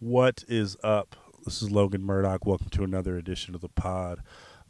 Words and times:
What 0.00 0.42
is 0.48 0.76
up? 0.82 1.14
This 1.44 1.62
is 1.62 1.70
Logan 1.70 2.02
Murdock. 2.02 2.44
Welcome 2.44 2.68
to 2.70 2.82
another 2.82 3.16
edition 3.16 3.54
of 3.54 3.60
the 3.60 3.68
pod. 3.68 4.22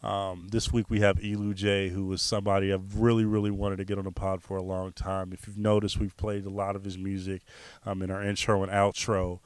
Um, 0.03 0.49
this 0.53 0.71
week 0.71 0.91
we 0.91 1.00
have 1.00 1.17
Elujay, 1.17 1.91
who 1.91 2.12
is 2.12 2.21
somebody 2.21 2.71
I've 2.71 2.98
really, 2.98 3.24
really 3.24 3.50
wanted 3.50 3.76
to 3.76 3.87
get 3.87 3.96
on 3.96 4.04
the 4.04 4.12
pod 4.12 4.42
for 4.42 4.58
a 4.58 4.62
long 4.62 4.92
time. 4.92 5.32
If 5.32 5.46
you've 5.46 5.56
noticed, 5.56 5.98
we've 5.98 6.16
played 6.18 6.45
a 6.45 6.50
lot 6.50 6.76
of 6.76 6.84
his 6.84 6.98
music 6.98 7.40
um, 7.87 8.02
in 8.02 8.10
our 8.10 8.22
intro 8.22 8.62
and 8.62 8.71
outro 8.71 9.40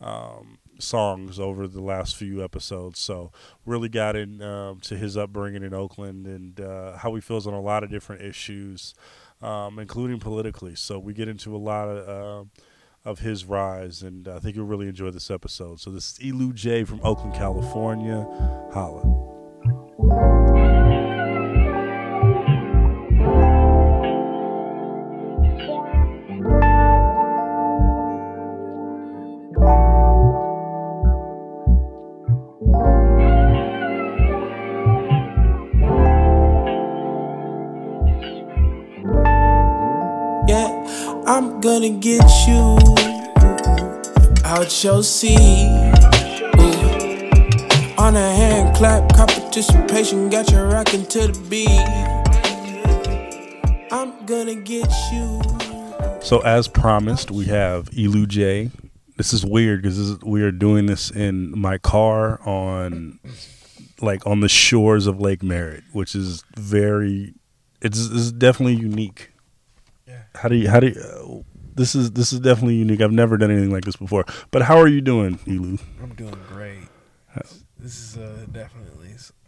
um, 0.00 0.58
songs 0.78 1.40
over 1.40 1.66
the 1.66 1.82
last 1.82 2.14
few 2.14 2.42
episodes. 2.42 3.00
So 3.00 3.32
really 3.66 3.88
got 3.88 4.14
into 4.14 4.46
um, 4.46 4.80
his 4.88 5.16
upbringing 5.16 5.64
in 5.64 5.74
Oakland 5.74 6.28
and 6.28 6.60
uh, 6.60 6.96
how 6.98 7.12
he 7.16 7.20
feels 7.20 7.48
on 7.48 7.54
a 7.54 7.60
lot 7.60 7.82
of 7.82 7.90
different 7.90 8.22
issues, 8.22 8.94
um, 9.42 9.80
including 9.80 10.20
politically. 10.20 10.76
So 10.76 11.00
we 11.00 11.12
get 11.12 11.26
into 11.26 11.56
a 11.56 11.58
lot 11.58 11.88
of. 11.88 12.08
Uh, 12.08 12.48
of 13.04 13.20
his 13.20 13.44
rise, 13.44 14.02
and 14.02 14.26
I 14.26 14.38
think 14.38 14.56
you'll 14.56 14.66
really 14.66 14.88
enjoy 14.88 15.10
this 15.10 15.30
episode. 15.30 15.80
So, 15.80 15.90
this 15.90 16.12
is 16.12 16.18
Elujay 16.18 16.86
from 16.86 17.00
Oakland, 17.02 17.34
California. 17.34 18.26
Holla. 18.72 19.24
Gonna 41.64 41.88
get 41.88 42.20
you 42.43 42.43
your 44.84 45.02
seat. 45.02 45.38
Ooh. 46.58 46.74
On 47.96 48.14
a 48.14 48.34
hand 48.34 48.76
clap, 48.76 49.10
cop 49.14 49.30
participation, 49.30 50.28
got 50.28 50.50
you 50.50 50.58
rocking 50.58 51.06
to 51.06 51.28
the 51.28 51.40
beat. 51.48 51.68
I'm 53.90 54.26
gonna 54.26 54.56
get 54.56 54.92
you. 55.10 55.40
So, 56.20 56.40
as 56.40 56.68
promised, 56.68 57.30
we 57.30 57.46
have 57.46 57.88
Elujay. 57.90 58.70
This 59.16 59.32
is 59.32 59.44
weird 59.44 59.80
because 59.82 60.20
we 60.22 60.42
are 60.42 60.52
doing 60.52 60.84
this 60.84 61.10
in 61.10 61.58
my 61.58 61.78
car 61.78 62.40
on, 62.46 63.20
like, 64.02 64.26
on 64.26 64.40
the 64.40 64.48
shores 64.48 65.06
of 65.06 65.18
Lake 65.18 65.42
Merritt, 65.42 65.84
which 65.92 66.14
is 66.14 66.44
very, 66.56 67.32
it's, 67.80 68.06
it's 68.10 68.32
definitely 68.32 68.74
unique. 68.74 69.30
Yeah. 70.06 70.24
How 70.34 70.48
do 70.48 70.56
you, 70.56 70.68
how 70.68 70.80
do 70.80 70.88
you, 70.88 71.00
uh, 71.00 71.53
this 71.74 71.94
is, 71.94 72.12
this 72.12 72.32
is 72.32 72.40
definitely 72.40 72.76
unique. 72.76 73.00
I've 73.00 73.12
never 73.12 73.36
done 73.36 73.50
anything 73.50 73.70
like 73.72 73.84
this 73.84 73.96
before. 73.96 74.24
But 74.50 74.62
how 74.62 74.78
are 74.78 74.88
you 74.88 75.00
doing, 75.00 75.38
Elu? 75.38 75.80
I'm 76.02 76.14
doing 76.14 76.36
great. 76.48 76.78
This 77.78 77.98
is 78.00 78.16
uh, 78.16 78.46
definitely 78.50 78.90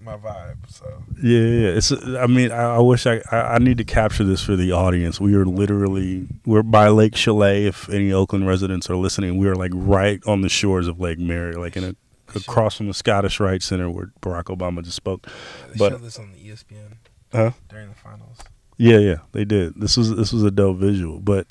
my 0.00 0.16
vibe. 0.16 0.56
So 0.68 1.02
Yeah, 1.22 1.38
yeah. 1.40 1.68
It's. 1.68 1.90
I 1.92 2.26
mean, 2.26 2.50
I, 2.52 2.76
I 2.76 2.78
wish 2.80 3.06
I, 3.06 3.20
I. 3.32 3.54
I 3.54 3.58
need 3.58 3.78
to 3.78 3.84
capture 3.84 4.24
this 4.24 4.42
for 4.42 4.54
the 4.56 4.72
audience. 4.72 5.20
We 5.20 5.34
are 5.34 5.44
literally 5.46 6.26
we're 6.44 6.62
by 6.62 6.88
Lake 6.88 7.16
Chalet. 7.16 7.66
If 7.66 7.88
any 7.88 8.12
Oakland 8.12 8.46
residents 8.46 8.90
are 8.90 8.96
listening, 8.96 9.38
we 9.38 9.48
are 9.48 9.54
like 9.54 9.72
right 9.74 10.20
on 10.26 10.42
the 10.42 10.48
shores 10.48 10.86
of 10.88 11.00
Lake 11.00 11.18
Merritt, 11.18 11.58
like 11.58 11.76
in 11.76 11.84
a 11.84 11.94
across 12.36 12.76
from 12.76 12.88
the 12.88 12.94
Scottish 12.94 13.40
Rite 13.40 13.62
Center 13.62 13.88
where 13.88 14.12
Barack 14.20 14.44
Obama 14.54 14.82
just 14.82 14.96
spoke. 14.96 15.26
they 15.72 15.78
But- 15.78 15.92
showed 15.92 16.02
this 16.02 16.18
on 16.18 16.32
the 16.32 16.38
ESPN 16.50 16.96
Huh? 17.32 17.52
during 17.68 17.88
the 17.88 17.94
finals. 17.94 18.38
Yeah, 18.76 18.98
yeah, 18.98 19.16
they 19.32 19.44
did. 19.44 19.74
This 19.80 19.96
was 19.96 20.14
this 20.14 20.32
was 20.32 20.42
a 20.42 20.50
dope 20.50 20.76
visual, 20.78 21.20
but 21.20 21.50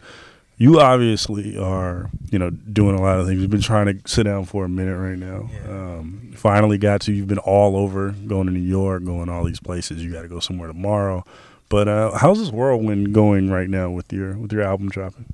you 0.58 0.80
obviously 0.80 1.58
are 1.58 2.09
you 2.31 2.39
know 2.39 2.50
doing 2.50 2.95
a 2.98 3.02
lot 3.02 3.20
of 3.20 3.28
things. 3.28 3.42
You've 3.42 3.52
been 3.52 3.61
trying 3.61 3.88
to 3.88 4.08
sit 4.09 4.23
down 4.23 4.45
for 4.45 4.66
a 4.66 4.70
minute 4.70 4.98
right 4.98 5.17
now. 5.17 5.50
Yeah. 5.52 5.70
Um, 5.70 6.31
finally 6.36 6.78
got 6.78 7.02
to. 7.02 7.14
You've 7.14 7.28
been 7.28 7.39
all 7.39 7.75
over, 7.75 8.11
going 8.11 8.48
to 8.48 8.53
New 8.53 8.59
York, 8.59 9.03
going 9.03 9.30
all 9.30 9.44
these 9.44 9.59
places. 9.59 10.03
You 10.03 10.11
got 10.11 10.22
to 10.22 10.28
go 10.28 10.39
somewhere 10.39 10.67
tomorrow. 10.67 11.26
But 11.67 11.88
uh, 11.88 12.11
how's 12.11 12.39
this 12.39 12.52
whirlwind 12.52 13.14
going 13.14 13.49
right 13.49 13.70
now 13.70 13.89
with 13.89 14.14
your 14.14 14.38
with 14.38 14.54
your 14.54 14.61
album 14.61 14.89
dropping? 14.89 15.26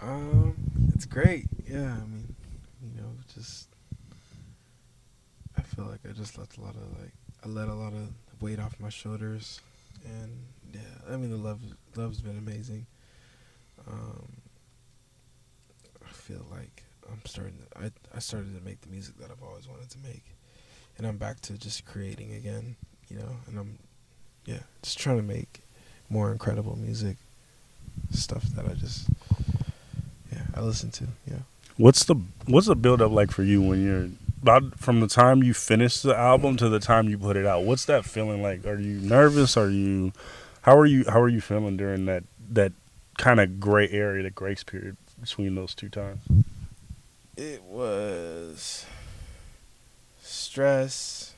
Um, 0.00 0.54
it's 0.94 1.04
great. 1.06 1.46
Yeah, 1.66 1.92
I 1.94 2.06
mean, 2.06 2.34
you 2.82 3.00
know, 3.00 3.08
just 3.34 3.68
I 5.58 5.62
feel 5.62 5.86
like 5.86 6.00
I 6.08 6.12
just 6.12 6.38
let 6.38 6.56
a 6.56 6.60
lot 6.60 6.74
of 6.74 7.00
like 7.00 7.12
I 7.44 7.48
let 7.48 7.68
a 7.68 7.74
lot 7.74 7.92
of 7.92 8.08
weight 8.40 8.60
off 8.60 8.78
my 8.78 8.88
shoulders, 8.88 9.60
and 10.04 10.30
yeah, 10.72 11.12
I 11.12 11.16
mean 11.16 11.30
the 11.30 11.36
love 11.36 11.60
love's 11.96 12.20
been 12.20 12.38
amazing. 12.38 12.86
Um, 13.88 14.28
feel 16.24 16.46
like 16.50 16.84
I'm 17.12 17.20
starting. 17.26 17.54
To, 17.58 17.78
I 17.78 17.90
I 18.14 18.18
started 18.18 18.56
to 18.58 18.64
make 18.64 18.80
the 18.80 18.88
music 18.88 19.18
that 19.18 19.30
I've 19.30 19.42
always 19.46 19.68
wanted 19.68 19.90
to 19.90 19.98
make, 19.98 20.24
and 20.96 21.06
I'm 21.06 21.18
back 21.18 21.40
to 21.42 21.58
just 21.58 21.84
creating 21.84 22.32
again. 22.32 22.76
You 23.08 23.18
know, 23.18 23.36
and 23.46 23.58
I'm 23.58 23.78
yeah, 24.46 24.60
just 24.82 24.98
trying 24.98 25.18
to 25.18 25.22
make 25.22 25.60
more 26.08 26.32
incredible 26.32 26.76
music, 26.76 27.16
stuff 28.10 28.44
that 28.54 28.64
I 28.64 28.72
just 28.72 29.08
yeah 30.32 30.42
I 30.54 30.60
listen 30.60 30.90
to. 30.92 31.04
Yeah. 31.30 31.40
What's 31.76 32.04
the 32.04 32.16
what's 32.46 32.68
the 32.68 32.76
build 32.76 33.02
up 33.02 33.12
like 33.12 33.30
for 33.30 33.42
you 33.42 33.60
when 33.60 33.84
you're 33.84 34.08
about 34.40 34.78
from 34.78 35.00
the 35.00 35.08
time 35.08 35.42
you 35.42 35.52
finish 35.52 36.00
the 36.00 36.16
album 36.16 36.56
to 36.56 36.70
the 36.70 36.80
time 36.80 37.10
you 37.10 37.18
put 37.18 37.36
it 37.36 37.44
out? 37.44 37.64
What's 37.64 37.84
that 37.84 38.06
feeling 38.06 38.42
like? 38.42 38.64
Are 38.64 38.80
you 38.80 38.98
nervous? 39.00 39.58
Are 39.58 39.68
you 39.68 40.12
how 40.62 40.78
are 40.78 40.86
you 40.86 41.04
how 41.06 41.20
are 41.20 41.28
you 41.28 41.42
feeling 41.42 41.76
during 41.76 42.06
that 42.06 42.24
that 42.50 42.72
kind 43.18 43.40
of 43.40 43.60
gray 43.60 43.90
area, 43.90 44.22
the 44.22 44.30
grace 44.30 44.64
period 44.64 44.96
between 45.24 45.54
those 45.54 45.74
two 45.74 45.88
times? 45.88 46.20
It 47.36 47.62
was 47.64 48.84
stress. 50.22 51.34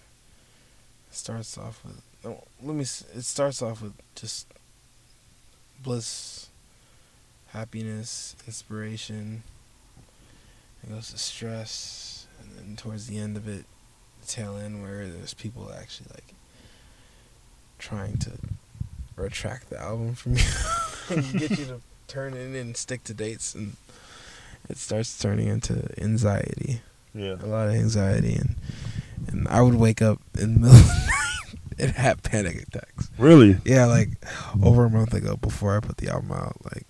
Starts 1.10 1.56
off 1.56 1.82
with 1.84 2.02
no, 2.24 2.42
let 2.62 2.74
me. 2.74 2.82
It 2.82 3.22
starts 3.22 3.62
off 3.62 3.80
with 3.80 3.94
just 4.14 4.46
bliss, 5.82 6.48
happiness, 7.48 8.36
inspiration. 8.46 9.42
It 10.82 10.90
goes 10.90 11.10
to 11.12 11.18
stress, 11.18 12.26
and 12.40 12.58
then 12.58 12.76
towards 12.76 13.06
the 13.06 13.18
end 13.18 13.36
of 13.36 13.48
it, 13.48 13.64
the 14.20 14.26
tail 14.26 14.56
end 14.56 14.82
where 14.82 15.06
there's 15.08 15.34
people 15.34 15.72
actually 15.72 16.08
like 16.14 16.34
trying 17.78 18.18
to 18.18 18.32
retract 19.16 19.70
the 19.70 19.80
album 19.80 20.14
from 20.14 20.36
you 20.36 20.44
and 21.16 21.32
get 21.38 21.50
you 21.50 21.64
to 21.66 21.80
turn 22.06 22.34
in 22.34 22.54
and 22.54 22.76
stick 22.76 23.04
to 23.04 23.14
dates 23.14 23.54
and 23.54 23.76
it 24.68 24.76
starts 24.78 25.16
turning 25.18 25.48
into 25.48 25.88
anxiety 26.02 26.80
Yeah. 27.14 27.36
a 27.42 27.46
lot 27.46 27.68
of 27.68 27.74
anxiety 27.74 28.34
and 28.34 28.56
and 29.28 29.48
I 29.48 29.62
would 29.62 29.74
wake 29.74 30.02
up 30.02 30.20
in 30.38 30.54
the 30.54 30.60
middle 30.60 30.76
of 30.76 30.86
the 30.86 30.92
night 30.94 31.58
and 31.78 31.92
have 31.92 32.22
panic 32.22 32.62
attacks. 32.68 33.10
Really? 33.18 33.58
Yeah, 33.64 33.86
like 33.86 34.10
over 34.62 34.84
a 34.84 34.90
month 34.90 35.14
ago 35.14 35.36
before 35.36 35.76
I 35.76 35.80
put 35.80 35.96
the 35.96 36.08
album 36.10 36.32
out, 36.32 36.56
like 36.64 36.86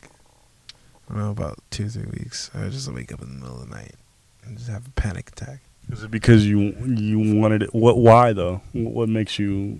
I 1.08 1.12
don't 1.14 1.18
know, 1.22 1.30
about 1.30 1.58
two, 1.70 1.88
three 1.88 2.06
weeks. 2.06 2.50
I 2.52 2.62
would 2.64 2.72
just 2.72 2.92
wake 2.92 3.12
up 3.12 3.22
in 3.22 3.28
the 3.28 3.34
middle 3.40 3.62
of 3.62 3.68
the 3.68 3.74
night 3.74 3.94
and 4.44 4.58
just 4.58 4.68
have 4.68 4.86
a 4.86 4.90
panic 4.90 5.30
attack. 5.30 5.60
Is 5.90 6.02
it 6.02 6.10
because 6.10 6.44
you 6.46 6.58
you 6.84 7.38
wanted 7.40 7.62
it? 7.62 7.72
What? 7.74 7.96
Why 7.98 8.32
though? 8.32 8.60
What 8.72 9.08
makes 9.08 9.38
you 9.38 9.78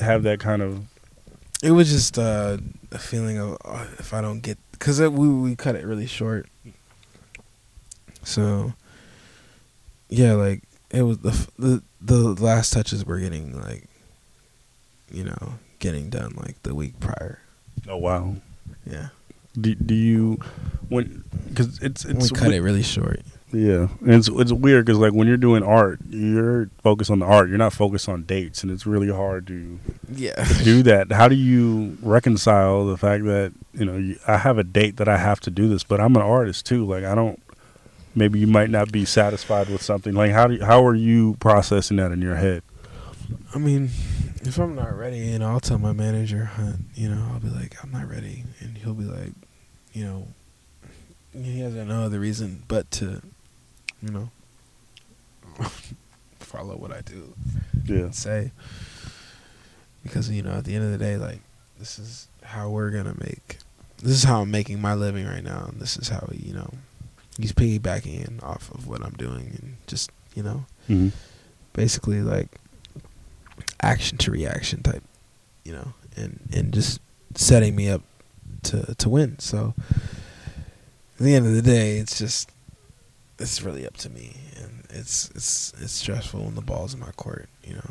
have 0.00 0.24
that 0.24 0.40
kind 0.40 0.60
of? 0.60 0.84
It 1.62 1.70
was 1.70 1.88
just 1.90 2.18
uh, 2.18 2.58
a 2.90 2.98
feeling 2.98 3.38
of 3.38 3.56
uh, 3.64 3.86
if 3.98 4.12
I 4.12 4.20
don't 4.20 4.40
get 4.40 4.58
because 4.78 5.00
we 5.00 5.28
we 5.28 5.56
cut 5.56 5.74
it 5.76 5.84
really 5.84 6.06
short, 6.06 6.46
so 8.22 8.72
yeah, 10.08 10.32
like 10.32 10.62
it 10.90 11.02
was 11.02 11.18
the 11.18 11.48
the 11.58 11.82
the 12.00 12.42
last 12.42 12.72
touches 12.72 13.04
were 13.04 13.18
getting 13.18 13.60
like, 13.60 13.88
you 15.10 15.24
know, 15.24 15.54
getting 15.78 16.10
done 16.10 16.34
like 16.36 16.62
the 16.62 16.74
week 16.74 16.98
prior. 17.00 17.40
Oh 17.88 17.96
wow. 17.96 18.36
Yeah, 18.88 19.08
Do, 19.60 19.74
do 19.74 19.94
you 19.94 20.38
when 20.88 21.24
because 21.48 21.78
it's 21.80 22.04
it's 22.04 22.30
we 22.30 22.36
cut 22.38 22.48
we- 22.48 22.56
it 22.56 22.60
really 22.60 22.82
short. 22.82 23.20
Yeah, 23.52 23.88
and 24.00 24.14
it's 24.14 24.28
it's 24.28 24.52
weird 24.52 24.84
because 24.84 24.98
like 24.98 25.12
when 25.12 25.28
you're 25.28 25.36
doing 25.36 25.62
art, 25.62 26.00
you're 26.10 26.68
focused 26.82 27.10
on 27.10 27.20
the 27.20 27.26
art. 27.26 27.48
You're 27.48 27.58
not 27.58 27.72
focused 27.72 28.08
on 28.08 28.24
dates, 28.24 28.62
and 28.62 28.72
it's 28.72 28.86
really 28.86 29.08
hard 29.10 29.46
to 29.46 29.78
Yeah, 30.12 30.44
do 30.64 30.82
that. 30.82 31.12
How 31.12 31.28
do 31.28 31.36
you 31.36 31.96
reconcile 32.02 32.86
the 32.86 32.96
fact 32.96 33.24
that 33.24 33.52
you 33.72 33.84
know 33.84 33.96
you, 33.96 34.18
I 34.26 34.38
have 34.38 34.58
a 34.58 34.64
date 34.64 34.96
that 34.96 35.08
I 35.08 35.16
have 35.18 35.38
to 35.40 35.50
do 35.50 35.68
this, 35.68 35.84
but 35.84 36.00
I'm 36.00 36.16
an 36.16 36.22
artist 36.22 36.66
too. 36.66 36.84
Like 36.84 37.04
I 37.04 37.14
don't. 37.14 37.40
Maybe 38.16 38.38
you 38.40 38.46
might 38.46 38.70
not 38.70 38.90
be 38.90 39.04
satisfied 39.04 39.68
with 39.68 39.82
something. 39.82 40.12
Like 40.14 40.32
how 40.32 40.48
do 40.48 40.54
you, 40.54 40.64
how 40.64 40.84
are 40.84 40.94
you 40.94 41.36
processing 41.38 41.98
that 41.98 42.10
in 42.12 42.20
your 42.22 42.36
head? 42.36 42.62
I 43.54 43.58
mean, 43.58 43.90
if 44.42 44.58
I'm 44.58 44.74
not 44.74 44.96
ready, 44.96 45.18
you 45.18 45.38
know, 45.38 45.48
I'll 45.50 45.60
tell 45.60 45.78
my 45.78 45.92
manager, 45.92 46.46
huh, 46.46 46.72
you 46.94 47.08
know, 47.08 47.28
I'll 47.32 47.40
be 47.40 47.48
like, 47.50 47.76
I'm 47.82 47.92
not 47.92 48.08
ready, 48.08 48.44
and 48.60 48.76
he'll 48.78 48.94
be 48.94 49.04
like, 49.04 49.32
you 49.92 50.04
know, 50.04 50.28
he 51.32 51.60
has 51.60 51.74
no 51.74 52.02
other 52.04 52.18
reason 52.18 52.62
but 52.68 52.90
to, 52.92 53.22
you 54.02 54.10
know, 54.10 54.30
follow 56.38 56.76
what 56.76 56.92
I 56.92 57.00
do. 57.02 57.34
Yeah, 57.84 57.96
and 58.00 58.14
say, 58.14 58.52
because 60.02 60.30
you 60.30 60.42
know, 60.42 60.52
at 60.52 60.64
the 60.64 60.74
end 60.74 60.84
of 60.84 60.90
the 60.92 60.98
day, 60.98 61.16
like, 61.16 61.40
this 61.78 61.98
is 61.98 62.28
how 62.42 62.70
we're 62.70 62.90
gonna 62.90 63.14
make, 63.18 63.58
this 63.98 64.12
is 64.12 64.24
how 64.24 64.42
I'm 64.42 64.50
making 64.50 64.80
my 64.80 64.94
living 64.94 65.26
right 65.26 65.44
now, 65.44 65.66
and 65.70 65.80
this 65.80 65.96
is 65.96 66.08
how 66.08 66.28
you 66.32 66.52
know, 66.54 66.70
he's 67.38 67.52
piggybacking 67.52 68.42
off 68.42 68.70
of 68.74 68.86
what 68.86 69.02
I'm 69.02 69.12
doing 69.14 69.58
and 69.60 69.76
just 69.86 70.10
you 70.34 70.42
know? 70.42 70.66
Mhm. 70.88 71.12
basically 71.72 72.20
like 72.22 72.58
action 73.82 74.18
to 74.18 74.30
reaction 74.30 74.82
type, 74.82 75.02
you 75.64 75.72
know, 75.72 75.92
and 76.16 76.40
and 76.52 76.72
just 76.72 77.00
setting 77.34 77.74
me 77.74 77.88
up 77.88 78.02
to 78.64 78.94
to 78.96 79.08
win. 79.08 79.38
So 79.38 79.74
at 81.18 81.24
the 81.24 81.34
end 81.34 81.46
of 81.46 81.52
the 81.54 81.62
day, 81.62 81.98
it's 81.98 82.18
just 82.18 82.50
it's 83.38 83.62
really 83.62 83.86
up 83.86 83.96
to 83.98 84.10
me, 84.10 84.36
and 84.56 84.84
it's 84.90 85.30
it's 85.30 85.72
it's 85.80 85.92
stressful 85.92 86.44
when 86.44 86.54
the 86.54 86.62
ball's 86.62 86.94
in 86.94 87.00
my 87.00 87.12
court, 87.12 87.48
you 87.64 87.74
know. 87.74 87.90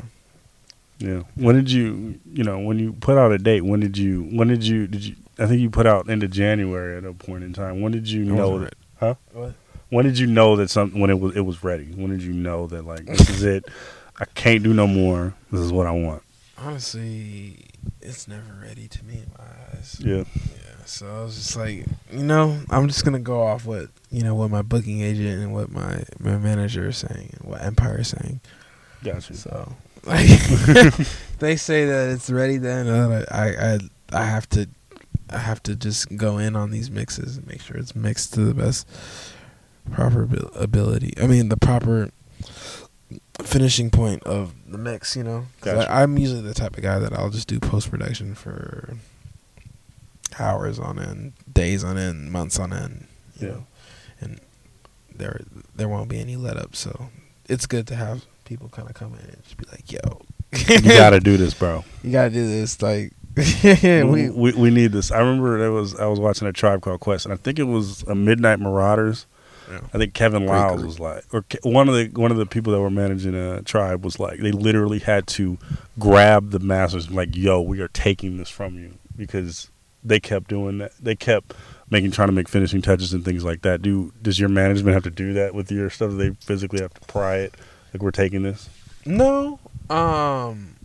Yeah. 0.98 1.22
When 1.34 1.54
did 1.56 1.70
you, 1.70 2.18
you 2.32 2.42
know, 2.42 2.58
when 2.58 2.78
you 2.78 2.94
put 2.94 3.18
out 3.18 3.32
a 3.32 3.38
date? 3.38 3.62
When 3.62 3.80
did 3.80 3.98
you? 3.98 4.22
When 4.32 4.48
did 4.48 4.64
you? 4.64 4.86
Did 4.86 5.04
you? 5.04 5.16
I 5.38 5.46
think 5.46 5.60
you 5.60 5.68
put 5.68 5.86
out 5.86 6.08
into 6.08 6.26
January 6.28 6.96
at 6.96 7.04
a 7.04 7.12
point 7.12 7.44
in 7.44 7.52
time. 7.52 7.80
When 7.80 7.92
did 7.92 8.08
you 8.08 8.22
I 8.32 8.36
know 8.36 8.50
wasn't 8.50 8.70
that? 8.70 8.76
Huh? 8.98 9.14
What? 9.32 9.54
When 9.90 10.04
did 10.04 10.18
you 10.18 10.26
know 10.26 10.56
that 10.56 10.70
something? 10.70 11.00
When 11.00 11.10
it 11.10 11.20
was 11.20 11.36
it 11.36 11.42
was 11.42 11.62
ready? 11.62 11.84
When 11.84 12.10
did 12.10 12.22
you 12.22 12.32
know 12.32 12.66
that 12.68 12.86
like 12.86 13.04
this 13.06 13.28
is 13.28 13.42
it? 13.42 13.66
I 14.18 14.24
can't 14.24 14.62
do 14.62 14.72
no 14.72 14.86
more. 14.86 15.34
This 15.52 15.60
is 15.60 15.72
what 15.72 15.86
I 15.86 15.90
want. 15.90 16.22
Honestly, 16.58 17.66
it's 18.00 18.26
never 18.26 18.54
ready 18.62 18.88
to 18.88 19.04
me 19.04 19.14
in 19.16 19.30
my 19.38 19.44
eyes. 19.44 19.98
Yeah. 20.00 20.24
Yeah, 20.24 20.65
so 20.86 21.06
I 21.06 21.22
was 21.24 21.36
just 21.36 21.56
like, 21.56 21.84
you 22.12 22.22
know, 22.22 22.58
I'm 22.70 22.88
just 22.88 23.04
gonna 23.04 23.18
go 23.18 23.42
off 23.42 23.66
what 23.66 23.88
you 24.10 24.22
know 24.22 24.34
what 24.34 24.50
my 24.50 24.62
booking 24.62 25.02
agent 25.02 25.42
and 25.42 25.52
what 25.52 25.70
my 25.70 26.04
my 26.18 26.36
manager 26.38 26.88
is 26.88 26.98
saying 26.98 27.34
and 27.38 27.50
what 27.50 27.62
Empire 27.62 28.00
is 28.00 28.08
saying. 28.08 28.40
Gotcha. 29.02 29.34
So 29.34 29.72
like, 30.04 30.26
they 31.38 31.56
say 31.56 31.84
that 31.86 32.10
it's 32.10 32.30
ready, 32.30 32.58
then 32.58 32.86
uh, 32.86 33.24
I 33.30 33.46
I 33.46 33.78
I 34.12 34.24
have 34.24 34.48
to 34.50 34.68
I 35.30 35.38
have 35.38 35.62
to 35.64 35.74
just 35.74 36.16
go 36.16 36.38
in 36.38 36.54
on 36.54 36.70
these 36.70 36.90
mixes 36.90 37.36
and 37.36 37.46
make 37.46 37.60
sure 37.60 37.76
it's 37.76 37.96
mixed 37.96 38.34
to 38.34 38.40
the 38.40 38.54
best 38.54 38.88
proper 39.90 40.28
ability. 40.54 41.14
I 41.20 41.26
mean, 41.26 41.48
the 41.48 41.56
proper 41.56 42.10
finishing 43.42 43.90
point 43.90 44.22
of 44.24 44.54
the 44.68 44.78
mix. 44.78 45.16
You 45.16 45.24
know. 45.24 45.46
Gotcha. 45.60 45.90
I, 45.90 46.02
I'm 46.02 46.16
usually 46.18 46.42
the 46.42 46.54
type 46.54 46.76
of 46.76 46.82
guy 46.82 46.98
that 46.98 47.12
I'll 47.12 47.30
just 47.30 47.48
do 47.48 47.58
post 47.58 47.90
production 47.90 48.34
for 48.34 48.96
hours 50.38 50.78
on 50.78 50.98
end, 50.98 51.32
days 51.52 51.84
on 51.84 51.96
end, 51.98 52.30
months 52.32 52.58
on 52.58 52.72
end. 52.72 53.06
You 53.38 53.46
Yeah. 53.46 53.52
know, 53.54 53.66
and 54.20 54.40
there 55.14 55.40
there 55.74 55.88
won't 55.88 56.08
be 56.08 56.20
any 56.20 56.36
let 56.36 56.56
up. 56.56 56.74
So 56.76 57.10
it's 57.48 57.66
good 57.66 57.86
to 57.88 57.96
have 57.96 58.24
people 58.44 58.68
kind 58.68 58.88
of 58.88 58.94
come 58.94 59.14
in 59.14 59.20
and 59.20 59.42
just 59.44 59.56
be 59.56 59.64
like, 59.70 59.90
"Yo, 59.92 60.22
You 60.82 60.88
got 60.96 61.10
to 61.10 61.20
do 61.20 61.36
this, 61.36 61.54
bro. 61.54 61.84
you 62.02 62.12
gotta 62.12 62.30
do 62.30 62.46
this." 62.46 62.80
Like, 62.82 63.12
we, 63.36 64.30
we 64.30 64.52
we 64.52 64.70
need 64.70 64.92
this. 64.92 65.10
I 65.12 65.18
remember 65.18 65.58
there 65.58 65.72
was 65.72 65.94
I 65.96 66.06
was 66.06 66.18
watching 66.20 66.48
a 66.48 66.52
Tribe 66.52 66.80
Called 66.82 67.00
Quest, 67.00 67.26
and 67.26 67.32
I 67.32 67.36
think 67.36 67.58
it 67.58 67.64
was 67.64 68.02
a 68.04 68.14
Midnight 68.14 68.60
Marauders. 68.60 69.26
Yeah. 69.70 69.80
I 69.92 69.98
think 69.98 70.14
Kevin 70.14 70.46
Great 70.46 70.56
Lyles 70.56 70.84
was 70.84 71.00
like, 71.00 71.24
or 71.34 71.44
one 71.64 71.88
of 71.88 71.94
the 71.96 72.06
one 72.20 72.30
of 72.30 72.36
the 72.36 72.46
people 72.46 72.72
that 72.72 72.80
were 72.80 72.88
managing 72.88 73.34
a 73.34 73.62
tribe 73.62 74.04
was 74.04 74.20
like, 74.20 74.38
they 74.38 74.52
literally 74.52 75.00
had 75.00 75.26
to 75.28 75.58
grab 75.98 76.50
the 76.50 76.60
masters, 76.60 77.10
like, 77.10 77.34
"Yo, 77.36 77.60
we 77.60 77.80
are 77.80 77.88
taking 77.88 78.36
this 78.36 78.48
from 78.48 78.78
you," 78.78 78.94
because 79.16 79.70
they 80.06 80.20
kept 80.20 80.48
doing 80.48 80.78
that. 80.78 80.92
They 81.00 81.14
kept 81.14 81.54
making 81.90 82.10
trying 82.10 82.28
to 82.28 82.32
make 82.32 82.48
finishing 82.48 82.82
touches 82.82 83.12
and 83.12 83.24
things 83.24 83.44
like 83.44 83.62
that. 83.62 83.82
Do 83.82 84.12
does 84.22 84.38
your 84.38 84.48
management 84.48 84.94
have 84.94 85.04
to 85.04 85.10
do 85.10 85.32
that 85.34 85.54
with 85.54 85.70
your 85.70 85.90
stuff? 85.90 86.10
Do 86.10 86.16
they 86.16 86.30
physically 86.40 86.80
have 86.80 86.94
to 86.94 87.00
pry 87.02 87.36
it? 87.36 87.54
Like 87.92 88.02
we're 88.02 88.10
taking 88.10 88.42
this. 88.42 88.68
no, 89.04 89.58
um, 89.90 90.76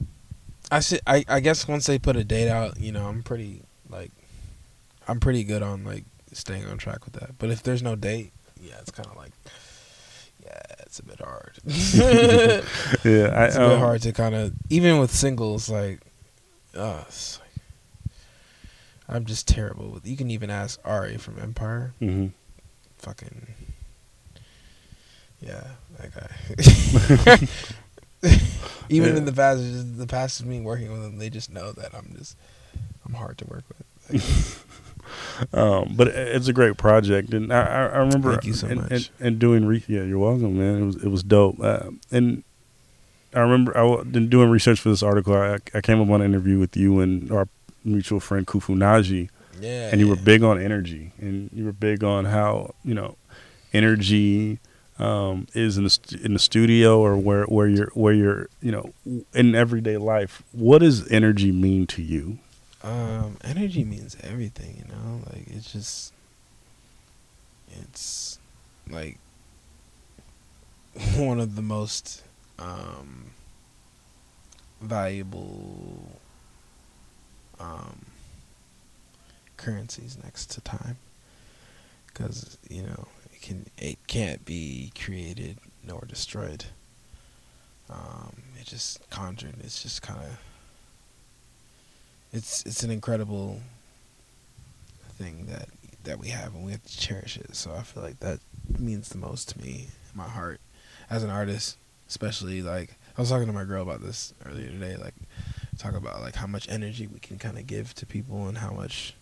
I 0.71 0.79
see. 0.79 1.00
I 1.06 1.25
I 1.27 1.39
guess 1.39 1.68
once 1.68 1.85
they 1.85 2.00
put 2.00 2.15
a 2.15 2.23
date 2.23 2.50
out, 2.50 2.79
you 2.79 2.91
know, 2.91 3.07
I'm 3.07 3.23
pretty 3.23 3.63
like, 3.89 4.12
I'm 5.07 5.19
pretty 5.19 5.44
good 5.44 5.62
on 5.62 5.83
like 5.83 6.06
staying 6.31 6.65
on 6.65 6.77
track 6.77 7.06
with 7.06 7.13
that. 7.15 7.38
But 7.38 7.50
if 7.50 7.63
there's 7.63 7.83
no 7.83 7.95
date, 7.95 8.31
yeah, 8.59 8.75
it's 8.79 8.91
kind 8.91 9.07
of 9.07 9.18
like, 9.18 9.31
yeah, 10.44 10.62
it's 10.79 11.00
a 11.00 11.03
bit 11.03 11.19
hard. 11.19 11.57
Yeah. 13.03 13.45
It's 13.45 13.56
a 13.56 13.62
I, 13.62 13.65
a 13.65 13.69
bit 13.69 13.73
um, 13.75 13.79
hard 13.79 14.01
to 14.03 14.12
kind 14.13 14.35
of 14.35 14.53
even 14.69 15.00
with 15.00 15.12
singles 15.12 15.69
like, 15.69 16.00
uh, 16.75 17.03
it's 17.07 17.39
like, 17.39 17.41
I'm 19.12 19.25
just 19.25 19.48
terrible 19.48 19.90
with. 19.92 20.08
You 20.08 20.16
can 20.18 20.31
even 20.31 20.50
ask 20.50 20.80
Ari 20.86 21.18
from 21.18 21.38
Empire. 21.40 21.94
mhm. 22.02 22.31
fucking 22.98 23.48
yeah, 25.42 25.63
that 25.98 26.13
guy. 26.13 27.48
Even 28.90 29.12
Yeah. 29.13 29.18
in 29.18 29.25
the 29.25 29.34
past, 29.34 29.62
just 29.63 29.98
the 29.98 30.06
past 30.08 30.40
of 30.40 30.46
me 30.46 30.62
working 30.62 30.92
with 30.92 31.02
them, 31.02 31.18
they 31.18 31.30
just 31.31 31.52
know 31.52 31.72
that 31.72 31.96
I'm 31.96 32.13
just 32.18 32.38
I'm 33.08 33.13
hard 33.16 33.38
to 33.40 33.46
work 33.46 33.63
with. 34.10 34.66
Um, 35.52 35.96
but 35.98 36.07
it's 36.10 36.48
a 36.48 36.54
great 36.54 36.78
project, 36.78 37.34
and 37.34 37.52
I, 37.52 37.88
I 37.88 37.98
remember 37.98 38.31
Thank 38.31 38.46
you 38.46 38.54
so 38.54 38.68
and, 38.68 38.81
much. 38.81 38.92
And, 38.92 39.10
and 39.19 39.40
doing 39.40 39.66
re- 39.66 39.84
yeah, 39.88 40.04
you're 40.04 40.19
welcome, 40.19 40.57
man. 40.57 40.81
It 40.81 40.86
was 40.86 40.96
it 41.04 41.07
was 41.10 41.24
dope, 41.24 41.60
uh, 41.62 41.90
and 42.12 42.44
I 43.34 43.40
remember 43.40 43.75
I 43.75 43.81
wa- 43.81 44.02
in 44.02 44.30
doing 44.30 44.50
research 44.50 44.80
for 44.80 44.88
this 44.90 45.04
article. 45.04 45.34
I, 45.36 45.57
I 45.74 45.81
came 45.81 46.00
up 46.00 46.10
on 46.10 46.22
an 46.22 46.31
interview 46.31 46.60
with 46.60 46.78
you 46.78 47.02
and 47.02 47.30
our 47.31 47.48
mutual 47.83 48.19
friend 48.19 48.45
Kufu 48.48 48.75
Naji, 48.75 49.30
yeah, 49.60 49.89
and 49.92 50.00
you 50.00 50.07
were 50.07 50.16
big 50.16 50.44
on 50.44 50.62
energy, 50.62 51.12
and 51.19 51.50
you 51.54 51.66
were 51.66 51.72
big 51.72 52.04
on 52.04 52.25
how 52.25 52.74
you 52.83 52.94
know 52.94 53.16
energy 53.74 54.60
um, 55.00 55.48
is 55.54 55.78
in 55.78 55.83
the 55.83 55.89
st- 55.89 56.22
in 56.22 56.33
the 56.33 56.39
studio 56.39 57.00
or 57.00 57.18
where 57.18 57.45
where 57.45 57.68
you're 57.68 57.89
where 57.94 58.13
you're 58.13 58.50
you 58.62 58.72
know 58.72 58.94
in 59.33 59.56
everyday 59.56 59.98
life. 59.98 60.44
What 60.51 60.80
does 60.80 61.10
energy 61.12 61.51
mean 61.51 61.88
to 61.88 62.01
you? 62.01 62.39
Um, 62.83 63.38
energy 63.44 63.83
means 63.83 64.18
everything, 64.24 64.75
you 64.78 64.94
know. 64.94 65.22
Like 65.31 65.48
it's 65.48 65.72
just, 65.72 66.13
it's 67.83 68.39
like 68.89 69.18
one 71.16 71.39
of 71.39 71.56
the 71.56 71.62
most 71.62 72.24
um, 72.57 73.31
valuable 74.81 76.20
um, 77.62 78.06
currencies 79.58 80.18
next 80.24 80.48
to 80.52 80.62
time, 80.62 80.98
because 82.08 82.58
you 82.69 82.84
know 82.84 83.08
it 83.34 83.42
can 83.42 83.66
it 83.78 83.98
can't 84.08 84.44
be 84.46 84.92
created 85.00 85.58
nor 85.86 86.04
destroyed. 86.08 86.66
Um, 87.90 88.44
it 88.60 88.66
just 88.66 89.10
conjured. 89.10 89.56
It's 89.60 89.84
just 89.84 90.02
kind 90.02 90.19
of 90.19 90.40
it's 92.34 92.66
it's 92.66 92.84
an 92.84 92.92
incredible 92.92 93.60
thing 95.18 95.46
that 95.48 95.68
that 96.04 96.19
we 96.19 96.30
have 96.30 96.56
and 96.56 96.66
we 96.66 96.72
have 96.72 96.84
to 96.84 96.98
cherish 96.98 97.38
it. 97.38 97.56
So 97.56 97.74
I 97.74 97.84
feel 97.84 98.02
like 98.04 98.19
that 98.22 98.40
means 98.80 99.10
the 99.10 99.18
most 99.18 99.50
to 99.50 99.62
me, 99.62 99.88
in 100.12 100.18
my 100.18 100.28
heart, 100.28 100.60
as 101.10 101.24
an 101.24 101.30
artist, 101.30 101.78
especially 102.07 102.62
like 102.62 102.95
I 103.18 103.21
was 103.21 103.30
talking 103.30 103.47
to 103.47 103.54
my 103.54 103.66
girl 103.66 103.83
about 103.83 104.02
this 104.02 104.33
earlier 104.45 104.69
today, 104.69 104.95
like 104.95 105.14
talk 105.81 105.95
about 105.95 106.21
like 106.21 106.35
how 106.35 106.47
much 106.47 106.69
energy 106.69 107.07
we 107.07 107.19
can 107.19 107.38
kind 107.38 107.57
of 107.57 107.66
give 107.68 107.94
to 107.95 108.06
people 108.06 108.47
and 108.47 108.57
how 108.57 108.71
much, 108.71 109.16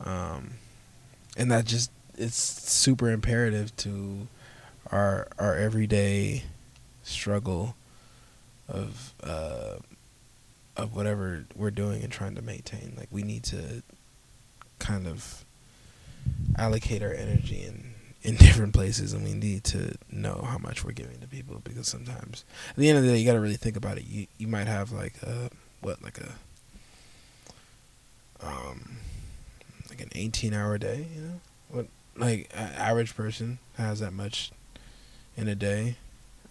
um, 0.00 0.54
and 1.36 1.50
that 1.50 1.64
just 1.64 1.90
it's 2.16 2.36
super 2.36 3.10
imperative 3.10 3.76
to 3.76 4.28
our 4.92 5.26
our 5.38 5.56
everyday 5.56 6.44
struggle 7.02 7.74
of 8.68 9.12
uh 9.22 9.76
of 10.76 10.94
whatever 10.94 11.44
we're 11.54 11.70
doing 11.70 12.02
and 12.02 12.12
trying 12.12 12.34
to 12.34 12.42
maintain. 12.42 12.94
Like 12.96 13.08
we 13.10 13.22
need 13.22 13.42
to 13.44 13.82
kind 14.78 15.06
of 15.06 15.44
allocate 16.56 17.02
our 17.02 17.12
energy 17.12 17.62
in 17.64 17.94
in 18.22 18.36
different 18.46 18.74
places, 18.74 19.12
and 19.12 19.24
we 19.24 19.34
need 19.34 19.64
to 19.64 19.96
know 20.10 20.46
how 20.48 20.58
much 20.58 20.84
we're 20.84 20.92
giving 20.92 21.20
to 21.20 21.26
people 21.26 21.60
because 21.64 21.88
sometimes 21.88 22.44
at 22.70 22.76
the 22.76 22.88
end 22.88 22.98
of 22.98 23.04
the 23.04 23.10
day, 23.10 23.18
you 23.18 23.26
got 23.26 23.34
to 23.34 23.40
really 23.40 23.56
think 23.56 23.76
about 23.76 23.98
it. 23.98 24.04
You 24.06 24.26
you 24.38 24.46
might 24.46 24.66
have 24.66 24.92
like 24.92 25.14
a 25.22 25.50
what 25.84 26.02
like 26.02 26.18
a 26.18 26.32
um 28.46 28.98
like 29.88 30.00
an 30.00 30.10
18 30.14 30.52
hour 30.54 30.78
day, 30.78 31.06
you 31.14 31.20
know? 31.20 31.40
What 31.68 31.86
like 32.16 32.50
an 32.54 32.72
average 32.72 33.14
person 33.14 33.58
has 33.76 34.00
that 34.00 34.12
much 34.12 34.50
in 35.36 35.48
a 35.48 35.54
day. 35.54 35.96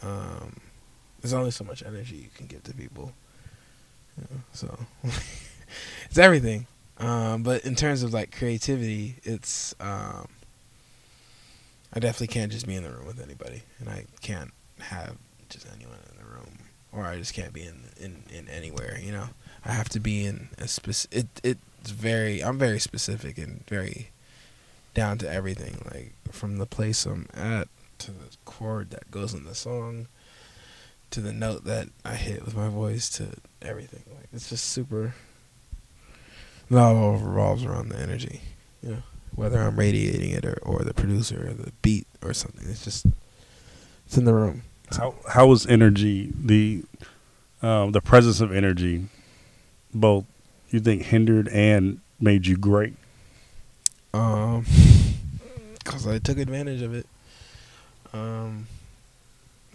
Um 0.01 0.57
there's 1.21 1.33
only 1.33 1.51
so 1.51 1.63
much 1.63 1.83
energy 1.83 2.17
you 2.17 2.29
can 2.35 2.47
give 2.47 2.63
to 2.63 2.73
people. 2.73 3.13
You 4.17 4.27
know, 4.29 4.41
so 4.51 4.77
it's 6.09 6.17
everything. 6.17 6.67
Um, 6.97 7.43
but 7.43 7.65
in 7.65 7.75
terms 7.75 8.03
of 8.03 8.13
like 8.13 8.35
creativity, 8.35 9.15
it's 9.23 9.73
um, 9.79 10.27
I 11.93 11.99
definitely 11.99 12.27
can't 12.27 12.51
just 12.51 12.67
be 12.67 12.75
in 12.75 12.83
the 12.83 12.89
room 12.89 13.07
with 13.07 13.21
anybody, 13.21 13.63
and 13.79 13.89
I 13.89 14.05
can't 14.21 14.51
have 14.79 15.15
just 15.49 15.65
anyone 15.73 15.97
or 16.95 17.03
I 17.03 17.17
just 17.17 17.33
can't 17.33 17.53
be 17.53 17.63
in 17.63 17.85
in, 17.99 18.23
in 18.31 18.49
anywhere. 18.49 18.99
You 19.01 19.11
know, 19.11 19.29
I 19.65 19.71
have 19.71 19.89
to 19.89 19.99
be 19.99 20.25
in 20.25 20.49
a 20.57 20.67
specific. 20.67 21.27
It 21.43 21.57
it's 21.81 21.91
very. 21.91 22.43
I'm 22.43 22.57
very 22.57 22.79
specific 22.79 23.37
and 23.37 23.65
very 23.67 24.09
down 24.93 25.17
to 25.19 25.31
everything, 25.31 25.81
like 25.93 26.13
from 26.31 26.57
the 26.57 26.65
place 26.65 27.05
I'm 27.05 27.27
at 27.33 27.67
to 27.99 28.11
the 28.11 28.35
chord 28.45 28.91
that 28.91 29.11
goes 29.11 29.33
in 29.33 29.45
the 29.45 29.55
song 29.55 30.07
to 31.13 31.21
the 31.21 31.33
note 31.33 31.63
that 31.65 31.89
I 32.03 32.15
hit 32.15 32.43
with 32.43 32.55
my 32.55 32.69
voice 32.69 33.07
to 33.17 33.27
everything. 33.61 34.03
Like 34.15 34.29
it's 34.33 34.49
just 34.49 34.65
super. 34.65 35.13
It 36.71 36.75
all 36.75 37.17
revolves 37.17 37.63
around 37.63 37.89
the 37.89 37.99
energy, 37.99 38.41
you 38.81 38.89
know. 38.89 39.03
whether 39.35 39.59
I'm 39.61 39.77
radiating 39.77 40.31
it 40.31 40.43
or, 40.43 40.57
or 40.63 40.79
the 40.79 40.93
producer 40.93 41.49
or 41.49 41.53
the 41.53 41.71
beat 41.83 42.07
or 42.23 42.33
something. 42.33 42.67
It's 42.67 42.83
just 42.83 43.05
it's 44.07 44.17
in 44.17 44.25
the 44.25 44.33
room. 44.33 44.63
How 44.97 45.15
how 45.27 45.47
was 45.47 45.65
energy 45.65 46.31
the 46.35 46.83
um, 47.61 47.91
the 47.91 48.01
presence 48.01 48.41
of 48.41 48.51
energy 48.51 49.05
both 49.93 50.25
you 50.69 50.79
think 50.79 51.03
hindered 51.03 51.47
and 51.49 51.99
made 52.19 52.47
you 52.47 52.57
great? 52.57 52.93
Um, 54.13 54.65
cause 55.83 56.07
I 56.07 56.19
took 56.19 56.37
advantage 56.37 56.81
of 56.81 56.93
it. 56.93 57.07
Um, 58.11 58.67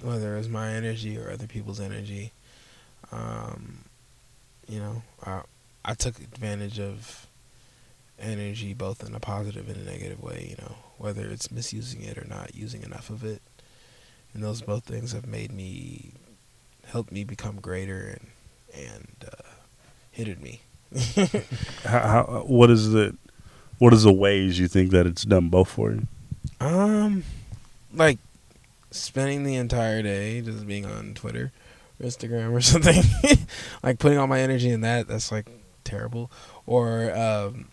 whether 0.00 0.34
it 0.34 0.38
was 0.38 0.48
my 0.48 0.70
energy 0.70 1.18
or 1.18 1.30
other 1.30 1.48
people's 1.48 1.80
energy, 1.80 2.32
um, 3.10 3.78
you 4.68 4.78
know, 4.78 5.02
I 5.24 5.42
I 5.84 5.94
took 5.94 6.18
advantage 6.18 6.78
of 6.78 7.26
energy 8.20 8.74
both 8.74 9.06
in 9.06 9.14
a 9.14 9.20
positive 9.20 9.68
and 9.68 9.76
a 9.76 9.90
negative 9.90 10.22
way. 10.22 10.48
You 10.50 10.64
know, 10.64 10.74
whether 10.98 11.26
it's 11.26 11.50
misusing 11.50 12.02
it 12.02 12.18
or 12.18 12.26
not 12.28 12.54
using 12.54 12.82
enough 12.82 13.10
of 13.10 13.24
it, 13.24 13.42
and 14.38 14.46
those 14.46 14.62
both 14.62 14.84
things 14.84 15.10
have 15.10 15.26
made 15.26 15.52
me, 15.52 16.12
helped 16.86 17.10
me 17.10 17.24
become 17.24 17.56
greater 17.56 18.16
and 18.16 18.28
and 18.72 19.08
uh, 19.24 19.48
hindered 20.12 20.40
me. 20.40 20.60
How, 21.84 21.98
how 21.98 22.44
what 22.46 22.70
is 22.70 22.92
the 22.92 23.16
what 23.78 23.92
is 23.92 24.04
the 24.04 24.12
ways 24.12 24.58
you 24.60 24.68
think 24.68 24.92
that 24.92 25.06
it's 25.06 25.24
done 25.24 25.48
both 25.48 25.70
for 25.70 25.90
you? 25.90 26.06
Um, 26.60 27.24
like 27.92 28.18
spending 28.92 29.42
the 29.42 29.56
entire 29.56 30.02
day 30.02 30.40
just 30.40 30.66
being 30.68 30.86
on 30.86 31.14
Twitter, 31.14 31.50
or 32.00 32.06
Instagram, 32.06 32.52
or 32.52 32.60
something. 32.62 33.02
like 33.82 33.98
putting 33.98 34.18
all 34.18 34.28
my 34.28 34.40
energy 34.40 34.70
in 34.70 34.82
that. 34.82 35.08
That's 35.08 35.32
like 35.32 35.50
terrible. 35.82 36.30
Or 36.64 37.12
um, 37.12 37.66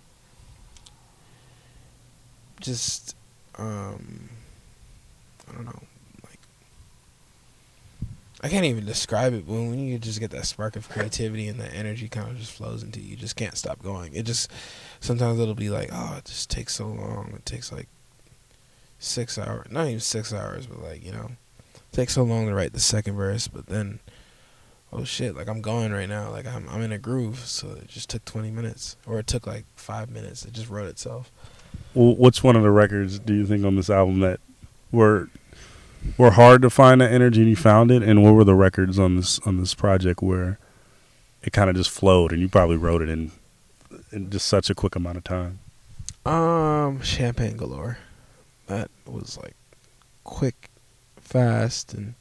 just 2.60 3.16
um, 3.56 4.30
I 5.48 5.54
don't 5.54 5.66
know. 5.66 5.84
I 8.46 8.48
can't 8.48 8.66
even 8.66 8.86
describe 8.86 9.34
it. 9.34 9.48
When 9.48 9.80
you 9.80 9.98
just 9.98 10.20
get 10.20 10.30
that 10.30 10.46
spark 10.46 10.76
of 10.76 10.88
creativity 10.88 11.48
and 11.48 11.60
that 11.60 11.74
energy 11.74 12.08
kind 12.08 12.30
of 12.30 12.38
just 12.38 12.52
flows 12.52 12.84
into 12.84 13.02
you, 13.02 13.08
you 13.08 13.16
just 13.16 13.36
can't 13.36 13.58
stop 13.58 13.82
going. 13.82 14.14
It 14.14 14.22
just 14.22 14.52
sometimes 15.00 15.40
it'll 15.40 15.56
be 15.56 15.72
like, 15.72 15.90
oh, 15.92 16.18
it 16.20 16.26
just 16.26 16.52
takes 16.52 16.76
so 16.76 16.86
long. 16.86 17.34
It 17.36 17.44
takes 17.44 17.72
like 17.72 17.88
six 19.00 19.40
hours, 19.40 19.66
not 19.72 19.88
even 19.88 20.00
six 20.00 20.32
hours, 20.32 20.68
but 20.68 20.80
like 20.80 21.04
you 21.04 21.12
know, 21.12 21.32
it 21.74 21.92
takes 21.92 22.14
so 22.14 22.22
long 22.22 22.46
to 22.46 22.54
write 22.54 22.74
the 22.74 22.80
second 22.80 23.16
verse. 23.16 23.48
But 23.48 23.66
then, 23.66 24.00
oh 24.94 25.06
shit, 25.06 25.36
like 25.36 25.50
I'm 25.50 25.62
going 25.62 25.92
right 25.92 26.08
now. 26.08 26.30
Like 26.30 26.46
I'm 26.46 26.70
I'm 26.70 26.84
in 26.84 26.92
a 26.92 27.00
groove. 27.00 27.40
So 27.40 27.70
it 27.70 27.88
just 27.88 28.12
took 28.12 28.26
20 28.26 28.52
minutes, 28.52 28.96
or 29.08 29.18
it 29.18 29.26
took 29.26 29.48
like 29.48 29.66
five 29.76 30.12
minutes. 30.12 30.46
It 30.46 30.54
just 30.54 30.70
wrote 30.70 30.88
itself. 30.88 31.32
Well, 31.96 32.16
what's 32.16 32.44
one 32.44 32.56
of 32.56 32.62
the 32.62 32.70
records 32.70 33.18
do 33.18 33.34
you 33.34 33.48
think 33.48 33.66
on 33.66 33.76
this 33.76 33.90
album 33.90 34.20
that 34.20 34.40
were 34.92 35.30
were 36.18 36.32
hard 36.32 36.62
to 36.62 36.70
find 36.70 37.02
that 37.02 37.12
energy 37.12 37.42
and 37.42 37.50
you 37.50 37.56
found 37.56 37.92
it? 37.92 38.04
And 38.04 38.24
what 38.24 38.34
were 38.34 38.44
the 38.44 38.56
records 38.56 38.98
on 39.00 39.16
this 39.16 39.40
on 39.40 39.58
this 39.58 39.74
project 39.74 40.22
where 40.22 40.60
it 41.44 41.54
kind 41.54 41.70
of 41.70 41.76
just 41.76 41.90
flowed 41.90 42.32
and 42.32 42.42
you 42.42 42.50
probably 42.50 42.78
wrote 42.78 43.02
it 43.02 43.10
in 43.10 43.32
in 44.12 44.30
just 44.30 44.48
such 44.48 44.70
a 44.70 44.76
quick 44.76 44.96
amount 44.96 45.18
of 45.18 45.24
time? 45.24 45.60
Um, 46.26 47.02
Champagne 47.02 47.58
Galore. 47.58 48.00
That 48.68 48.90
was 49.06 49.38
like 49.38 49.56
quick, 50.24 50.70
fast, 51.18 51.94
and 51.94 52.16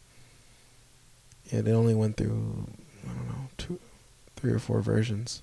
yeah, 1.50 1.62
they 1.62 1.72
only 1.72 1.94
went 1.94 2.16
through 2.16 2.66
I 3.04 3.12
don't 3.12 3.28
know 3.28 3.48
two, 3.56 3.80
three 4.36 4.52
or 4.52 4.58
four 4.58 4.80
versions. 4.80 5.42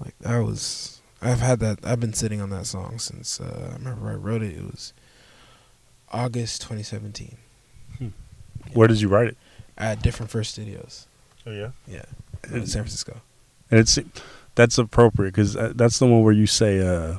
Like 0.00 0.18
that 0.20 0.38
was 0.38 1.00
I've 1.22 1.40
had 1.40 1.60
that 1.60 1.78
I've 1.84 2.00
been 2.00 2.14
sitting 2.14 2.40
on 2.40 2.50
that 2.50 2.66
song 2.66 2.98
since 2.98 3.40
uh, 3.40 3.70
I 3.70 3.74
remember 3.74 4.10
I 4.10 4.14
wrote 4.14 4.42
it. 4.42 4.56
It 4.56 4.64
was 4.64 4.92
August 6.12 6.62
2017 6.62 7.36
Where 8.74 8.88
did 8.88 9.00
you 9.00 9.08
write 9.08 9.28
it? 9.28 9.36
at 9.78 10.02
different 10.02 10.30
first 10.30 10.52
studios. 10.52 11.06
Oh 11.46 11.50
yeah, 11.52 11.70
Yeah, 11.88 12.04
in 12.52 12.66
San 12.66 12.82
Francisco. 12.82 13.20
and 13.70 13.80
it's 13.80 13.98
that's 14.54 14.76
appropriate 14.78 15.30
because 15.32 15.54
that's 15.74 15.98
the 15.98 16.06
one 16.06 16.22
where 16.22 16.34
you 16.34 16.46
say, 16.46 16.80
uh, 16.86 17.18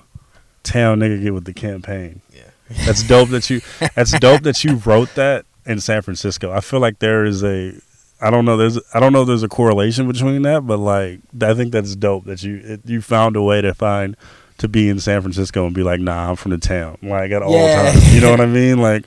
"Town 0.63 0.99
nigga 0.99 1.21
get 1.23 1.33
with 1.33 1.45
the 1.45 1.53
campaign." 1.53 2.21
Yeah, 2.31 2.43
That's 2.85 3.01
dope 3.03 3.29
that 3.29 3.49
you. 3.49 3.61
That's 3.95 4.11
dope 4.19 4.43
that 4.43 4.63
you 4.63 4.75
wrote 4.75 5.15
that 5.15 5.45
in 5.65 5.79
San 5.79 6.01
Francisco. 6.03 6.51
I 6.51 6.59
feel 6.59 6.79
like 6.79 6.99
there 6.99 7.25
is 7.25 7.43
a. 7.43 7.73
I 8.21 8.29
don't 8.29 8.45
know. 8.45 8.57
There's. 8.57 8.77
I 8.93 8.99
don't 8.99 9.11
know. 9.11 9.21
if 9.23 9.27
There's 9.27 9.41
a 9.43 9.47
correlation 9.49 10.07
between 10.07 10.43
that, 10.43 10.67
but 10.67 10.77
like 10.77 11.21
I 11.41 11.53
think 11.55 11.71
that's 11.71 11.95
dope 11.95 12.25
that 12.25 12.43
you 12.43 12.57
it, 12.63 12.81
you 12.85 13.01
found 13.01 13.35
a 13.35 13.41
way 13.41 13.61
to 13.61 13.73
find 13.73 14.15
to 14.61 14.67
be 14.67 14.89
in 14.89 14.99
San 14.99 15.21
Francisco 15.21 15.65
and 15.65 15.75
be 15.75 15.83
like, 15.83 15.99
nah, 15.99 16.29
I'm 16.29 16.35
from 16.35 16.51
the 16.51 16.57
town. 16.57 16.97
Like 17.03 17.31
at 17.31 17.41
all 17.43 17.53
Yeah. 17.53 17.91
times. 17.91 18.13
You 18.15 18.21
know 18.21 18.31
what 18.31 18.41
I 18.41 18.45
mean? 18.47 18.79
Like, 18.79 19.05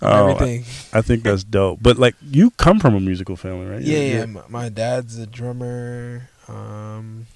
uh, 0.00 0.26
everything. 0.36 0.64
I 0.92 1.02
think 1.02 1.22
that's 1.24 1.44
dope. 1.44 1.80
But 1.82 1.98
like, 1.98 2.14
you 2.22 2.50
come 2.52 2.78
from 2.80 2.94
a 2.94 3.00
musical 3.00 3.36
family, 3.36 3.66
right? 3.66 3.82
Yeah, 3.82 3.98
You're- 3.98 4.08
yeah. 4.20 4.24
My, 4.26 4.42
my 4.48 4.68
dad's 4.68 5.18
a 5.18 5.26
drummer. 5.26 6.28
Um, 6.48 7.26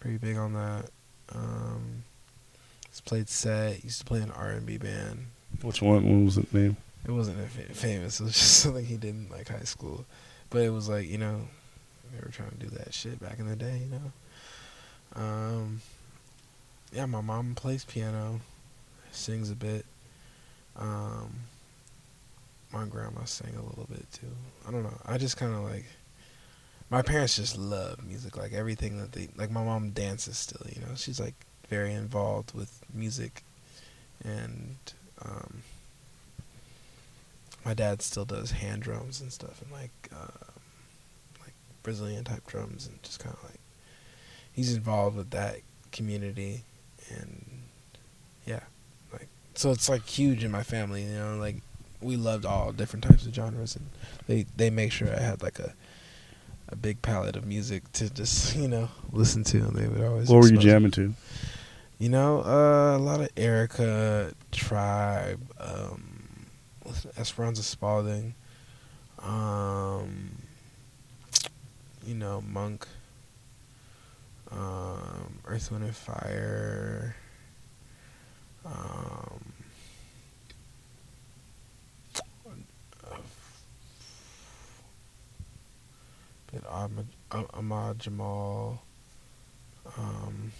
pretty 0.00 0.18
big 0.18 0.36
on 0.36 0.52
that. 0.54 0.90
Um, 1.34 2.04
he's 2.88 3.00
played 3.00 3.28
set. 3.28 3.82
Used 3.84 3.98
to 4.00 4.04
play 4.04 4.18
in 4.18 4.24
an 4.24 4.30
R 4.32 4.50
and 4.50 4.64
B 4.66 4.78
band. 4.78 5.26
Which 5.62 5.80
one? 5.82 6.04
What 6.04 6.24
was 6.24 6.38
it 6.38 6.52
name? 6.54 6.76
It 7.06 7.12
wasn't 7.12 7.38
famous. 7.48 8.20
It 8.20 8.24
was 8.24 8.32
just 8.34 8.60
something 8.60 8.84
he 8.84 8.96
did 8.96 9.10
in 9.10 9.28
like 9.30 9.48
high 9.48 9.60
school. 9.64 10.04
But 10.50 10.62
it 10.62 10.70
was 10.70 10.88
like 10.88 11.08
you 11.08 11.18
know, 11.18 11.40
they 12.12 12.20
were 12.20 12.30
trying 12.32 12.50
to 12.50 12.56
do 12.56 12.68
that 12.76 12.92
shit 12.94 13.20
back 13.20 13.38
in 13.38 13.48
the 13.48 13.56
day. 13.56 13.80
You 13.84 13.90
know. 13.90 14.12
Um, 15.22 15.80
yeah, 16.92 17.06
my 17.06 17.20
mom 17.20 17.54
plays 17.54 17.84
piano, 17.84 18.40
sings 19.10 19.50
a 19.50 19.54
bit. 19.54 19.84
Um, 20.76 21.34
my 22.72 22.84
grandma 22.86 23.24
sang 23.24 23.54
a 23.56 23.62
little 23.62 23.86
bit 23.88 24.10
too. 24.12 24.26
I 24.66 24.70
don't 24.70 24.82
know. 24.82 24.98
I 25.06 25.18
just 25.18 25.36
kind 25.36 25.54
of 25.54 25.62
like. 25.62 25.84
My 26.88 27.02
parents 27.02 27.34
just 27.34 27.58
love 27.58 28.06
music, 28.06 28.36
like 28.36 28.52
everything 28.52 28.98
that 28.98 29.10
they 29.12 29.28
like. 29.36 29.50
My 29.50 29.64
mom 29.64 29.90
dances 29.90 30.38
still, 30.38 30.64
you 30.72 30.80
know. 30.80 30.94
She's 30.94 31.18
like 31.18 31.34
very 31.68 31.92
involved 31.92 32.54
with 32.54 32.80
music, 32.94 33.42
and 34.24 34.76
um, 35.24 35.62
my 37.64 37.74
dad 37.74 38.02
still 38.02 38.24
does 38.24 38.52
hand 38.52 38.82
drums 38.82 39.20
and 39.20 39.32
stuff, 39.32 39.60
and 39.60 39.72
like 39.72 39.90
uh, 40.14 40.46
like 41.40 41.54
Brazilian 41.82 42.22
type 42.22 42.46
drums, 42.46 42.86
and 42.86 43.02
just 43.02 43.18
kind 43.18 43.34
of 43.34 43.42
like 43.50 43.60
he's 44.52 44.74
involved 44.74 45.16
with 45.16 45.30
that 45.30 45.56
community, 45.90 46.62
and 47.10 47.44
yeah, 48.46 48.60
like 49.12 49.28
so 49.54 49.70
it's 49.70 49.88
like 49.88 50.06
huge 50.06 50.44
in 50.44 50.50
my 50.50 50.62
family, 50.62 51.02
you 51.04 51.14
know. 51.14 51.36
Like 51.36 51.56
we 52.00 52.16
loved 52.16 52.44
all 52.44 52.72
different 52.72 53.04
types 53.04 53.26
of 53.26 53.34
genres, 53.34 53.76
and 53.76 53.86
they 54.26 54.46
they 54.56 54.70
make 54.70 54.92
sure 54.92 55.08
I 55.08 55.20
had 55.20 55.42
like 55.42 55.58
a 55.58 55.74
a 56.68 56.76
big 56.76 57.00
palette 57.02 57.36
of 57.36 57.46
music 57.46 57.90
to 57.92 58.12
just 58.12 58.56
you 58.56 58.68
know 58.68 58.88
listen 59.12 59.44
to, 59.44 59.58
and 59.58 59.76
they 59.76 59.88
would 59.88 60.00
always. 60.00 60.28
What 60.28 60.42
were 60.42 60.48
you 60.48 60.58
jamming 60.58 60.92
to? 60.92 61.14
You 61.98 62.10
know, 62.10 62.42
uh, 62.44 62.96
a 62.96 63.00
lot 63.00 63.22
of 63.22 63.34
Erykah, 63.36 64.34
Tribe, 64.52 65.40
um, 65.58 66.46
Esperanza 67.16 67.62
Spalding, 67.62 68.34
um, 69.22 70.32
you 72.06 72.14
know, 72.14 72.42
Monk, 72.42 72.86
um, 74.52 75.38
Earth, 75.46 75.70
Wind, 75.70 75.84
and 75.84 75.96
Fire, 75.96 77.16
um, 78.64 79.52
bit 86.52 86.64
Ahmad, 86.68 87.06
Ah- 87.30 87.92
Jamal, 87.98 88.82
um, 89.98 90.52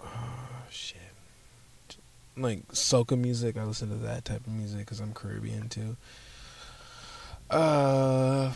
oh 0.00 0.06
shit. 0.70 0.98
Like 2.36 2.66
soca 2.68 3.18
music 3.18 3.58
i 3.58 3.64
listen 3.64 3.90
to 3.90 3.96
that 3.96 4.24
type 4.24 4.40
of 4.46 4.52
music 4.52 4.80
because 4.80 5.00
i'm 5.00 5.12
caribbean 5.12 5.68
too. 5.68 5.96
Uh 7.50 8.52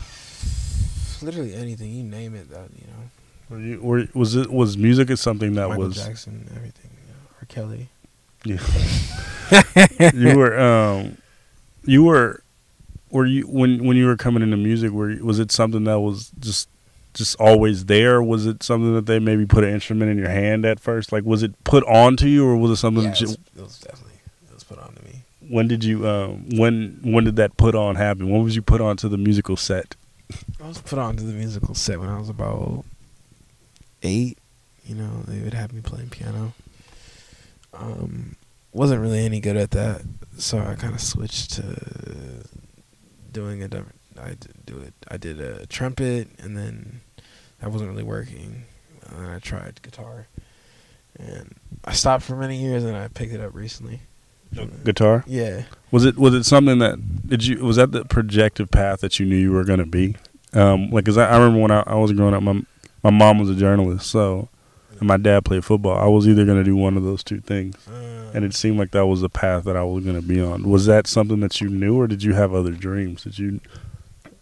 literally 1.21 1.53
anything 1.53 1.91
you 1.91 2.03
name 2.03 2.35
it 2.35 2.49
that 2.49 2.69
you 2.75 2.87
know. 2.87 3.09
Were 3.49 3.59
you, 3.59 3.79
were, 3.81 4.07
was 4.13 4.35
it 4.35 4.51
was 4.51 4.77
music 4.77 5.09
is 5.09 5.21
something 5.21 5.53
that 5.53 5.69
michael 5.69 5.85
was 5.85 5.95
jackson 5.95 6.47
everything 6.55 6.89
you 7.05 7.13
know, 7.13 7.41
or 7.41 7.45
kelly. 7.47 7.89
Yeah. 8.43 10.11
you 10.13 10.37
were 10.37 10.59
um 10.59 11.17
you 11.85 12.03
were 12.03 12.43
were 13.09 13.25
you 13.25 13.43
when 13.47 13.85
when 13.85 13.95
you 13.97 14.05
were 14.05 14.17
coming 14.17 14.43
into 14.43 14.57
music 14.57 14.91
were 14.91 15.11
you- 15.11 15.25
was 15.25 15.39
it 15.39 15.51
something 15.51 15.85
that 15.85 15.99
was 15.99 16.31
just 16.39 16.69
just 17.13 17.35
always 17.39 17.85
there? 17.85 18.21
Was 18.21 18.45
it 18.45 18.61
something 18.61 18.93
that 18.93 19.07
they 19.07 19.17
maybe 19.17 19.45
put 19.45 19.63
an 19.63 19.71
instrument 19.73 20.11
in 20.11 20.19
your 20.19 20.29
hand 20.29 20.65
at 20.65 20.79
first? 20.79 21.11
Like 21.11 21.23
was 21.23 21.41
it 21.41 21.63
put 21.63 21.83
on 21.85 22.15
to 22.17 22.29
you 22.29 22.45
or 22.45 22.55
was 22.55 22.71
it 22.71 22.75
something 22.75 23.05
yeah, 23.05 23.09
that 23.11 23.21
it, 23.21 23.27
was, 23.27 23.37
it 23.55 23.61
was 23.63 23.79
definitely 23.79 24.19
it 24.49 24.53
was 24.53 24.63
put 24.63 24.77
on 24.77 24.93
to 24.93 25.03
me. 25.03 25.21
When 25.49 25.67
did 25.67 25.83
you 25.83 26.07
um 26.07 26.49
when 26.57 26.99
when 27.03 27.23
did 27.23 27.37
that 27.37 27.55
put 27.57 27.75
on 27.75 27.95
happen? 27.95 28.29
When 28.29 28.43
was 28.43 28.55
you 28.55 28.61
put 28.61 28.81
on 28.81 28.97
to 28.97 29.09
the 29.09 29.17
musical 29.17 29.55
set 29.57 29.95
i 30.63 30.67
was 30.67 30.79
put 30.79 30.99
on 30.99 31.15
to 31.15 31.23
the 31.23 31.33
musical 31.33 31.73
set 31.75 31.99
when 31.99 32.09
i 32.09 32.19
was 32.19 32.29
about 32.29 32.83
eight 34.03 34.37
You 34.85 34.95
know, 34.95 35.23
they 35.27 35.41
would 35.43 35.53
have 35.53 35.73
me 35.73 35.81
playing 35.81 36.09
piano. 36.09 36.53
Um, 37.73 38.37
wasn't 38.71 39.01
really 39.01 39.25
any 39.25 39.41
good 39.41 39.57
at 39.57 39.71
that, 39.71 40.01
so 40.37 40.59
I 40.59 40.75
kind 40.75 40.93
of 40.93 41.01
switched 41.01 41.51
to 41.55 42.45
doing 43.31 43.61
a 43.61 43.67
different. 43.67 43.99
I 44.17 44.29
did 44.29 44.65
do 44.65 44.77
it. 44.79 44.93
I 45.09 45.17
did 45.17 45.41
a 45.41 45.65
trumpet, 45.65 46.29
and 46.39 46.55
then 46.57 47.01
that 47.59 47.69
wasn't 47.71 47.89
really 47.91 48.03
working. 48.03 48.63
And 49.09 49.27
I 49.27 49.39
tried 49.39 49.81
guitar, 49.81 50.27
and 51.19 51.55
I 51.83 51.91
stopped 51.93 52.23
for 52.23 52.35
many 52.37 52.55
years, 52.57 52.83
and 52.85 52.95
I 52.95 53.09
picked 53.09 53.33
it 53.33 53.41
up 53.41 53.53
recently. 53.53 53.99
Guitar. 54.83 55.23
Yeah. 55.27 55.63
Was 55.91 56.05
it 56.05 56.17
was 56.17 56.33
it 56.33 56.43
something 56.43 56.79
that 56.79 57.27
did 57.27 57.45
you 57.45 57.63
was 57.63 57.77
that 57.77 57.91
the 57.91 58.05
projective 58.05 58.69
path 58.71 59.01
that 59.01 59.19
you 59.19 59.25
knew 59.25 59.35
you 59.37 59.51
were 59.51 59.63
going 59.63 59.79
to 59.79 59.85
be? 59.85 60.15
Um, 60.53 60.89
like, 60.89 61.05
cause 61.05 61.17
I, 61.17 61.27
I 61.29 61.37
remember 61.37 61.61
when 61.61 61.71
I, 61.71 61.83
I 61.85 61.95
was 61.95 62.11
growing 62.13 62.33
up, 62.33 62.43
my 62.43 62.61
my 63.03 63.09
mom 63.09 63.39
was 63.39 63.49
a 63.49 63.55
journalist, 63.55 64.07
so 64.07 64.49
and 64.99 65.07
my 65.07 65.17
dad 65.17 65.45
played 65.45 65.63
football. 65.63 65.97
I 65.97 66.07
was 66.07 66.27
either 66.27 66.45
going 66.45 66.57
to 66.57 66.63
do 66.63 66.75
one 66.75 66.97
of 66.97 67.03
those 67.03 67.23
two 67.23 67.39
things, 67.39 67.75
Uh, 67.87 68.31
and 68.33 68.43
it 68.43 68.53
seemed 68.53 68.79
like 68.79 68.91
that 68.91 69.05
was 69.05 69.21
the 69.21 69.29
path 69.29 69.63
that 69.65 69.77
I 69.77 69.83
was 69.83 70.03
going 70.03 70.19
to 70.19 70.27
be 70.27 70.41
on. 70.41 70.67
Was 70.69 70.85
that 70.87 71.05
something 71.07 71.39
that 71.41 71.61
you 71.61 71.69
knew, 71.69 71.99
or 71.99 72.07
did 72.07 72.23
you 72.23 72.33
have 72.33 72.53
other 72.53 72.71
dreams? 72.71 73.23
Did 73.23 73.37
you? 73.37 73.59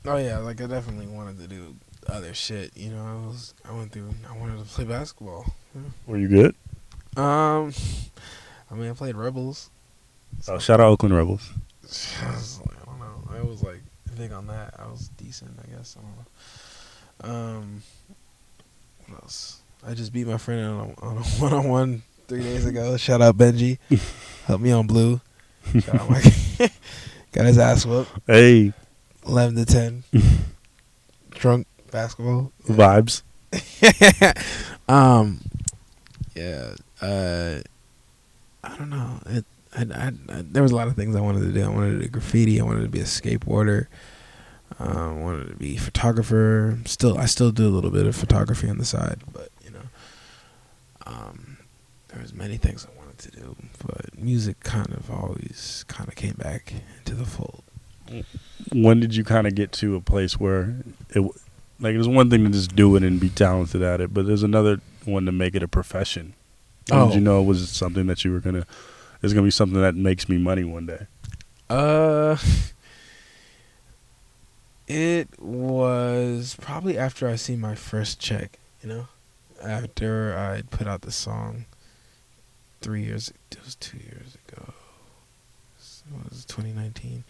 Oh 0.06 0.18
yeah, 0.18 0.38
like 0.38 0.62
I 0.62 0.68
definitely 0.68 1.08
wanted 1.08 1.40
to 1.40 1.48
do 1.48 1.76
other 2.08 2.34
shit. 2.34 2.76
You 2.78 2.92
know, 2.92 3.04
I 3.04 3.28
was 3.28 3.54
I 3.68 3.74
went 3.74 3.92
through. 3.92 4.14
I 4.30 4.38
wanted 4.38 4.60
to 4.60 4.66
play 4.66 4.86
basketball. 4.86 5.54
Were 6.08 6.18
you 6.18 6.28
good? 6.28 6.56
Um, 7.18 7.74
I 8.72 8.76
mean, 8.76 8.90
I 8.90 8.94
played 8.94 9.16
Rebels. 9.16 9.70
Oh, 10.48 10.60
shout 10.60 10.80
out 10.80 10.88
Oakland 10.88 11.16
Rebels. 11.16 11.50
I 12.22 12.26
like, 12.28 12.78
I 12.82 12.86
don't 12.86 13.00
know. 13.00 13.30
I 13.32 13.42
was 13.42 13.64
like 13.64 13.82
big 14.18 14.32
on 14.32 14.48
that. 14.48 14.74
I 14.80 14.86
was 14.88 15.10
decent, 15.18 15.58
I 15.64 15.76
guess. 15.76 15.98
I 16.00 16.02
don't 16.02 16.16
know. 16.18 17.48
Um, 17.58 17.84
what 19.08 19.24
else? 19.24 19.62
I 19.86 19.94
just 19.94 20.14
beat 20.14 20.28
my 20.28 20.38
friend 20.38 20.66
on 20.66 20.96
a, 20.98 21.06
on 21.06 21.18
a 21.18 21.22
one-on-one 21.42 22.04
three 22.28 22.42
days 22.44 22.66
ago. 22.66 22.98
Shout 22.98 23.22
out 23.22 23.38
Benji, 23.38 23.78
helped 24.46 24.64
me 24.64 24.72
on 24.72 24.88
blue. 24.88 25.22
Shout 25.80 25.96
out 25.96 26.10
Mike. 26.10 26.24
Got 27.32 27.46
his 27.46 27.58
ass 27.58 27.86
whooped, 27.86 28.12
Hey, 28.28 28.72
eleven 29.28 29.56
to 29.56 29.66
ten. 29.66 30.04
Drunk 31.32 31.68
basketball 31.92 32.52
vibes. 32.68 33.24
um, 34.88 35.42
yeah. 36.36 36.76
Uh, 37.02 37.60
I 38.64 38.78
don't 38.78 38.90
know. 38.90 39.20
It, 39.28 39.46
I, 39.78 39.82
I, 39.82 40.08
I, 40.30 40.42
there 40.44 40.64
was 40.64 40.72
a 40.72 40.76
lot 40.76 40.88
of 40.88 40.96
things 40.96 41.16
I 41.16 41.22
wanted 41.22 41.42
to 41.42 41.52
do. 41.52 41.64
I 41.64 41.68
wanted 41.70 41.92
to 41.98 42.00
do 42.04 42.08
graffiti. 42.10 42.60
I 42.60 42.64
wanted 42.64 42.84
to 42.84 42.90
be 42.90 43.00
a 43.00 43.04
skateboarder. 43.04 43.88
Um, 44.80 44.98
I 44.98 45.12
wanted 45.22 45.48
to 45.50 45.56
be 45.56 45.76
a 45.76 45.80
photographer. 45.80 46.78
Still, 46.86 47.18
I 47.18 47.26
still 47.26 47.52
do 47.52 47.68
a 47.68 47.74
little 47.74 47.92
bit 47.92 48.06
of 48.06 48.16
photography 48.16 48.70
on 48.70 48.78
the 48.78 48.86
side, 48.86 49.22
but 49.32 49.50
you 49.64 49.72
know, 49.72 49.82
um, 51.06 51.58
there 52.10 52.22
was 52.22 52.34
many 52.34 52.58
things 52.58 52.86
I 52.86 52.98
wanted 52.98 53.18
to 53.20 53.32
do, 53.32 53.56
but 53.86 54.18
music 54.18 54.60
kind 54.62 54.92
of 54.94 55.10
always 55.12 55.86
kind 55.88 56.08
of 56.10 56.16
came 56.16 56.34
back 56.34 56.74
into 57.00 57.14
the 57.16 57.26
fold. 57.26 57.64
When 58.72 59.00
did 59.00 59.16
you 59.16 59.24
kind 59.24 59.48
of 59.48 59.56
get 59.56 59.72
to 59.74 59.96
a 59.96 60.02
place 60.02 60.40
where 60.40 60.76
it 61.10 61.20
like 61.80 61.94
there's 61.94 62.08
one 62.08 62.30
thing 62.30 62.44
to 62.46 62.50
just 62.52 62.76
do 62.76 62.96
it 62.96 63.04
and 63.04 63.20
be 63.20 63.30
talented 63.30 63.82
at 63.82 64.00
it, 64.02 64.14
but 64.14 64.26
there's 64.28 64.44
another 64.44 64.80
one 65.06 65.26
to 65.26 65.32
make 65.32 65.56
it 65.56 65.64
a 65.64 65.68
profession. 65.68 66.34
When 66.90 67.00
Oh. 67.00 67.08
did 67.08 67.16
you 67.16 67.22
know 67.22 67.42
it 67.42 67.46
was 67.46 67.68
something 67.70 68.08
that 68.08 68.24
you 68.24 68.32
were 68.32 68.40
gonna? 68.40 68.66
It's 69.26 69.34
gonna 69.34 69.44
be 69.44 69.50
something 69.50 69.82
that 69.82 69.96
makes 69.96 70.30
me 70.30 70.38
money 70.38 70.64
one 70.64 70.86
day. 70.86 71.08
Uh, 71.68 72.38
it 74.88 75.30
was 75.40 76.56
probably 76.62 76.96
after 76.96 77.28
I 77.28 77.36
see 77.36 77.56
my 77.56 77.74
first 77.74 78.20
check. 78.20 78.60
You 78.84 78.90
know, 78.90 79.08
after 79.64 80.38
I 80.38 80.62
put 80.70 80.86
out 80.86 81.02
the 81.02 81.12
song. 81.12 81.66
Three 82.82 83.02
years. 83.02 83.34
It 83.50 83.66
was 83.66 83.74
two 83.74 83.98
years 83.98 84.38
ago. 84.48 84.74
It 85.80 86.30
was 86.30 86.46
2019. 86.46 87.24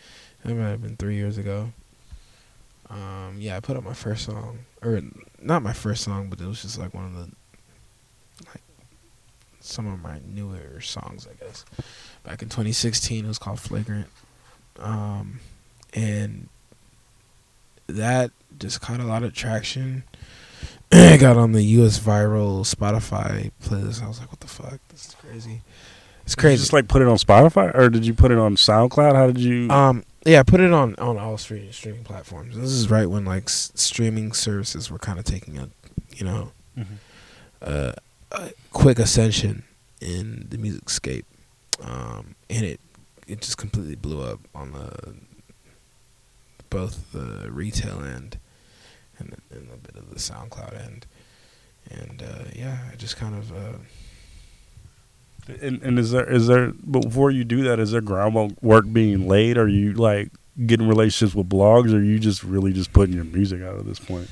It 0.44 0.54
might 0.54 0.68
have 0.68 0.82
been 0.82 0.98
three 0.98 1.16
years 1.16 1.38
ago. 1.38 1.72
Um, 2.90 3.38
yeah, 3.40 3.56
I 3.56 3.62
put 3.62 3.78
out 3.78 3.86
my 3.86 3.94
first 3.94 4.26
song, 4.26 4.60
or 4.82 5.00
not 5.42 5.64
my 5.64 5.72
first 5.72 6.04
song, 6.04 6.28
but 6.30 6.42
it 6.42 6.46
was 6.46 6.62
just 6.62 6.78
like 6.78 6.94
one 6.94 7.06
of 7.06 7.14
the, 7.14 7.32
some 9.66 9.88
of 9.88 10.02
my 10.02 10.20
newer 10.28 10.80
songs, 10.82 11.28
I 11.30 11.44
guess. 11.44 11.66
Back 12.24 12.42
in 12.42 12.50
2016, 12.50 13.26
it 13.26 13.28
was 13.28 13.38
called 13.38 13.60
Flagrant 13.60 14.08
um, 14.80 15.40
and 15.94 16.50
that 17.88 18.32
just 18.60 18.82
caught 18.82 19.00
a 19.00 19.04
lot 19.06 19.24
of 19.24 19.34
traction. 19.34 20.04
it 20.92 21.20
got 21.20 21.38
on 21.38 21.52
the 21.52 21.64
U.S. 21.64 22.00
viral 22.00 22.62
Spotify 22.66 23.52
playlist. 23.64 24.04
I 24.04 24.08
was 24.08 24.20
like, 24.20 24.32
"What 24.32 24.40
the 24.40 24.48
fuck? 24.48 24.80
This 24.90 25.08
is 25.10 25.16
crazy." 25.16 25.62
It's 26.24 26.36
Did 26.36 26.42
you 26.42 26.48
crazy. 26.50 26.62
just 26.62 26.74
like 26.74 26.88
put 26.88 27.02
it 27.02 27.08
on 27.08 27.18
Spotify, 27.18 27.74
or 27.76 27.90
did 27.90 28.06
you 28.06 28.14
put 28.14 28.32
it 28.32 28.38
on 28.38 28.56
SoundCloud? 28.56 29.16
How 29.16 29.28
did 29.28 29.40
you? 29.40 29.70
um, 29.70 30.04
yeah, 30.26 30.40
I 30.40 30.44
put 30.44 30.60
it 30.60 30.74
on 30.74 30.96
on 30.96 31.18
all 31.18 31.38
streaming 31.38 31.72
streaming 31.72 32.04
platforms. 32.04 32.56
This 32.58 32.72
is 32.72 32.90
right 32.90 33.06
when 33.10 33.26
like 33.26 33.44
s- 33.44 33.72
streaming 33.76 34.34
services 34.34 34.90
were 34.90 34.98
kind 35.00 35.20
of 35.20 35.26
taking 35.26 35.58
a, 35.58 35.70
you 36.16 36.26
know, 36.26 36.52
Mhm. 36.78 36.86
uh, 37.62 37.92
a 38.32 38.52
quick 38.72 39.00
ascension 39.00 39.64
in 40.02 40.48
the 40.50 40.58
music 40.58 40.90
scape, 40.90 41.26
um, 41.84 42.36
and 42.50 42.66
it 42.66 42.80
it 43.28 43.42
just 43.42 43.58
completely 43.58 43.96
blew 43.96 44.22
up 44.22 44.40
on 44.54 44.72
the 44.74 45.16
both 46.70 47.12
the 47.14 47.50
retail 47.52 48.04
end 48.04 48.38
and, 49.18 49.36
and 49.50 49.70
a 49.74 49.78
bit 49.78 49.96
of 49.96 50.10
the 50.10 50.20
SoundCloud 50.20 50.78
end, 50.86 51.06
and 51.90 52.22
uh, 52.22 52.44
yeah, 52.54 52.78
I 52.92 52.96
just 52.96 53.16
kind 53.18 53.36
of 53.36 53.52
uh, 53.52 53.78
And, 55.62 55.82
and 55.84 56.00
is 56.00 56.12
there 56.12 56.30
is 56.30 56.48
there 56.48 56.72
before 56.72 57.32
you 57.32 57.44
do 57.44 57.64
that, 57.64 57.80
is 57.80 57.92
there 57.92 58.02
groundwork 58.02 58.92
being 58.92 59.28
laid? 59.28 59.58
Are 59.58 59.68
you 59.68 59.94
like 59.94 60.32
getting 60.66 60.88
relationships 60.88 61.36
with 61.36 61.50
blogs, 61.50 61.94
or 61.94 61.98
are 61.98 62.04
you 62.04 62.20
just 62.20 62.44
really 62.44 62.74
just 62.74 62.94
putting 62.94 63.16
your 63.16 63.26
music 63.26 63.62
out 63.62 63.78
at 63.78 63.86
this 63.86 64.00
point? 64.00 64.30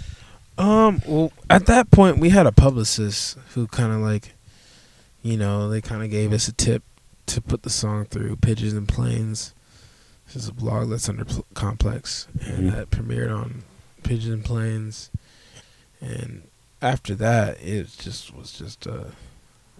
Um. 0.57 1.01
Well, 1.07 1.31
at 1.49 1.65
that 1.65 1.91
point, 1.91 2.19
we 2.19 2.29
had 2.29 2.45
a 2.45 2.51
publicist 2.51 3.37
who 3.53 3.67
kind 3.67 3.91
of 3.91 3.99
like, 3.99 4.33
you 5.23 5.37
know, 5.37 5.69
they 5.69 5.81
kind 5.81 6.03
of 6.03 6.09
gave 6.11 6.31
us 6.33 6.47
a 6.47 6.53
tip 6.53 6.83
to 7.27 7.41
put 7.41 7.63
the 7.63 7.69
song 7.69 8.05
through 8.05 8.35
Pigeons 8.37 8.73
and 8.73 8.87
Planes. 8.87 9.53
This 10.27 10.35
is 10.43 10.47
a 10.49 10.53
blog 10.53 10.89
that's 10.89 11.09
under 11.09 11.25
Pl- 11.25 11.45
Complex, 11.53 12.27
and 12.41 12.69
Mhm. 12.69 12.71
that 12.75 12.91
premiered 12.91 13.35
on 13.35 13.63
Pigeons 14.03 14.33
and 14.33 14.45
Planes. 14.45 15.09
And 16.01 16.43
after 16.81 17.15
that, 17.15 17.61
it 17.61 17.89
just 17.97 18.33
was 18.35 18.51
just 18.51 18.85
uh, 18.87 19.05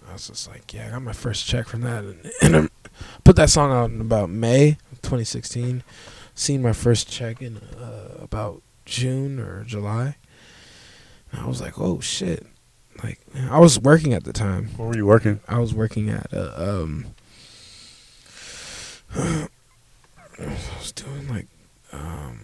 I 0.08 0.12
was 0.14 0.28
just 0.28 0.48
like, 0.48 0.72
yeah, 0.74 0.88
I 0.88 0.90
got 0.90 1.02
my 1.02 1.12
first 1.12 1.46
check 1.46 1.66
from 1.68 1.80
that, 1.82 2.04
and, 2.04 2.30
and 2.42 2.56
I 2.56 2.68
put 3.24 3.36
that 3.36 3.50
song 3.50 3.72
out 3.72 3.90
in 3.90 4.00
about 4.00 4.28
May 4.30 4.76
of 4.92 5.00
2016. 5.02 5.82
Seen 6.34 6.62
my 6.62 6.72
first 6.72 7.08
check 7.08 7.40
in 7.40 7.58
uh, 7.58 8.18
about 8.20 8.60
June 8.84 9.38
or 9.38 9.64
July. 9.64 10.16
And 11.34 11.44
I 11.44 11.46
was 11.48 11.60
like, 11.60 11.78
oh 11.80 12.00
shit. 12.00 12.46
Like 13.02 13.18
I 13.50 13.58
was 13.58 13.78
working 13.78 14.12
at 14.12 14.22
the 14.24 14.32
time. 14.32 14.68
Where 14.76 14.88
were 14.88 14.96
you 14.96 15.06
working? 15.06 15.40
I 15.48 15.58
was 15.58 15.74
working 15.74 16.08
at 16.08 16.32
a, 16.32 16.70
um 16.82 17.06
I 19.14 19.48
was 20.78 20.92
doing 20.92 21.28
like 21.28 21.46
um 21.92 22.38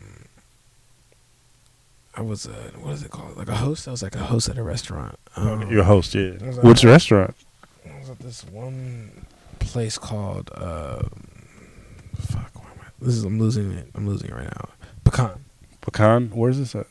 I 2.17 2.23
was 2.23 2.47
a 2.47 2.53
what 2.81 2.95
is 2.95 3.05
it 3.05 3.11
called? 3.13 3.37
Like 3.37 3.49
a 3.49 3.55
host? 3.57 3.87
I 3.87 3.93
was 3.93 4.03
like 4.03 4.17
a 4.17 4.25
host 4.25 4.49
at 4.49 4.59
a 4.59 4.63
restaurant. 4.63 5.17
Um, 5.37 5.71
You're 5.71 5.83
a 5.83 5.85
host, 5.85 6.15
yeah. 6.15 6.33
Which 6.33 6.83
host. 6.83 6.85
restaurant? 6.85 7.35
I 7.89 7.99
was 8.01 8.11
at 8.11 8.19
this 8.19 8.45
one 8.45 9.25
place 9.61 9.99
called 9.99 10.51
um 10.57 11.29
fuck 12.17 12.51
where 12.57 12.73
am 12.73 12.79
I? 12.81 12.87
This 13.01 13.15
is 13.15 13.23
I'm 13.25 13.39
losing 13.39 13.71
it. 13.71 13.89
I'm 13.95 14.09
losing 14.09 14.31
it 14.31 14.35
right 14.35 14.51
now. 14.53 14.69
Pecan. 15.05 15.45
Pecan. 15.81 16.31
Where's 16.35 16.59
this 16.59 16.75
at? 16.75 16.87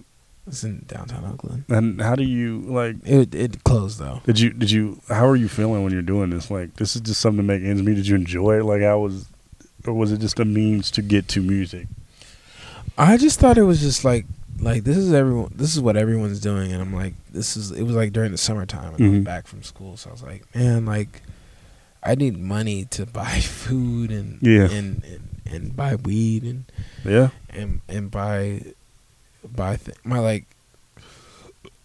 It's 0.49 0.63
in 0.63 0.83
downtown 0.87 1.25
Oakland. 1.25 1.65
And 1.69 2.01
how 2.01 2.15
do 2.15 2.23
you 2.23 2.61
like? 2.61 2.97
It 3.05 3.33
it 3.33 3.63
closed 3.63 3.99
though. 3.99 4.21
Did 4.25 4.39
you 4.39 4.51
did 4.51 4.71
you? 4.71 4.99
How 5.07 5.27
are 5.27 5.35
you 5.35 5.47
feeling 5.47 5.83
when 5.83 5.93
you're 5.93 6.01
doing 6.01 6.31
this? 6.31 6.51
Like, 6.51 6.75
this 6.75 6.95
is 6.95 7.01
just 7.01 7.21
something 7.21 7.37
to 7.37 7.43
make 7.43 7.63
ends 7.63 7.81
meet. 7.81 7.95
Did 7.95 8.07
you 8.07 8.15
enjoy 8.15 8.59
it? 8.59 8.63
Like, 8.63 8.81
I 8.81 8.95
was, 8.95 9.27
or 9.85 9.93
was 9.93 10.11
it 10.11 10.19
just 10.19 10.39
a 10.39 10.45
means 10.45 10.91
to 10.91 11.01
get 11.01 11.27
to 11.29 11.41
music? 11.41 11.87
I 12.97 13.17
just 13.17 13.39
thought 13.39 13.57
it 13.57 13.63
was 13.63 13.79
just 13.79 14.03
like 14.03 14.25
like 14.59 14.83
this 14.83 14.97
is 14.97 15.13
everyone 15.13 15.51
this 15.55 15.73
is 15.73 15.81
what 15.81 15.95
everyone's 15.95 16.39
doing 16.39 16.73
and 16.73 16.81
I'm 16.81 16.93
like 16.93 17.13
this 17.31 17.55
is 17.55 17.71
it 17.71 17.83
was 17.83 17.95
like 17.95 18.11
during 18.11 18.31
the 18.31 18.37
summertime 18.37 18.93
and 18.95 19.03
I 19.03 19.07
was 19.07 19.15
mm-hmm. 19.17 19.23
back 19.23 19.47
from 19.47 19.63
school 19.63 19.95
so 19.95 20.09
I 20.09 20.13
was 20.13 20.23
like 20.23 20.53
man 20.53 20.85
like 20.85 21.21
I 22.03 22.15
need 22.15 22.37
money 22.37 22.85
to 22.85 23.05
buy 23.21 23.39
food 23.39 24.11
and 24.11 24.39
Yeah. 24.41 24.69
and, 24.69 25.03
and 25.05 25.41
and 25.45 25.75
buy 25.75 25.95
weed 25.95 26.43
and 26.43 26.65
Yeah. 27.05 27.29
and 27.49 27.81
and 27.87 28.11
buy 28.11 28.73
buy 29.47 29.75
th- 29.77 29.97
my 30.03 30.19
like 30.19 30.45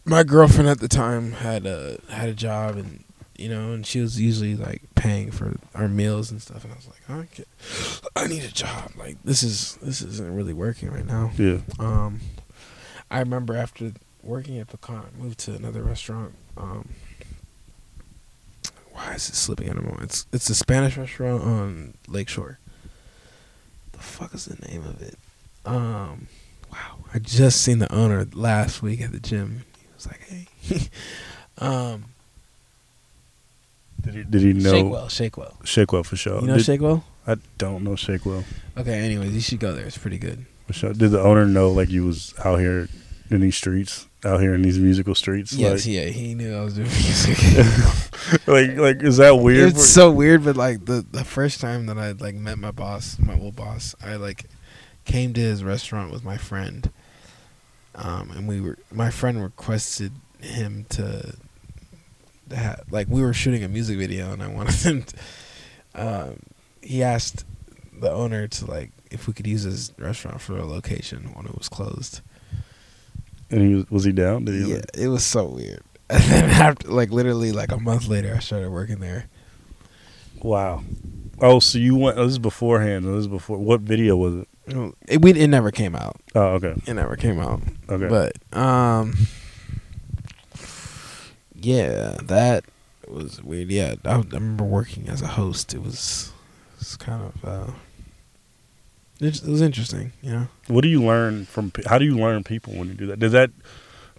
my 0.04 0.22
girlfriend 0.22 0.68
at 0.68 0.80
the 0.80 0.88
time 0.88 1.32
had 1.32 1.66
a 1.66 1.98
had 2.10 2.28
a 2.28 2.34
job 2.34 2.76
and 2.76 3.04
you 3.36 3.48
know 3.48 3.72
and 3.72 3.86
she 3.86 4.00
was 4.00 4.20
usually 4.20 4.54
like 4.54 4.82
paying 4.94 5.30
for 5.30 5.56
our 5.74 5.88
meals 5.88 6.30
and 6.30 6.40
stuff 6.42 6.64
and 6.64 6.72
I 6.72 6.76
was 6.76 6.86
like 6.88 7.00
I 7.08 7.26
get, 7.34 7.48
I 8.16 8.26
need 8.26 8.44
a 8.44 8.52
job 8.52 8.92
like 8.96 9.16
this 9.24 9.42
is 9.42 9.76
this 9.82 10.02
isn't 10.02 10.34
really 10.34 10.52
working 10.52 10.90
right 10.90 11.06
now 11.06 11.30
Yeah. 11.36 11.58
um, 11.78 12.20
I 13.10 13.18
remember 13.20 13.56
after 13.56 13.92
working 14.22 14.58
at 14.58 14.68
Pecan, 14.68 15.04
I 15.18 15.22
moved 15.22 15.38
to 15.40 15.54
another 15.54 15.82
restaurant. 15.82 16.34
Um, 16.56 16.88
why 18.92 19.12
is 19.14 19.28
it 19.28 19.34
slipping 19.34 19.68
out 19.68 19.76
of 19.76 19.84
my 19.84 19.90
mind? 19.90 20.04
It's 20.04 20.26
it's 20.32 20.48
a 20.50 20.54
Spanish 20.54 20.96
restaurant 20.96 21.42
on 21.42 21.94
Lakeshore. 22.08 22.58
The 23.92 23.98
fuck 23.98 24.34
is 24.34 24.46
the 24.46 24.66
name 24.68 24.82
of 24.86 25.02
it? 25.02 25.18
Um, 25.66 26.28
wow, 26.74 26.98
I 27.14 27.18
just 27.20 27.62
seen 27.62 27.78
the 27.78 27.92
owner 27.94 28.26
last 28.34 28.82
week 28.82 29.00
at 29.00 29.12
the 29.12 29.20
gym. 29.20 29.62
He 29.78 29.86
was 29.94 30.06
like, 30.06 30.20
"Hey, 30.28 30.88
um, 31.58 32.04
Did 34.02 34.14
he, 34.14 34.22
did 34.24 34.42
he 34.42 34.52
know 34.52 34.72
Shakewell, 34.72 35.08
Shakewell. 35.08 35.56
Shakewell 35.64 36.02
for 36.02 36.16
sure? 36.16 36.40
You 36.40 36.46
know 36.48 36.56
Did- 36.56 36.66
Shakewell? 36.66 37.04
I 37.26 37.36
don't 37.56 37.84
know 37.84 37.96
Shakewell 37.96 38.44
Okay, 38.76 38.92
anyways, 38.98 39.32
you 39.32 39.40
should 39.40 39.58
go 39.58 39.72
there. 39.72 39.86
It's 39.86 39.96
pretty 39.96 40.18
good. 40.18 40.44
for 40.66 40.74
sure. 40.74 40.92
Did 40.92 41.10
the 41.12 41.22
owner 41.22 41.46
know 41.46 41.70
like 41.70 41.88
you 41.88 42.04
was 42.04 42.34
out 42.44 42.58
here 42.60 42.88
in 43.30 43.40
these 43.40 43.56
streets, 43.56 44.06
out 44.26 44.40
here 44.42 44.52
in 44.54 44.60
these 44.60 44.78
musical 44.78 45.14
streets? 45.14 45.54
Yes, 45.54 45.86
like, 45.86 45.94
yeah, 45.94 46.04
he 46.06 46.34
knew 46.34 46.54
I 46.54 46.62
was 46.64 46.74
doing 46.74 46.88
music. 46.88 47.38
like, 48.46 48.76
like, 48.76 49.02
is 49.02 49.16
that 49.16 49.36
weird? 49.36 49.70
it's 49.70 49.88
so 49.88 50.10
weird, 50.10 50.44
but 50.44 50.56
like 50.56 50.84
the 50.84 51.04
the 51.12 51.24
first 51.24 51.60
time 51.62 51.86
that 51.86 51.96
I 51.96 52.12
like 52.12 52.34
met 52.34 52.58
my 52.58 52.72
boss, 52.72 53.18
my 53.18 53.38
old 53.38 53.56
boss, 53.56 53.94
I 54.04 54.16
like 54.16 54.44
came 55.04 55.32
to 55.34 55.40
his 55.40 55.62
restaurant 55.64 56.12
with 56.12 56.24
my 56.24 56.36
friend, 56.36 56.90
um, 57.94 58.30
and 58.30 58.48
we 58.48 58.60
were 58.60 58.78
my 58.92 59.10
friend 59.10 59.42
requested 59.42 60.12
him 60.40 60.84
to, 60.90 61.36
to 62.50 62.56
ha- 62.56 62.76
like 62.90 63.08
we 63.08 63.22
were 63.22 63.32
shooting 63.32 63.62
a 63.64 63.68
music 63.68 63.98
video, 63.98 64.32
and 64.32 64.42
I 64.42 64.48
wanted 64.54 64.74
him. 64.74 65.02
To, 65.02 65.16
um, 65.94 66.40
he 66.82 67.02
asked 67.02 67.44
the 67.92 68.10
owner 68.10 68.46
to 68.48 68.66
like 68.66 68.90
if 69.10 69.26
we 69.26 69.32
could 69.32 69.46
use 69.46 69.62
his 69.62 69.92
restaurant 69.98 70.40
for 70.40 70.56
a 70.58 70.66
location 70.66 71.30
when 71.34 71.46
it 71.46 71.56
was 71.56 71.68
closed. 71.68 72.20
and 73.50 73.60
he 73.62 73.74
was, 73.76 73.90
was 73.90 74.04
he 74.04 74.12
down? 74.12 74.44
Did 74.44 74.54
he? 74.64 74.72
Yeah, 74.72 74.82
it 74.94 75.08
was 75.08 75.24
so 75.24 75.44
weird. 75.46 75.82
And 76.10 76.22
then 76.24 76.50
after, 76.50 76.88
like 76.88 77.10
literally, 77.10 77.50
like 77.50 77.72
a 77.72 77.78
month 77.80 78.08
later, 78.08 78.34
I 78.36 78.40
started 78.40 78.68
working 78.70 79.00
there. 79.00 79.26
Wow. 80.42 80.84
Oh, 81.40 81.58
so 81.60 81.78
you 81.78 81.96
went? 81.96 82.18
Oh, 82.18 82.24
this 82.24 82.32
is 82.32 82.38
beforehand. 82.38 83.06
This 83.06 83.20
is 83.20 83.28
before. 83.28 83.56
What 83.56 83.80
video 83.80 84.14
was 84.14 84.34
it? 84.34 84.48
It, 84.66 85.20
we 85.20 85.32
it 85.32 85.48
never 85.48 85.70
came 85.70 85.94
out. 85.94 86.16
Oh, 86.34 86.54
okay. 86.54 86.74
It 86.86 86.94
never 86.94 87.16
came 87.16 87.38
out. 87.38 87.60
Okay. 87.88 88.08
But 88.08 88.32
um, 88.56 89.14
yeah, 91.54 92.16
that 92.22 92.64
was 93.06 93.42
weird. 93.42 93.68
Yeah, 93.68 93.94
I, 94.04 94.16
I 94.16 94.18
remember 94.20 94.64
working 94.64 95.08
as 95.08 95.20
a 95.20 95.26
host. 95.26 95.74
It 95.74 95.82
was, 95.82 96.32
it's 96.80 96.96
kind 96.96 97.22
of 97.22 97.44
uh, 97.44 97.72
it, 99.20 99.42
it 99.42 99.48
was 99.48 99.60
interesting. 99.60 100.12
You 100.22 100.30
know. 100.30 100.48
What 100.68 100.80
do 100.80 100.88
you 100.88 101.02
learn 101.02 101.44
from? 101.44 101.70
How 101.86 101.98
do 101.98 102.04
you 102.04 102.16
learn 102.16 102.42
people 102.44 102.74
when 102.74 102.88
you 102.88 102.94
do 102.94 103.06
that? 103.06 103.18
Does 103.18 103.32
that? 103.32 103.50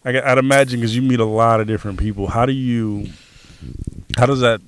I, 0.04 0.22
I'd 0.22 0.38
imagine 0.38 0.80
because 0.80 0.96
you 0.96 1.02
meet 1.02 1.20
a 1.20 1.26
lot 1.26 1.60
of 1.60 1.66
different 1.66 1.98
people. 1.98 2.28
How 2.28 2.46
do 2.46 2.54
you? 2.54 3.08
How 4.18 4.28
does 4.28 4.42
that? 4.42 4.62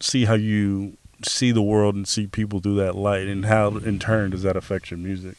See 0.00 0.24
how 0.24 0.32
you 0.32 0.96
see 1.22 1.52
the 1.52 1.62
world 1.62 1.94
and 1.94 2.06
see 2.08 2.26
people 2.26 2.60
through 2.60 2.76
that 2.76 2.94
light, 2.96 3.26
and 3.26 3.44
how 3.46 3.68
in 3.76 3.98
turn 3.98 4.30
does 4.30 4.42
that 4.42 4.56
affect 4.56 4.90
your 4.90 4.98
music? 4.98 5.36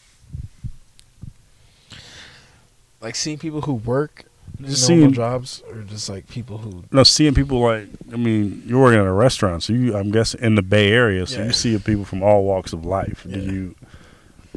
Like 3.01 3.15
seeing 3.15 3.37
people 3.37 3.61
who 3.61 3.73
work 3.73 4.25
Just 4.61 4.87
normal 4.89 5.05
seeing- 5.05 5.13
jobs, 5.13 5.63
or 5.69 5.81
just 5.81 6.07
like 6.09 6.27
people 6.27 6.59
who 6.59 6.83
No, 6.91 7.03
seeing 7.03 7.33
people 7.33 7.59
like 7.61 7.87
I 8.13 8.15
mean, 8.15 8.61
you're 8.65 8.79
working 8.81 8.99
at 8.99 9.05
a 9.05 9.11
restaurant, 9.11 9.63
so 9.63 9.73
you 9.73 9.95
I'm 9.95 10.11
guessing 10.11 10.41
in 10.41 10.55
the 10.55 10.61
Bay 10.61 10.91
Area, 10.91 11.25
so 11.25 11.39
Yeah. 11.39 11.47
you 11.47 11.53
see 11.53 11.77
people 11.79 12.05
from 12.05 12.21
all 12.21 12.43
walks 12.43 12.73
of 12.73 12.85
life. 12.85 13.25
Do 13.29 13.39
you 13.39 13.75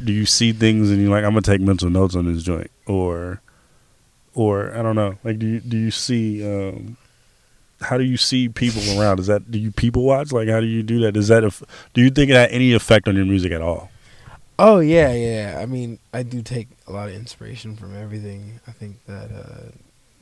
do 0.03 0.11
you 0.13 0.25
see 0.25 0.51
things 0.51 0.91
and 0.91 1.01
you're 1.01 1.09
like, 1.09 1.23
I'm 1.23 1.31
gonna 1.31 1.41
take 1.41 1.61
mental 1.61 1.89
notes 1.89 2.15
on 2.15 2.31
this 2.31 2.43
joint, 2.43 2.69
or 2.85 3.41
or 4.35 4.75
I 4.77 4.83
don't 4.83 4.95
know, 4.95 5.17
like 5.23 5.39
do 5.39 5.47
you 5.47 5.59
do 5.61 5.77
you 5.77 5.89
see 5.91 6.43
um, 6.45 6.97
how 7.85 7.97
do 7.97 8.03
you 8.03 8.17
see 8.17 8.49
people 8.49 8.81
around? 8.99 9.19
Is 9.19 9.27
that 9.27 9.49
do 9.51 9.57
you 9.59 9.71
people 9.71 10.03
watch? 10.03 10.31
Like 10.31 10.47
how 10.49 10.59
do 10.59 10.65
you 10.67 10.83
do 10.83 10.99
that? 11.01 11.13
Does 11.13 11.27
that 11.29 11.43
aff- 11.43 11.63
do 11.93 12.01
you 12.01 12.09
think 12.09 12.29
it 12.31 12.35
had 12.35 12.51
any 12.51 12.73
effect 12.73 13.07
on 13.07 13.15
your 13.15 13.25
music 13.25 13.51
at 13.51 13.61
all? 13.61 13.89
Oh 14.57 14.79
yeah, 14.79 15.11
yeah. 15.13 15.59
I 15.61 15.65
mean, 15.65 15.99
I 16.13 16.23
do 16.23 16.41
take 16.41 16.67
a 16.87 16.91
lot 16.91 17.09
of 17.09 17.15
inspiration 17.15 17.75
from 17.75 17.95
everything. 17.95 18.59
I 18.67 18.71
think 18.71 19.03
that 19.05 19.29
uh, 19.31 19.71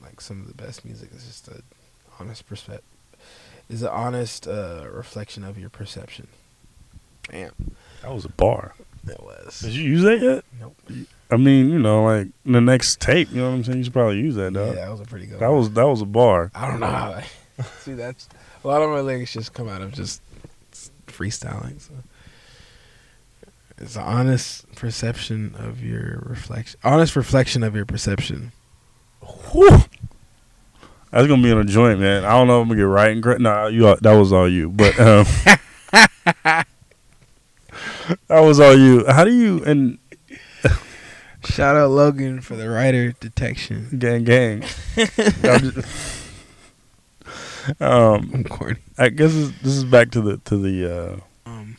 like 0.02 0.20
some 0.22 0.42
of 0.42 0.48
the 0.48 0.54
best 0.64 0.86
music 0.86 1.10
is 1.16 1.26
just 1.26 1.48
a 1.48 1.62
honest 2.20 2.48
perspective, 2.48 2.84
is 3.70 3.82
an 3.84 3.90
honest 3.90 4.48
uh, 4.48 4.86
reflection 4.92 5.44
of 5.44 5.58
your 5.60 5.70
perception. 5.70 6.28
Damn, 7.30 7.52
That 8.02 8.14
was 8.14 8.26
a 8.26 8.30
bar. 8.30 8.74
it 9.08 9.22
was. 9.24 9.62
Did 9.62 9.74
you 9.74 9.84
use 9.84 10.02
that 10.04 10.20
yet? 10.22 10.44
Nope. 10.60 10.76
I 11.32 11.38
mean, 11.38 11.70
you 11.70 11.80
know, 11.80 12.04
like 12.04 12.28
the 12.46 12.60
next 12.60 13.00
tape, 13.00 13.30
you 13.32 13.38
know 13.38 13.50
what 13.50 13.56
I'm 13.56 13.64
saying? 13.64 13.78
You 13.78 13.84
should 13.86 13.94
probably 13.94 14.18
use 14.20 14.36
that, 14.36 14.52
though. 14.54 14.68
Yeah, 14.68 14.74
that 14.86 14.92
was 14.92 15.00
a 15.00 15.06
pretty 15.06 15.26
good. 15.28 15.40
That 15.40 15.48
one. 15.50 15.60
was 15.60 15.72
that 15.72 15.88
was 15.88 16.02
a 16.02 16.06
bar. 16.06 16.52
I 16.54 16.70
don't 16.70 16.80
know 16.80 16.88
how. 16.88 17.12
I, 17.14 17.26
see, 17.80 17.94
that's 17.94 18.28
a 18.64 18.68
lot 18.68 18.82
of 18.82 18.90
my 18.90 19.00
lyrics 19.00 19.34
just 19.34 19.54
come 19.54 19.70
out 19.70 19.82
of 19.82 19.92
just 19.92 20.22
freestyling. 21.08 21.80
So. 21.80 21.94
It's 23.78 23.96
an 23.96 24.04
honest 24.04 24.72
perception 24.76 25.56
of 25.58 25.84
your 25.84 26.24
reflection. 26.26 26.80
Honest 26.84 27.16
reflection 27.16 27.64
of 27.64 27.76
your 27.76 27.86
perception. 27.86 28.52
Whew. 29.52 29.80
That's 31.12 31.28
gonna 31.28 31.44
be 31.44 31.52
in 31.52 31.58
a 31.58 31.64
joint, 31.64 32.00
man. 32.00 32.26
I 32.26 32.32
don't 32.32 32.48
know 32.48 32.60
if 32.60 32.64
I'm 32.64 32.70
gonna 32.70 32.80
get 32.80 32.84
right 32.84 33.12
and 33.12 33.22
correct. 33.22 33.42
Nah, 33.42 33.68
you 33.68 33.96
that 34.02 34.14
was 34.14 34.34
all 34.34 34.50
you. 34.50 34.70
But 34.70 35.00
um, 35.00 35.26
that 36.44 36.66
was 38.30 38.60
all 38.60 38.76
you. 38.76 39.06
How 39.06 39.24
do 39.24 39.32
you 39.32 39.64
and 39.64 40.00
Shout 41.46 41.76
out 41.76 41.92
Logan 41.92 42.40
for 42.42 42.56
the 42.56 42.70
writer 42.70 43.12
detection. 43.12 44.00
gang 44.00 44.24
gang? 44.24 44.64
Um, 47.80 48.32
I'm 48.34 48.44
corny. 48.44 48.80
I 48.98 49.10
guess 49.10 49.34
this, 49.34 49.52
this 49.62 49.74
is 49.74 49.84
back 49.86 50.12
to 50.12 50.22
the 50.22 50.38
to 50.38 50.58
the 50.58 50.96
uh, 51.46 51.50
Um, 51.50 51.78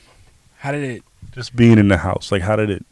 how 0.59 0.73
did 0.73 0.83
it? 0.85 1.03
just 1.33 1.55
being 1.57 1.79
in 1.79 1.89
the 1.89 1.99
house. 1.99 2.31
Like, 2.31 2.43
how 2.43 2.57
did 2.57 2.71
it? 2.71 2.87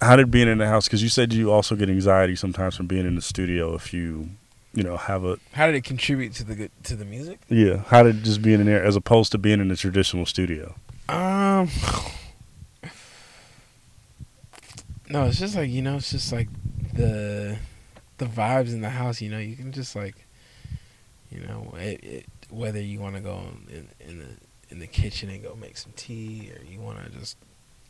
How 0.00 0.16
did 0.16 0.30
being 0.30 0.48
in 0.48 0.58
the 0.58 0.66
house? 0.66 0.86
Because 0.86 1.02
you 1.02 1.08
said 1.08 1.32
you 1.32 1.52
also 1.52 1.76
get 1.76 1.88
anxiety 1.90 2.34
sometimes 2.34 2.76
from 2.76 2.86
being 2.86 3.06
in 3.06 3.14
the 3.14 3.22
studio. 3.22 3.74
If 3.74 3.92
you, 3.94 4.30
you 4.74 4.82
know, 4.82 4.96
have 4.96 5.24
a 5.24 5.38
How 5.52 5.66
did 5.66 5.74
it 5.76 5.84
contribute 5.84 6.32
to 6.34 6.44
the 6.44 6.54
good 6.54 6.70
to 6.84 6.96
the 6.96 7.04
music? 7.04 7.38
yeah. 7.48 7.84
How 7.86 8.02
did 8.02 8.24
just 8.24 8.42
being 8.42 8.60
in 8.60 8.66
there 8.66 8.82
as 8.84 8.96
opposed 8.96 9.30
to 9.32 9.38
being 9.38 9.60
in 9.60 9.68
the 9.68 9.76
traditional 9.76 10.26
studio? 10.26 10.74
Um, 11.08 11.68
no, 15.08 15.26
it's 15.26 15.38
just 15.38 15.54
like 15.56 15.70
you 15.70 15.82
know, 15.82 15.96
it's 15.96 16.10
just 16.10 16.32
like 16.32 16.48
the 16.94 17.58
the 18.18 18.26
vibes 18.26 18.72
in 18.72 18.80
the 18.80 18.90
house. 18.90 19.20
You 19.20 19.30
know, 19.30 19.38
you 19.38 19.56
can 19.56 19.72
just 19.72 19.94
like, 19.96 20.14
you 21.30 21.40
know, 21.40 21.72
it, 21.76 22.04
it, 22.04 22.26
whether 22.50 22.80
you 22.80 23.00
want 23.00 23.14
to 23.16 23.20
go 23.20 23.40
in 23.68 23.88
in 24.00 24.18
the 24.18 24.26
in 24.68 24.78
the 24.78 24.86
kitchen 24.86 25.30
and 25.30 25.42
go 25.42 25.54
make 25.54 25.76
some 25.76 25.92
tea, 25.96 26.52
or 26.54 26.64
you 26.64 26.80
want 26.80 27.04
to 27.04 27.10
just 27.18 27.36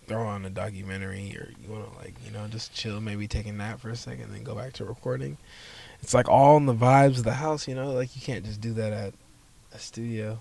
throw 0.07 0.27
on 0.27 0.45
a 0.45 0.51
documentary, 0.51 1.37
or 1.37 1.53
you 1.63 1.73
want 1.73 1.91
to 1.91 1.99
like 1.99 2.15
you 2.25 2.31
know 2.31 2.47
just 2.49 2.75
chill, 2.75 3.01
maybe 3.01 3.27
take 3.27 3.47
a 3.47 3.53
nap 3.53 3.81
for 3.81 3.91
a 3.91 3.97
second, 3.97 4.33
then 4.33 4.43
go 4.43 4.55
back 4.55 4.73
to 4.75 4.85
recording. 4.85 5.37
It's 6.03 6.15
like 6.15 6.29
all 6.29 6.57
in 6.57 6.67
the 6.67 6.75
vibes 6.75 7.19
of 7.19 7.25
the 7.25 7.35
house. 7.35 7.67
You 7.67 7.75
know, 7.75 7.93
like 7.93 8.15
you 8.17 8.23
can't 8.23 8.45
just 8.45 8.61
do 8.61 8.73
that 8.75 8.93
at 8.93 9.15
a 9.75 9.79
studio. 9.79 10.41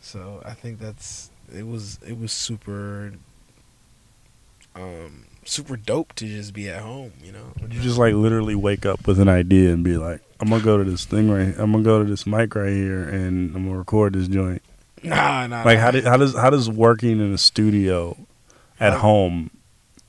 So 0.00 0.42
I 0.44 0.52
think 0.52 0.78
that's 0.78 1.30
it 1.54 1.66
was 1.66 1.98
it 2.06 2.18
was 2.18 2.32
super 2.32 3.12
um 4.74 5.24
super 5.48 5.76
dope 5.76 6.12
to 6.14 6.26
just 6.26 6.52
be 6.52 6.68
at 6.68 6.82
home, 6.82 7.12
you 7.22 7.32
know. 7.32 7.52
Would 7.60 7.72
you 7.74 7.80
just 7.80 7.98
like 7.98 8.14
literally 8.14 8.54
wake 8.54 8.84
up 8.86 9.06
with 9.06 9.18
an 9.18 9.28
idea 9.28 9.72
and 9.72 9.82
be 9.82 9.96
like, 9.96 10.20
I'm 10.40 10.48
gonna 10.50 10.62
go 10.62 10.78
to 10.78 10.84
this 10.84 11.04
thing 11.04 11.30
right 11.30 11.54
I'm 11.58 11.72
gonna 11.72 11.82
go 11.82 12.02
to 12.02 12.08
this 12.08 12.26
mic 12.26 12.54
right 12.54 12.72
here 12.72 13.02
and 13.02 13.54
I'm 13.56 13.66
gonna 13.66 13.78
record 13.78 14.12
this 14.14 14.28
joint. 14.28 14.62
Nah, 15.02 15.46
nah. 15.46 15.64
Like 15.64 15.78
nah. 15.78 15.84
how 15.84 15.90
did 15.90 16.04
how 16.04 16.16
does 16.16 16.34
how 16.34 16.50
does 16.50 16.68
working 16.68 17.20
in 17.20 17.32
a 17.32 17.38
studio 17.38 18.16
at 18.78 18.92
How- 18.92 18.98
home, 18.98 19.50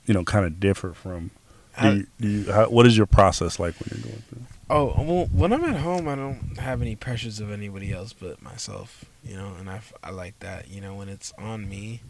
you 0.06 0.14
know, 0.14 0.24
kind 0.24 0.46
of 0.46 0.60
differ 0.60 0.94
from 0.94 1.32
How- 1.74 1.92
do 1.92 1.98
you, 1.98 2.08
do 2.20 2.28
you 2.28 2.52
how, 2.52 2.66
what 2.70 2.86
is 2.86 2.98
your 2.98 3.06
process 3.08 3.60
like 3.60 3.76
when 3.80 3.90
you're 4.00 4.12
going 4.12 4.24
through? 4.30 4.42
Oh, 4.72 4.94
well, 5.02 5.26
when 5.32 5.52
I'm 5.52 5.64
at 5.64 5.78
home, 5.78 6.08
I 6.08 6.16
don't 6.16 6.60
have 6.60 6.84
any 6.84 6.96
pressures 6.96 7.40
of 7.40 7.52
anybody 7.52 7.92
else 7.92 8.14
but 8.14 8.40
myself, 8.44 9.04
you 9.24 9.36
know, 9.36 9.54
and 9.60 9.68
I 9.68 9.82
I 10.04 10.12
like 10.12 10.38
that, 10.42 10.70
you 10.70 10.80
know, 10.80 10.94
when 10.94 11.10
it's 11.10 11.32
on 11.40 11.68
me, 11.68 12.02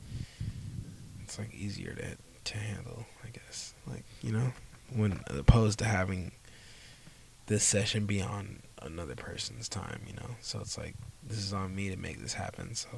it's 1.23 1.39
like 1.39 1.53
easier 1.53 1.93
to 1.93 2.17
to 2.49 2.57
handle, 2.57 3.05
I 3.25 3.29
guess, 3.29 3.73
like 3.87 4.03
you 4.21 4.31
know, 4.31 4.53
when 4.93 5.21
opposed 5.27 5.79
to 5.79 5.85
having 5.85 6.31
this 7.47 7.63
session 7.63 8.05
be 8.05 8.21
on 8.21 8.59
another 8.81 9.15
person's 9.15 9.67
time, 9.69 10.01
you 10.07 10.13
know, 10.13 10.35
so 10.41 10.59
it's 10.59 10.77
like 10.77 10.95
this 11.27 11.39
is 11.39 11.53
on 11.53 11.75
me 11.75 11.89
to 11.89 11.97
make 11.97 12.19
this 12.21 12.33
happen, 12.33 12.75
so 12.75 12.89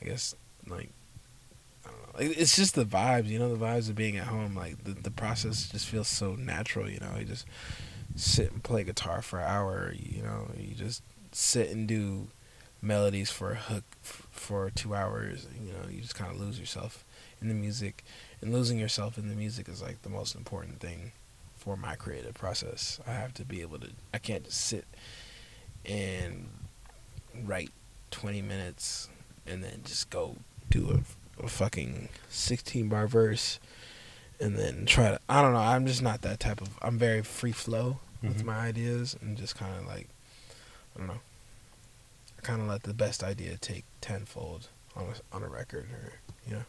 I 0.00 0.04
guess 0.04 0.34
like. 0.68 0.90
I 1.86 1.90
don't 1.90 2.20
know. 2.20 2.34
It's 2.40 2.56
just 2.56 2.74
the 2.74 2.86
vibes, 2.86 3.26
you 3.28 3.38
know, 3.38 3.54
the 3.54 3.62
vibes 3.62 3.90
of 3.90 3.94
being 3.94 4.16
at 4.16 4.26
home. 4.26 4.54
Like 4.54 4.82
the 4.84 4.92
the 4.92 5.10
process 5.10 5.68
just 5.68 5.86
feels 5.86 6.08
so 6.08 6.34
natural, 6.34 6.88
you 6.88 6.98
know. 6.98 7.12
You 7.18 7.26
just 7.26 7.46
sit 8.16 8.50
and 8.52 8.62
play 8.62 8.84
guitar 8.84 9.20
for 9.20 9.38
an 9.38 9.46
hour. 9.46 9.92
You 9.94 10.22
know, 10.22 10.50
you 10.56 10.74
just 10.74 11.02
sit 11.32 11.68
and 11.70 11.86
do 11.86 12.28
melodies 12.80 13.30
for 13.30 13.52
a 13.52 13.56
hook 13.56 13.84
for 14.02 14.70
two 14.70 14.94
hours. 14.94 15.46
You 15.62 15.72
know, 15.72 15.88
you 15.90 16.00
just 16.00 16.14
kind 16.14 16.30
of 16.30 16.40
lose 16.40 16.58
yourself 16.58 17.04
in 17.40 17.48
the 17.48 17.54
music, 17.54 18.04
and 18.44 18.52
losing 18.52 18.78
yourself 18.78 19.16
in 19.18 19.28
the 19.28 19.34
music 19.34 19.68
is 19.68 19.80
like 19.82 20.02
the 20.02 20.10
most 20.10 20.34
important 20.34 20.78
thing 20.78 21.12
for 21.56 21.76
my 21.76 21.94
creative 21.96 22.34
process. 22.34 23.00
I 23.06 23.12
have 23.12 23.32
to 23.34 23.44
be 23.44 23.62
able 23.62 23.78
to. 23.78 23.88
I 24.12 24.18
can't 24.18 24.44
just 24.44 24.60
sit 24.60 24.84
and 25.84 26.48
write 27.44 27.70
twenty 28.10 28.42
minutes 28.42 29.08
and 29.46 29.64
then 29.64 29.80
just 29.84 30.10
go 30.10 30.36
do 30.70 30.90
a, 31.40 31.44
a 31.44 31.48
fucking 31.48 32.08
sixteen 32.28 32.88
bar 32.88 33.06
verse 33.06 33.58
and 34.40 34.56
then 34.58 34.84
try 34.86 35.10
to. 35.12 35.20
I 35.28 35.40
don't 35.42 35.52
know. 35.54 35.58
I'm 35.60 35.86
just 35.86 36.02
not 36.02 36.22
that 36.22 36.38
type 36.40 36.60
of. 36.60 36.68
I'm 36.82 36.98
very 36.98 37.22
free 37.22 37.52
flow 37.52 37.98
with 38.22 38.42
Mhm. 38.42 38.44
my 38.44 38.58
ideas 38.58 39.16
and 39.20 39.36
just 39.36 39.56
kind 39.56 39.74
of 39.78 39.86
like 39.86 40.08
I 40.94 40.98
don't 40.98 41.06
know. 41.08 41.20
I 42.38 42.42
kind 42.42 42.60
of 42.60 42.68
let 42.68 42.82
the 42.82 42.94
best 42.94 43.22
idea 43.24 43.56
take 43.56 43.84
tenfold 44.02 44.68
on 44.94 45.06
a 45.32 45.34
on 45.36 45.42
a 45.42 45.48
record 45.48 45.86
or 45.92 46.12
you 46.46 46.56
know. 46.56 46.64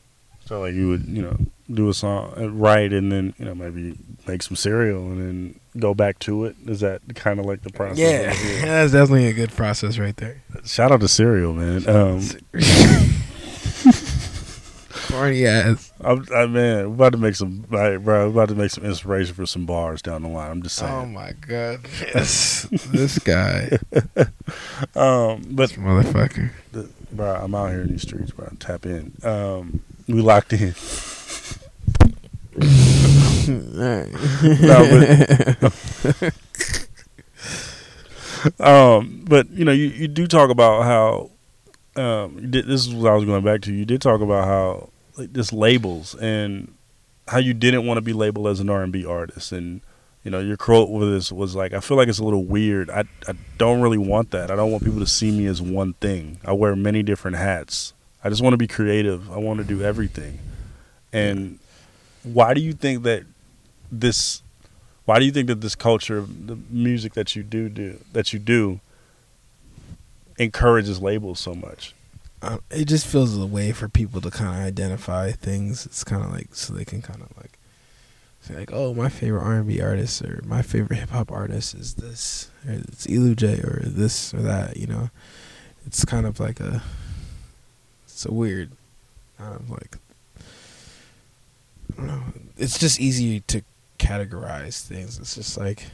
So 0.45 0.61
like 0.61 0.73
you 0.73 0.89
would, 0.89 1.05
you 1.05 1.21
know, 1.23 1.37
do 1.73 1.89
a 1.89 1.93
song, 1.93 2.33
uh, 2.37 2.49
write, 2.51 2.93
and 2.93 3.11
then 3.11 3.33
you 3.39 3.45
know 3.45 3.55
maybe 3.55 3.97
make 4.27 4.43
some 4.43 4.55
cereal, 4.55 5.01
and 5.11 5.19
then 5.19 5.59
go 5.79 5.93
back 5.93 6.19
to 6.19 6.45
it. 6.45 6.55
Is 6.67 6.81
that 6.81 7.01
kind 7.15 7.39
of 7.39 7.45
like 7.45 7.63
the 7.63 7.71
process? 7.71 7.97
Yeah, 7.97 8.31
it? 8.33 8.61
that's 8.65 8.91
definitely 8.93 9.27
a 9.27 9.33
good 9.33 9.51
process 9.51 9.97
right 9.97 10.15
there. 10.17 10.41
Shout 10.63 10.91
out 10.91 10.99
to 11.01 11.07
cereal, 11.07 11.53
man. 11.53 11.87
Um, 11.89 12.21
Corny 15.07 15.45
ass. 15.47 15.91
I'm, 16.01 16.25
I 16.33 16.45
man, 16.45 16.85
about 16.85 17.13
to 17.13 17.17
make 17.17 17.35
some, 17.35 17.65
like, 17.71 18.03
bro. 18.03 18.29
About 18.29 18.49
to 18.49 18.55
make 18.55 18.69
some 18.71 18.85
inspiration 18.85 19.33
for 19.33 19.45
some 19.47 19.65
bars 19.65 20.01
down 20.03 20.21
the 20.21 20.29
line. 20.29 20.51
I'm 20.51 20.61
just 20.61 20.75
saying. 20.75 20.93
Oh 20.93 21.05
my 21.07 21.33
god. 21.47 21.79
Yes. 22.01 22.67
this 22.91 23.17
guy. 23.19 23.77
Um, 24.95 25.41
but 25.51 25.69
This 25.69 25.77
motherfucker. 25.77 26.51
the, 26.71 26.89
bro, 27.11 27.33
I'm 27.35 27.55
out 27.55 27.71
here 27.71 27.81
in 27.81 27.89
these 27.89 28.01
streets, 28.03 28.31
bro. 28.31 28.49
Tap 28.59 28.85
in. 28.85 29.13
Um, 29.23 29.81
we 30.07 30.21
locked 30.21 30.53
in. 30.53 30.75
Um, 38.59 39.23
but 39.27 39.49
you 39.49 39.65
know, 39.65 39.71
you, 39.71 39.87
you 39.87 40.07
do 40.07 40.27
talk 40.27 40.49
about 40.49 40.83
how 40.83 41.31
um, 42.01 42.51
did, 42.51 42.67
this 42.67 42.85
is 42.85 42.93
what 42.93 43.11
I 43.11 43.15
was 43.15 43.25
going 43.25 43.43
back 43.43 43.61
to. 43.61 43.73
You 43.73 43.85
did 43.85 44.01
talk 44.01 44.21
about 44.21 44.45
how 44.45 44.89
like 45.17 45.33
this 45.33 45.51
labels 45.51 46.15
and 46.15 46.73
how 47.27 47.39
you 47.39 47.53
didn't 47.53 47.85
want 47.85 47.97
to 47.97 48.01
be 48.01 48.13
labeled 48.13 48.47
as 48.47 48.59
an 48.59 48.69
R 48.69 48.83
and 48.83 48.91
B 48.91 49.05
artist, 49.05 49.51
and 49.51 49.81
you 50.23 50.31
know, 50.31 50.39
your 50.39 50.57
quote 50.57 50.89
with 50.89 51.09
this 51.09 51.31
was 51.31 51.55
like, 51.55 51.73
"I 51.73 51.79
feel 51.79 51.97
like 51.97 52.07
it's 52.07 52.19
a 52.19 52.23
little 52.23 52.45
weird. 52.45 52.89
I 52.89 53.05
I 53.27 53.33
don't 53.57 53.81
really 53.81 53.97
want 53.97 54.31
that. 54.31 54.51
I 54.51 54.55
don't 54.55 54.71
want 54.71 54.83
people 54.83 54.99
to 54.99 55.07
see 55.07 55.31
me 55.31 55.47
as 55.47 55.61
one 55.61 55.93
thing. 55.93 56.39
I 56.45 56.53
wear 56.53 56.75
many 56.75 57.01
different 57.01 57.37
hats. 57.37 57.93
I 58.25 58.29
just 58.29 58.41
want 58.41 58.53
to 58.53 58.57
be 58.57 58.67
creative. 58.67 59.31
I 59.31 59.37
want 59.37 59.59
to 59.59 59.63
do 59.63 59.81
everything." 59.81 60.39
And 61.13 61.59
why 62.23 62.53
do 62.53 62.59
you 62.59 62.73
think 62.73 63.03
that 63.03 63.23
this 63.89 64.41
why 65.05 65.19
do 65.19 65.25
you 65.25 65.31
think 65.31 65.47
that 65.47 65.61
this 65.61 65.75
culture 65.75 66.21
the 66.21 66.57
music 66.69 67.13
that 67.13 67.35
you 67.35 67.43
do 67.43 67.69
do 67.69 67.99
that 68.11 68.33
you 68.33 68.39
do 68.39 68.81
encourages 70.37 71.01
labels 71.01 71.39
so 71.39 71.53
much 71.53 71.93
um, 72.45 72.61
it 72.69 72.85
just 72.85 73.07
feels 73.07 73.35
a 73.37 73.45
way 73.45 73.71
for 73.71 73.89
people 73.89 74.21
to 74.21 74.29
kind 74.29 74.59
of 74.59 74.65
identify 74.65 75.31
things. 75.31 75.85
It's 75.85 76.03
kind 76.03 76.23
of 76.23 76.31
like 76.31 76.53
so 76.53 76.73
they 76.73 76.85
can 76.85 77.01
kind 77.01 77.21
of 77.21 77.35
like 77.37 77.57
say 78.41 78.55
like, 78.55 78.71
oh, 78.71 78.93
my 78.93 79.09
favorite 79.09 79.41
R 79.41 79.55
and 79.55 79.67
B 79.67 79.81
artist 79.81 80.21
or 80.21 80.43
my 80.45 80.61
favorite 80.61 80.97
hip 80.97 81.09
hop 81.09 81.31
artist 81.31 81.73
is 81.73 81.95
this, 81.95 82.51
or 82.67 82.73
it's 82.73 83.07
Elujay 83.07 83.63
or 83.63 83.89
this 83.89 84.33
or 84.33 84.41
that. 84.43 84.77
You 84.77 84.85
know, 84.85 85.09
it's 85.87 86.05
kind 86.05 86.27
of 86.27 86.39
like 86.39 86.59
a 86.59 86.83
a 88.25 88.33
weird 88.33 88.71
like 89.69 89.97
I 91.93 91.97
don't 91.97 92.07
know. 92.07 92.23
It's 92.57 92.77
just 92.79 92.99
easy 92.99 93.41
to 93.41 93.61
categorize 93.99 94.81
things. 94.85 95.19
It's 95.19 95.35
just 95.35 95.57
like 95.57 95.85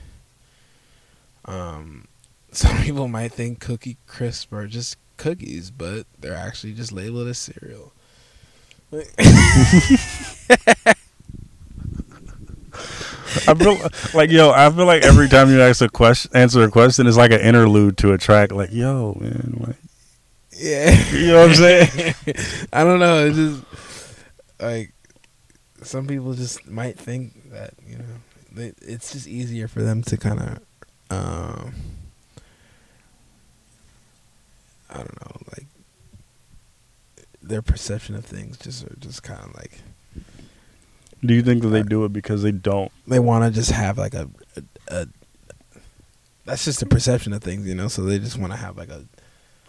um 1.46 2.08
some 2.52 2.78
people 2.84 3.08
might 3.08 3.32
think 3.32 3.60
cookie 3.60 3.98
crisp 4.08 4.52
are 4.54 4.68
just 4.68 4.98
cookies, 5.18 5.72
but 5.72 6.06
they're 6.20 6.36
actually 6.36 6.74
just 6.74 6.92
labeled 6.92 7.28
as 7.28 7.38
cereal. 7.38 7.94
Like- 8.92 9.14
i 13.48 13.54
feel 13.54 13.78
like 14.14 14.30
yo 14.30 14.52
i 14.52 14.70
feel 14.70 14.86
like 14.86 15.04
every 15.04 15.28
time 15.30 15.50
you 15.50 15.62
ask 15.62 15.82
a 15.82 15.90
question 15.90 16.30
answer 16.34 16.62
a 16.64 16.70
question 16.70 17.08
it's 17.08 17.16
like 17.18 17.32
an 17.32 17.40
interlude 17.40 17.98
to 17.98 18.12
a 18.12 18.18
track 18.18 18.52
like 18.52 18.72
yo 18.72 19.18
man 19.20 19.56
like 19.66 19.76
yeah. 20.62 21.12
you 21.12 21.28
know 21.28 21.42
what 21.42 21.50
i'm 21.50 21.56
saying 21.56 22.16
I 22.74 22.84
don't 22.84 23.00
know. 23.00 23.26
It's 23.26 23.36
just 23.36 23.64
like 24.60 24.94
some 25.82 26.08
people 26.08 26.34
just 26.34 26.68
might 26.68 26.98
think 26.98 27.52
that 27.52 27.74
you 27.88 27.98
know 27.98 28.06
they, 28.52 28.74
it's 28.82 29.12
just 29.12 29.28
easier 29.28 29.68
for 29.68 29.82
them 29.82 30.02
to 30.04 30.18
kind 30.18 30.40
of 30.40 30.60
um, 31.10 31.74
I 34.90 34.98
don't 34.98 35.22
know 35.22 35.38
like 35.58 35.66
their 37.42 37.62
perception 37.62 38.16
of 38.16 38.24
things 38.24 38.58
just 38.58 38.86
are 38.86 38.96
just 39.00 39.24
kind 39.24 39.42
of 39.42 39.54
like 39.56 39.82
do 41.26 41.34
you 41.34 41.42
think 41.42 41.62
that 41.64 41.70
they 41.70 41.84
do 41.84 42.06
it 42.06 42.14
because 42.14 42.44
they 42.44 42.52
don't 42.52 42.92
they 43.08 43.20
want 43.20 43.44
to 43.44 43.52
just 43.52 43.72
have 43.72 43.98
like 43.98 44.14
a, 44.14 44.30
a, 44.56 44.64
a 44.88 45.08
that's 46.46 46.66
just 46.66 46.82
a 46.82 46.86
perception 46.86 47.34
of 47.34 47.44
things, 47.44 47.68
you 47.68 47.76
know. 47.76 47.88
So 47.88 48.02
they 48.04 48.20
just 48.20 48.38
want 48.38 48.52
to 48.54 48.58
have 48.58 48.78
like 48.78 48.90
a, 48.90 49.06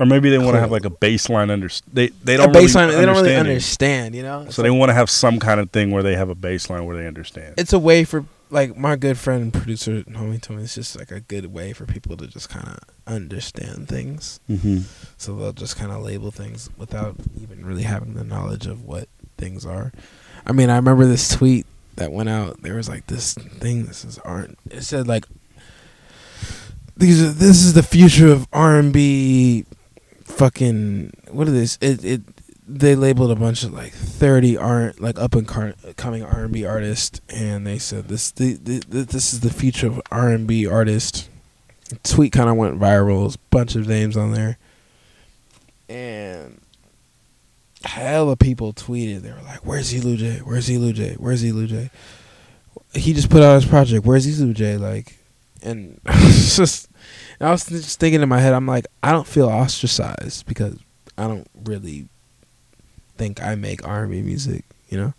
or 0.03 0.07
maybe 0.07 0.31
they 0.31 0.39
want 0.39 0.55
to 0.55 0.61
have 0.61 0.73
like 0.73 0.85
a 0.85 0.91
baseline 0.91 1.51
under 1.51 1.69
they 1.93 2.09
they 2.25 2.37
don't 2.37 2.53
baseline. 2.53 2.87
really 2.87 2.97
they 2.97 3.07
don't 3.07 3.23
really 3.23 3.37
understand 3.37 4.15
you 4.15 4.23
know. 4.23 4.47
so 4.51 4.63
they 4.63 4.71
want 4.71 4.91
to 4.91 4.95
have 4.95 5.09
some 5.09 5.39
kind 5.39 5.61
of 5.61 5.71
thing 5.71 5.91
where 5.91 6.03
they 6.03 6.17
have 6.17 6.29
a 6.29 6.35
baseline 6.35 6.85
where 6.85 6.97
they 6.97 7.07
understand 7.07 7.55
it's 7.57 7.73
a 7.73 7.79
way 7.79 8.05
for 8.05 8.25
like 8.51 8.77
my 8.77 8.97
good 8.97 9.17
friend 9.17 9.43
and 9.43 9.53
producer 9.53 10.03
homie 10.03 10.41
told 10.41 10.59
me 10.59 10.65
it's 10.65 10.75
just 10.75 10.99
like 10.99 11.11
a 11.11 11.21
good 11.21 11.47
way 11.47 11.73
for 11.73 11.87
people 11.87 12.17
to 12.19 12.27
just 12.27 12.51
kind 12.51 12.69
of 12.69 12.79
understand 13.07 13.89
things. 13.89 14.41
mm-hmm. 14.49 14.81
So 15.17 15.35
they'll 15.35 15.55
just 15.55 15.77
kind 15.77 15.91
of 15.91 16.03
label 16.03 16.31
things 16.31 16.69
without 16.77 17.17
even 17.41 17.65
really 17.65 17.83
having 17.83 18.13
the 18.13 18.25
knowledge 18.25 18.67
of 18.67 18.85
what 18.85 19.09
things 19.39 19.65
are. 19.65 19.91
I 20.47 20.53
mean, 20.53 20.69
I 20.69 20.77
remember 20.77 21.07
this 21.07 21.31
tweet 21.31 21.67
that 21.97 22.13
went 22.13 22.29
out. 22.29 22.63
There 22.63 22.75
was 22.75 22.91
like 22.91 23.07
this 23.07 23.35
thing. 23.35 23.87
This 23.87 24.05
is 24.05 24.19
art. 24.19 24.51
It 24.71 24.83
said 24.83 25.09
like 25.09 25.25
these. 26.97 27.23
Are, 27.23 27.31
this 27.31 27.63
is 27.63 27.73
the 27.73 27.83
future 27.83 28.29
of 28.31 28.47
R 28.53 28.79
and 28.79 28.93
B. 28.93 29.65
Fucking 30.37 31.13
what 31.31 31.49
is 31.49 31.55
this? 31.55 31.79
It 31.81 32.05
it. 32.05 32.21
They 32.67 32.95
labeled 32.95 33.31
a 33.31 33.37
bunch 33.37 33.65
of 33.65 33.73
like 33.73 33.93
thirty 33.93 34.57
R 34.57 34.95
like 34.99 35.19
up 35.19 35.35
and 35.35 35.47
car- 35.47 35.75
coming 35.97 36.23
R 36.25 36.45
and 36.45 36.53
B 36.53 36.65
artists, 36.65 37.21
and 37.29 37.67
they 37.67 37.79
said 37.79 38.09
this 38.09 38.31
the, 38.31 38.55
the, 38.55 38.79
this 38.89 39.33
is 39.33 39.41
the 39.41 39.51
future 39.53 39.89
of 39.89 40.01
R 40.11 40.29
and 40.31 40.47
B 40.47 40.67
artist. 40.67 41.29
Tweet 42.05 42.33
kind 42.33 42.49
of 42.49 42.57
went 42.57 42.81
viral. 42.81 43.37
Bunch 43.51 43.75
of 43.75 43.87
names 43.89 44.17
on 44.17 44.33
there, 44.33 44.59
and 45.89 46.61
hella 47.85 48.37
people 48.37 48.73
tweeted. 48.73 49.23
They 49.23 49.33
were 49.33 49.43
like, 49.45 49.67
"Where's 49.67 49.93
Elu? 49.93 50.41
Where's 50.43 50.69
Elu? 50.69 51.17
Where's 51.17 51.45
Elujay? 51.45 51.91
He 52.95 53.13
just 53.13 53.31
put 53.31 53.43
out 53.43 53.61
his 53.61 53.67
project. 53.67 54.07
Where's 54.07 54.27
Elu? 54.27 54.79
Like, 54.81 55.19
and 55.63 56.01
it's 56.07 56.57
just, 56.57 56.89
I 57.41 57.51
was 57.51 57.65
just 57.65 57.99
thinking 58.01 58.23
in 58.23 58.29
my 58.29 58.41
head, 58.41 58.55
I'm 58.55 58.67
like, 58.67 58.87
I 59.03 59.13
don't 59.13 59.27
feel 59.27 59.49
ostracized 59.49 60.47
because 60.47 60.79
I 61.19 61.27
don't 61.27 61.49
really 61.65 62.09
think 63.17 63.43
I 63.43 63.55
make 63.55 63.87
R&B 63.87 64.23
music, 64.23 64.65
you 64.89 64.99
know. 64.99 65.15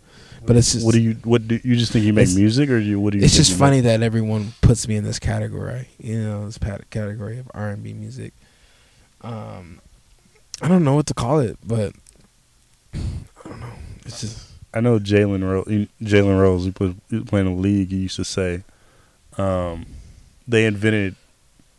But 0.46 0.56
it's 0.56 0.72
just, 0.72 0.84
what 0.84 0.92
do 0.92 1.00
you 1.00 1.12
what 1.24 1.48
do 1.48 1.58
you 1.64 1.74
just 1.74 1.90
think 1.92 2.04
you 2.04 2.12
make 2.12 2.28
music 2.34 2.68
or 2.68 2.78
do 2.78 2.84
you 2.84 3.00
what 3.00 3.14
do 3.14 3.18
you 3.18 3.24
it's 3.24 3.34
just 3.34 3.58
funny 3.58 3.78
make? 3.78 3.84
that 3.84 4.02
everyone 4.02 4.52
puts 4.60 4.86
me 4.86 4.96
in 4.96 5.02
this 5.02 5.18
category, 5.18 5.88
you 5.98 6.22
know, 6.22 6.44
this 6.44 6.58
category 6.58 7.38
of 7.38 7.50
R 7.54 7.70
and 7.70 7.82
B 7.82 7.94
music. 7.94 8.34
Um, 9.22 9.80
I 10.60 10.68
don't 10.68 10.84
know 10.84 10.94
what 10.94 11.06
to 11.06 11.14
call 11.14 11.38
it, 11.38 11.56
but 11.66 11.94
I 12.92 12.98
don't 13.48 13.60
know. 13.60 13.72
It's 14.04 14.20
just 14.20 14.50
I 14.74 14.80
know 14.80 14.98
Jalen 14.98 15.42
Rose. 15.48 15.88
Jalen 16.02 16.38
Rose, 16.38 16.64
he 16.64 16.72
was 17.16 17.24
playing 17.24 17.46
in 17.46 17.56
the 17.56 17.62
league, 17.62 17.90
he 17.90 17.98
used 17.98 18.16
to 18.16 18.24
say, 18.24 18.64
um, 19.38 19.86
they 20.46 20.66
invented, 20.66 21.16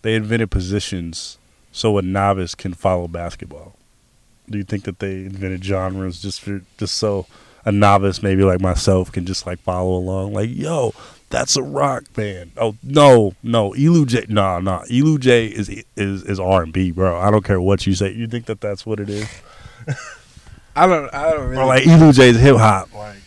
they 0.01 0.15
invented 0.15 0.51
positions 0.51 1.38
so 1.71 1.97
a 1.97 2.01
novice 2.01 2.56
can 2.56 2.73
follow 2.73 3.08
basketball. 3.08 3.75
Do 4.49 4.58
you 4.58 4.63
think 4.63 4.84
that 4.84 4.99
they 4.99 5.25
invented 5.25 5.63
genres 5.63 6.21
just 6.21 6.41
for 6.41 6.62
just 6.78 6.95
so 6.95 7.25
a 7.65 7.71
novice, 7.71 8.21
maybe 8.21 8.43
like 8.43 8.62
myself, 8.62 9.12
can 9.12 9.25
just 9.25 9.45
like 9.45 9.60
follow 9.60 9.95
along? 9.97 10.34
Like, 10.34 10.49
yo, 10.51 10.93
that's 11.30 11.56
a 11.56 11.63
rock 11.63 12.06
band. 12.13 12.51
Oh 12.58 12.75
no, 12.84 13.36
no, 13.43 13.71
Elujay, 13.71 14.30
nah, 14.30 14.60
nah, 14.60 14.84
Elujay 14.86 15.51
is 15.51 15.69
is 15.95 16.23
is 16.23 16.39
R 16.39 16.63
and 16.63 16.71
B, 16.71 16.91
bro. 16.91 17.19
I 17.19 17.32
don't 17.32 17.43
care 17.43 17.60
what 17.60 17.86
you 17.88 17.95
say. 17.95 18.13
You 18.13 18.28
think 18.28 18.45
that 18.45 18.62
that's 18.62 18.86
what 18.86 18.99
it 18.99 19.10
is, 19.10 19.28
I 20.75 20.88
don't. 20.88 21.13
I 21.13 21.32
don't 21.32 21.49
really. 21.49 21.62
or 21.62 21.65
like 21.65 21.84
Elujay 21.84 22.28
is 22.28 22.39
hip 22.39 22.58
hop? 22.58 22.93
Like, 22.93 23.17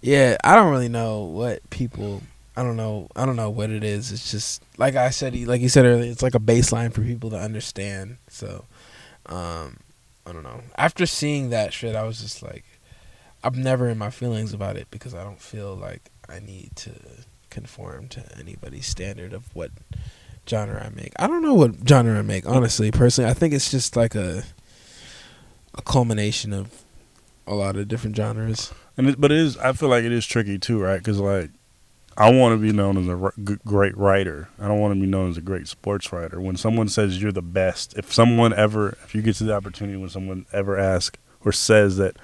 yeah, 0.00 0.36
I 0.42 0.54
don't 0.54 0.70
really 0.70 0.88
know 0.88 1.22
what 1.22 1.68
people. 1.70 2.22
I 2.58 2.62
don't 2.62 2.76
know. 2.76 3.08
I 3.14 3.24
don't 3.24 3.36
know 3.36 3.50
what 3.50 3.70
it 3.70 3.84
is. 3.84 4.10
It's 4.10 4.30
just 4.30 4.62
like 4.76 4.96
I 4.96 5.10
said. 5.10 5.36
Like 5.46 5.60
you 5.60 5.68
said 5.68 5.84
earlier, 5.84 6.10
it's 6.10 6.22
like 6.22 6.34
a 6.34 6.40
baseline 6.40 6.92
for 6.92 7.02
people 7.02 7.30
to 7.30 7.38
understand. 7.38 8.18
So, 8.28 8.64
um, 9.26 9.78
I 10.26 10.32
don't 10.32 10.42
know. 10.42 10.62
After 10.76 11.06
seeing 11.06 11.50
that 11.50 11.72
shit, 11.72 11.94
I 11.94 12.02
was 12.02 12.20
just 12.20 12.42
like, 12.42 12.64
I'm 13.44 13.62
never 13.62 13.88
in 13.88 13.96
my 13.96 14.10
feelings 14.10 14.52
about 14.52 14.76
it 14.76 14.88
because 14.90 15.14
I 15.14 15.22
don't 15.22 15.40
feel 15.40 15.74
like 15.76 16.10
I 16.28 16.40
need 16.40 16.72
to 16.76 16.90
conform 17.50 18.08
to 18.08 18.24
anybody's 18.38 18.86
standard 18.86 19.32
of 19.32 19.54
what 19.54 19.70
genre 20.48 20.84
I 20.84 20.90
make. 20.90 21.12
I 21.16 21.26
don't 21.28 21.42
know 21.42 21.54
what 21.54 21.88
genre 21.88 22.18
I 22.18 22.22
make, 22.22 22.46
honestly. 22.46 22.90
Personally, 22.90 23.30
I 23.30 23.34
think 23.34 23.54
it's 23.54 23.70
just 23.70 23.96
like 23.96 24.14
a. 24.14 24.42
a 25.74 25.82
culmination 25.82 26.52
of 26.52 26.82
a 27.46 27.54
lot 27.54 27.76
of 27.76 27.86
different 27.86 28.16
genres. 28.16 28.72
And 28.96 29.10
it, 29.10 29.20
but 29.20 29.30
it 29.30 29.38
is. 29.38 29.56
I 29.58 29.72
feel 29.74 29.88
like 29.88 30.02
it 30.02 30.10
is 30.10 30.26
tricky 30.26 30.58
too, 30.58 30.80
right? 30.80 30.98
Because 30.98 31.20
like, 31.20 31.50
I 32.18 32.32
want 32.32 32.52
to 32.52 32.60
be 32.60 32.72
known 32.72 32.96
as 32.98 33.06
a 33.06 33.16
r- 33.16 33.58
great 33.64 33.96
writer. 33.96 34.48
I 34.58 34.66
don't 34.66 34.80
want 34.80 34.92
to 34.92 35.00
be 35.00 35.06
known 35.06 35.30
as 35.30 35.36
a 35.36 35.40
great 35.40 35.68
sports 35.68 36.12
writer. 36.12 36.40
When 36.40 36.56
someone 36.56 36.88
says 36.88 37.22
you're 37.22 37.30
the 37.30 37.42
best, 37.42 37.96
if 37.96 38.12
someone 38.12 38.52
ever, 38.52 38.98
if 39.04 39.14
you 39.14 39.22
get 39.22 39.36
to 39.36 39.44
the 39.44 39.54
opportunity 39.54 39.96
when 39.96 40.08
someone 40.08 40.44
ever 40.52 40.76
asks 40.76 41.16
or 41.44 41.52
says 41.52 41.96
that, 41.98 42.16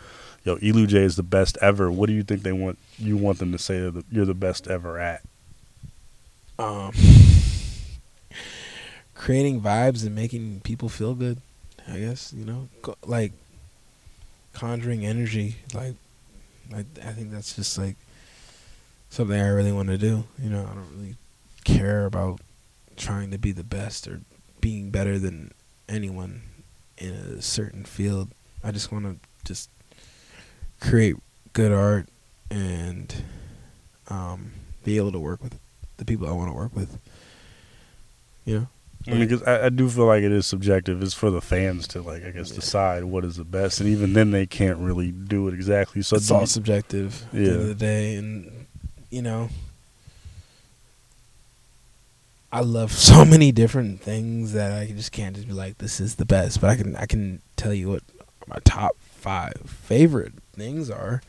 yo, 0.43 0.57
Elujay 0.57 1.05
is 1.05 1.15
the 1.15 1.23
best 1.23 1.57
ever, 1.63 1.93
what 1.93 2.09
do 2.09 2.13
you 2.13 2.25
think 2.25 2.43
they 2.43 2.51
want? 2.51 2.77
You 2.99 3.17
want 3.17 3.39
them 3.39 3.53
to 3.53 3.59
say 3.59 3.89
that 3.89 4.05
you're 4.11 4.27
the 4.27 4.35
best 4.35 4.67
ever 4.67 4.99
at? 4.99 5.23
Um, 6.59 6.91
creating 9.15 9.61
vibes 9.61 10.05
and 10.05 10.13
making 10.13 10.61
people 10.65 10.89
feel 10.89 11.15
good. 11.15 11.41
I 11.87 11.99
guess 12.01 12.33
you 12.33 12.45
know, 12.45 12.69
like 13.07 13.31
conjuring 14.55 15.07
energy. 15.07 15.57
Like, 15.73 15.95
like 16.69 16.87
I 17.05 17.13
think 17.13 17.31
that's 17.31 17.55
just 17.55 17.79
like 17.79 17.95
something 19.15 19.41
I 19.41 19.49
really 19.49 19.73
want 19.73 19.89
to 19.89 19.99
do. 19.99 20.25
You 20.43 20.51
know, 20.51 20.63
I 20.63 20.75
don't 20.75 20.89
really 20.97 21.15
care 21.65 22.05
about 22.05 22.41
trying 22.97 23.31
to 23.31 23.39
be 23.39 23.53
the 23.53 23.65
best 23.65 24.09
or 24.09 24.21
being 24.61 24.91
better 24.91 25.19
than 25.19 25.53
anyone 25.89 26.43
in 26.99 27.11
a 27.15 27.43
certain 27.43 27.85
field. 27.85 28.29
I 28.63 28.73
just 28.73 28.91
want 28.91 29.05
to 29.05 29.17
just 29.45 29.71
create 30.81 31.17
good 31.53 31.71
art 31.73 32.09
and 32.51 33.15
um, 34.09 34.53
be 34.85 34.97
able 34.97 35.13
to 35.13 35.19
work 35.21 35.43
with 35.43 35.59
the 35.97 36.05
people 36.05 36.29
I 36.29 36.33
want 36.33 36.51
to 36.51 36.55
work 36.57 36.75
with. 36.75 36.99
You 38.45 38.59
know, 38.61 38.67
I 39.07 39.11
mean, 39.13 39.21
because 39.21 39.43
I, 39.45 39.67
I 39.67 39.69
do 39.71 39.89
feel 39.89 40.07
like 40.07 40.23
it 40.23 40.33
is 40.33 40.45
subjective. 40.47 41.03
It's 41.03 41.15
for 41.15 41.31
the 41.31 41.41
fans 41.41 41.87
to 41.89 42.03
like, 42.03 42.25
I 42.25 42.31
guess, 42.31 42.51
Yeah. 42.51 42.57
decide 42.57 43.05
what 43.05 43.25
is 43.25 43.37
the 43.37 43.45
best, 43.45 43.81
and 43.81 43.89
even 43.89 44.13
then, 44.13 44.33
they 44.33 44.45
can't 44.47 44.79
really 44.79 45.13
do 45.13 45.47
it 45.49 45.55
exactly. 45.55 46.03
So 46.03 46.17
it's 46.17 46.31
all 46.31 46.47
subjective 46.47 47.23
at 47.27 47.31
the 47.33 47.39
end 47.39 47.47
Yeah. 47.47 47.53
of 47.55 47.67
the 47.69 47.75
day, 47.75 48.17
and 48.17 48.64
you 49.15 49.23
know, 49.23 49.49
I 52.53 52.61
love 52.61 52.91
so 53.11 53.25
many 53.25 53.53
different 53.53 54.01
things 54.01 54.53
that 54.55 54.73
I 54.73 54.87
just 54.87 55.13
can't 55.13 55.37
just 55.37 55.47
be 55.47 55.55
like, 55.55 55.79
this 55.79 56.01
is 56.01 56.17
the 56.17 56.25
best. 56.25 56.61
But 56.61 56.71
I 56.71 56.77
can 56.77 56.97
I 56.97 57.07
can 57.07 57.41
tell 57.57 57.73
you 57.73 57.91
what 57.91 58.03
my 58.49 58.59
top 58.65 58.97
five 58.99 59.55
favorite 59.67 60.33
things 60.53 60.91
are. 60.91 61.23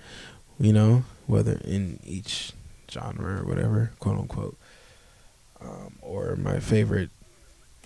You 0.59 0.73
know, 0.73 1.03
whether 1.27 1.59
in 1.63 1.99
each 2.03 2.53
genre 2.89 3.41
or 3.41 3.45
whatever, 3.45 3.91
quote 3.99 4.17
unquote, 4.17 4.57
um, 5.61 5.95
or 6.01 6.35
my 6.37 6.59
favorite 6.59 7.11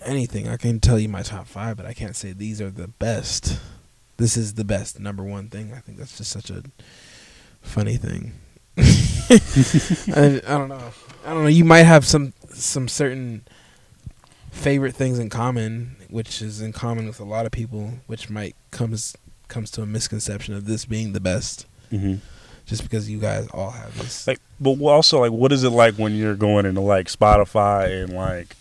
anything. 0.02 0.48
I 0.48 0.56
can 0.56 0.80
tell 0.80 0.98
you 0.98 1.10
my 1.10 1.22
top 1.22 1.46
five, 1.46 1.76
but 1.76 1.84
I 1.84 1.92
can't 1.92 2.16
say 2.16 2.32
these 2.32 2.60
are 2.60 2.70
the 2.70 2.88
best. 2.88 3.60
This 4.16 4.36
is 4.36 4.54
the 4.54 4.64
best 4.64 4.98
number 4.98 5.24
one 5.24 5.48
thing. 5.48 5.74
I 5.74 5.80
think 5.80 5.98
that's 5.98 6.16
just 6.16 6.30
such 6.30 6.48
a 6.48 6.62
funny 7.60 7.96
thing. 7.96 8.32
I, 10.14 10.40
I 10.46 10.58
don't 10.58 10.68
know. 10.68 10.80
I 11.24 11.30
don't 11.34 11.42
know. 11.44 11.48
You 11.48 11.64
might 11.64 11.82
have 11.84 12.04
some 12.04 12.32
some 12.52 12.88
certain 12.88 13.42
favorite 14.50 14.94
things 14.94 15.18
in 15.18 15.30
common, 15.30 15.96
which 16.08 16.42
is 16.42 16.60
in 16.60 16.72
common 16.72 17.06
with 17.06 17.20
a 17.20 17.24
lot 17.24 17.46
of 17.46 17.52
people, 17.52 17.94
which 18.06 18.28
might 18.30 18.56
comes 18.70 19.16
comes 19.48 19.70
to 19.72 19.82
a 19.82 19.86
misconception 19.86 20.54
of 20.54 20.66
this 20.66 20.84
being 20.84 21.12
the 21.12 21.20
best, 21.20 21.66
Mhm. 21.92 22.20
just 22.66 22.82
because 22.82 23.10
you 23.10 23.18
guys 23.18 23.48
all 23.48 23.70
have 23.70 23.96
this. 23.98 24.26
Like, 24.26 24.38
but 24.60 24.80
also, 24.80 25.20
like, 25.20 25.32
what 25.32 25.52
is 25.52 25.64
it 25.64 25.70
like 25.70 25.94
when 25.96 26.14
you're 26.14 26.36
going 26.36 26.66
into 26.66 26.80
like 26.80 27.06
Spotify 27.08 28.04
and 28.04 28.14
like, 28.14 28.56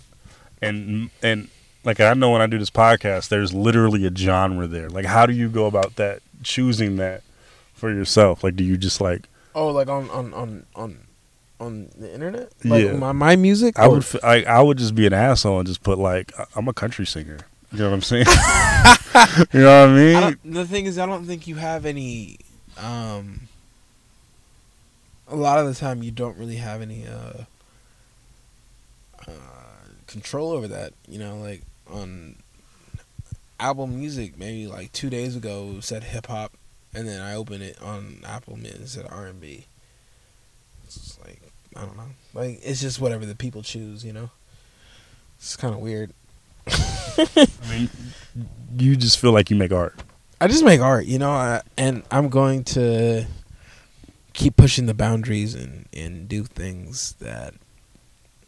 and 0.61 1.09
and 1.23 1.47
like 1.83 1.99
I 1.99 2.13
know 2.13 2.31
when 2.31 2.41
I 2.41 2.47
do 2.47 2.57
this 2.59 2.69
podcast, 2.71 3.29
there's 3.29 3.53
literally 3.53 4.05
a 4.05 4.15
genre 4.15 4.67
there. 4.67 4.89
Like, 4.89 5.05
how 5.05 5.25
do 5.25 5.33
you 5.33 5.49
go 5.49 5.65
about 5.65 5.95
that? 5.95 6.21
Choosing 6.43 6.95
that 6.97 7.21
for 7.73 7.91
yourself? 7.91 8.43
Like, 8.43 8.55
do 8.55 8.63
you 8.63 8.77
just 8.77 9.01
like? 9.01 9.23
Oh, 9.55 9.67
like 9.69 9.87
on 9.89 10.09
on 10.09 10.33
on 10.33 10.65
on 10.75 10.97
on 11.59 11.89
the 11.97 12.13
internet, 12.13 12.51
like 12.63 12.85
Yeah. 12.85 12.93
my 12.93 13.11
my 13.11 13.35
music. 13.35 13.77
I 13.77 13.85
Or- 13.85 13.89
would, 13.91 13.99
f- 14.03 14.23
I, 14.23 14.43
I 14.43 14.61
would 14.61 14.77
just 14.77 14.95
be 14.95 15.05
an 15.05 15.13
asshole 15.13 15.59
and 15.59 15.67
just 15.67 15.83
put 15.83 15.97
like, 15.99 16.31
I- 16.39 16.45
I'm 16.55 16.67
a 16.67 16.73
country 16.73 17.05
singer. 17.05 17.39
You 17.71 17.79
know 17.79 17.89
what 17.89 17.95
I'm 17.95 18.01
saying? 18.01 18.25
you 19.53 19.59
know 19.61 19.81
what 19.81 19.89
I 19.89 19.93
mean? 19.93 20.15
I 20.17 20.35
the 20.45 20.65
thing 20.65 20.85
is, 20.85 20.97
I 20.97 21.05
don't 21.05 21.25
think 21.25 21.47
you 21.47 21.55
have 21.55 21.85
any. 21.85 22.37
Um, 22.77 23.41
a 25.27 25.35
lot 25.35 25.59
of 25.59 25.67
the 25.67 25.75
time, 25.75 26.01
you 26.01 26.09
don't 26.11 26.37
really 26.37 26.55
have 26.55 26.81
any 26.81 27.05
uh, 27.05 27.43
uh, 29.27 29.31
control 30.07 30.51
over 30.51 30.67
that. 30.67 30.93
You 31.07 31.19
know, 31.19 31.37
like 31.37 31.61
on 31.91 32.35
album 33.59 33.99
music, 33.99 34.37
maybe 34.39 34.65
like 34.67 34.91
two 34.93 35.09
days 35.09 35.35
ago 35.35 35.79
said 35.81 36.03
hip 36.05 36.27
hop, 36.27 36.53
and 36.93 37.07
then 37.07 37.21
I 37.21 37.35
open 37.35 37.61
it 37.61 37.81
on 37.81 38.21
Apple 38.25 38.55
and 38.55 38.65
it 38.65 38.87
said 38.87 39.05
R 39.09 39.27
and 39.27 39.39
B. 39.39 39.65
It's 40.85 40.95
just 40.95 41.21
like 41.21 41.41
I 41.75 41.81
don't 41.81 41.97
know, 41.97 42.09
like 42.33 42.59
it's 42.63 42.81
just 42.81 42.99
whatever 42.99 43.25
the 43.25 43.35
people 43.35 43.61
choose. 43.61 44.03
You 44.03 44.13
know, 44.13 44.29
it's 45.37 45.55
kind 45.55 45.73
of 45.73 45.79
weird. 45.79 46.13
I 46.67 47.47
mean, 47.69 47.89
you 48.77 48.95
just 48.95 49.19
feel 49.19 49.31
like 49.31 49.49
you 49.49 49.55
make 49.55 49.71
art. 49.71 49.95
I 50.41 50.47
just 50.47 50.63
make 50.63 50.79
art, 50.79 51.05
you 51.05 51.19
know, 51.19 51.31
I, 51.31 51.61
and 51.77 52.03
I'm 52.11 52.29
going 52.29 52.63
to 52.65 53.25
keep 54.33 54.55
pushing 54.55 54.85
the 54.85 54.93
boundaries 54.93 55.53
and 55.53 55.85
and 55.93 56.29
do 56.29 56.43
things 56.43 57.13
that 57.19 57.53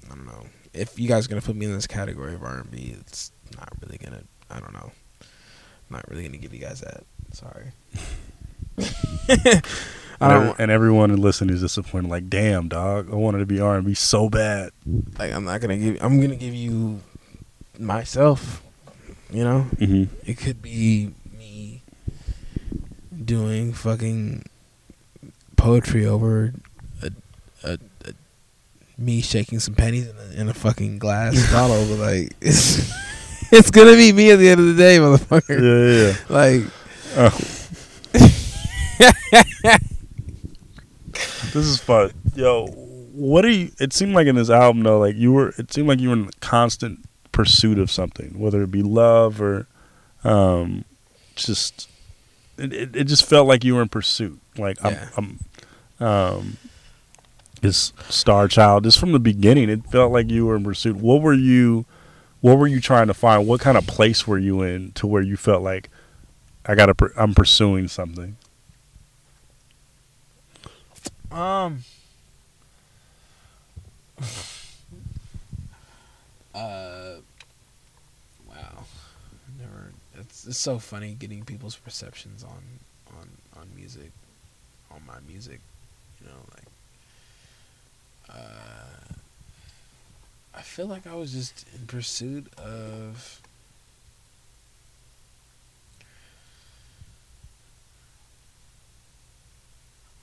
I 0.09 0.15
don't 0.15 0.25
know. 0.25 0.47
If 0.73 0.99
you 0.99 1.07
guys 1.07 1.25
are 1.25 1.29
gonna 1.29 1.41
put 1.41 1.55
me 1.55 1.65
in 1.65 1.73
this 1.73 1.87
category 1.87 2.33
of 2.33 2.43
R 2.43 2.59
and 2.59 2.71
B, 2.71 2.95
it's 2.99 3.31
not 3.57 3.69
really 3.81 3.97
gonna. 3.97 4.23
I 4.49 4.59
don't 4.59 4.73
know. 4.73 4.91
I'm 5.21 5.97
not 5.97 6.09
really 6.09 6.23
gonna 6.23 6.37
give 6.37 6.53
you 6.53 6.59
guys 6.59 6.81
that. 6.81 7.03
Sorry. 7.33 7.71
And, 10.23 10.53
and 10.59 10.69
everyone 10.69 11.15
listening 11.17 11.55
is 11.55 11.61
disappointed. 11.61 12.09
Like, 12.09 12.29
damn, 12.29 12.67
dog, 12.67 13.11
I 13.11 13.15
wanted 13.15 13.39
to 13.39 13.45
be 13.47 13.59
R 13.59 13.75
and 13.77 13.85
B 13.87 13.95
so 13.95 14.29
bad. 14.29 14.69
like. 15.17 15.31
I'm 15.33 15.45
not 15.45 15.61
gonna 15.61 15.77
give. 15.77 15.97
I'm 15.99 16.21
gonna 16.21 16.35
give 16.35 16.53
you 16.53 16.99
myself. 17.79 18.61
You 19.31 19.43
know, 19.45 19.65
Mm-hmm. 19.77 20.13
it 20.29 20.37
could 20.37 20.61
be 20.61 21.11
me 21.35 21.81
doing 23.25 23.73
fucking 23.73 24.45
poetry 25.55 26.05
over 26.05 26.53
a, 27.01 27.11
a, 27.63 27.77
a 28.05 28.11
me 28.99 29.21
shaking 29.21 29.59
some 29.59 29.73
pennies 29.73 30.07
in 30.07 30.15
a, 30.17 30.41
in 30.41 30.49
a 30.49 30.53
fucking 30.53 30.99
glass 30.99 31.51
bottle, 31.53 31.83
but 31.87 31.97
like 31.97 32.33
it's 32.41 32.91
it's 33.51 33.71
gonna 33.71 33.95
be 33.95 34.11
me 34.13 34.29
at 34.31 34.35
the 34.37 34.49
end 34.49 34.59
of 34.59 34.67
the 34.67 34.75
day, 34.75 34.97
motherfucker. 34.97 35.59
Yeah, 35.59 36.07
yeah. 36.11 36.15
Like 36.29 36.63
Oh. 37.17 37.57
this 41.11 41.65
is 41.65 41.79
fun, 41.79 42.11
yo. 42.35 42.67
What 43.13 43.45
are 43.45 43.49
you? 43.49 43.71
It 43.79 43.93
seemed 43.93 44.13
like 44.13 44.27
in 44.27 44.35
this 44.35 44.49
album 44.49 44.83
though, 44.83 44.99
like 44.99 45.15
you 45.15 45.31
were. 45.31 45.49
It 45.57 45.71
seemed 45.73 45.87
like 45.87 45.99
you 45.99 46.09
were 46.09 46.15
in 46.15 46.29
constant 46.39 46.99
pursuit 47.31 47.77
of 47.77 47.91
something, 47.91 48.39
whether 48.39 48.63
it 48.63 48.71
be 48.71 48.83
love 48.83 49.41
or, 49.41 49.67
um, 50.23 50.85
just. 51.35 51.89
It, 52.57 52.73
it, 52.73 52.95
it 52.95 53.03
just 53.05 53.25
felt 53.25 53.47
like 53.47 53.63
you 53.63 53.75
were 53.75 53.81
in 53.81 53.89
pursuit. 53.89 54.39
Like 54.57 54.77
Yeah. 54.83 55.09
I'm, 55.17 55.39
I'm, 55.99 56.07
um, 56.07 56.57
this 57.61 57.93
star 58.09 58.47
child. 58.47 58.83
Just 58.83 58.99
from 58.99 59.11
the 59.11 59.19
beginning, 59.19 59.69
it 59.69 59.85
felt 59.87 60.11
like 60.11 60.29
you 60.29 60.45
were 60.45 60.55
in 60.55 60.63
pursuit. 60.63 60.97
What 60.97 61.21
were 61.21 61.33
you? 61.33 61.85
What 62.41 62.57
were 62.57 62.67
you 62.67 62.81
trying 62.81 63.07
to 63.07 63.13
find? 63.13 63.47
What 63.47 63.61
kind 63.61 63.77
of 63.77 63.85
place 63.87 64.27
were 64.27 64.39
you 64.39 64.61
in 64.63 64.91
to 64.93 65.05
where 65.07 65.21
you 65.21 65.37
felt 65.37 65.61
like 65.63 65.89
I 66.65 66.75
gotta? 66.75 66.95
I'm 67.17 67.33
pursuing 67.33 67.87
something. 67.87 68.35
Um. 71.31 71.79
Uh, 76.53 77.15
wow, 78.47 78.83
never. 79.57 79.93
It's 80.15 80.45
it's 80.45 80.57
so 80.57 80.79
funny 80.79 81.15
getting 81.17 81.45
people's 81.45 81.77
perceptions 81.77 82.43
on 82.43 82.61
on 83.17 83.29
on 83.57 83.69
music, 83.75 84.11
on 84.91 85.01
my 85.07 85.19
music. 85.27 85.61
You 86.19 86.27
know, 86.27 86.33
like. 86.53 86.67
Uh, 88.29 89.13
I 90.53 90.61
feel 90.61 90.87
like 90.87 91.07
I 91.07 91.15
was 91.15 91.31
just 91.31 91.65
in 91.73 91.87
pursuit 91.87 92.47
of. 92.57 93.40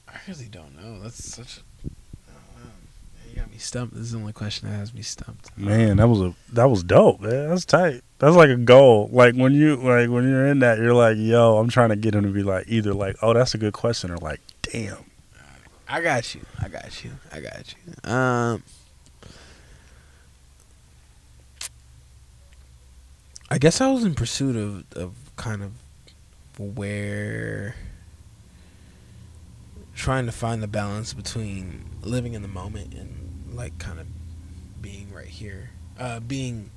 I 0.09 0.19
really 0.27 0.47
don't 0.47 0.77
know. 0.77 1.03
That's 1.03 1.23
such 1.35 1.59
a. 1.59 1.61
You 3.29 3.37
got 3.37 3.51
me 3.51 3.59
stumped. 3.59 3.95
This 3.95 4.05
is 4.05 4.13
the 4.13 4.19
only 4.19 4.33
question 4.33 4.69
that 4.69 4.77
has 4.77 4.93
me 4.95 5.03
stumped. 5.03 5.57
Man, 5.57 5.99
that 5.99 6.09
was 6.09 6.21
a 6.21 6.35
that 6.53 6.71
was 6.71 6.83
dope, 6.83 7.21
man. 7.21 7.49
That's 7.49 7.65
tight. 7.65 8.03
That's 8.19 8.35
like 8.35 8.51
a 8.51 8.57
goal. 8.57 9.09
Like 9.13 9.35
when 9.35 9.53
you 9.53 9.77
like 9.77 10.09
when 10.09 10.29
you're 10.29 10.47
in 10.47 10.61
that, 10.61 10.79
you're 10.79 10.95
like, 10.95 11.17
yo, 11.19 11.59
I'm 11.59 11.69
trying 11.69 11.91
to 11.91 11.97
get 11.97 12.15
him 12.15 12.25
to 12.25 12.31
be 12.31 12.43
like 12.43 12.67
either 12.69 12.95
like, 12.95 13.17
oh, 13.23 13.35
that's 13.35 13.55
a 13.55 13.59
good 13.59 13.75
question, 13.75 14.11
or 14.11 14.17
like, 14.17 14.41
damn. 14.63 15.05
I 15.91 16.03
got 16.03 16.35
you. 16.35 16.43
I 16.61 16.69
got 16.69 17.03
you. 17.03 17.13
I 17.33 17.41
got 17.41 17.75
you. 17.75 18.11
Um, 18.11 18.63
I 23.51 23.57
guess 23.59 23.81
I 23.81 23.91
was 23.91 24.05
in 24.05 24.15
pursuit 24.15 24.57
of 24.57 24.85
of 24.97 25.15
kind 25.37 25.63
of 25.63 25.73
where 26.59 27.77
trying 29.99 30.27
to 30.27 30.33
find 30.33 30.63
the 30.63 30.69
balance 30.69 31.13
between 31.13 31.85
living 32.03 32.35
in 32.35 32.43
the 32.43 32.49
moment 32.49 32.95
and 32.95 33.51
like 33.53 33.77
kind 33.79 33.99
of 33.99 34.07
being 34.81 35.13
right 35.13 35.27
here, 35.27 35.71
uh, 35.99 36.21
being 36.21 36.71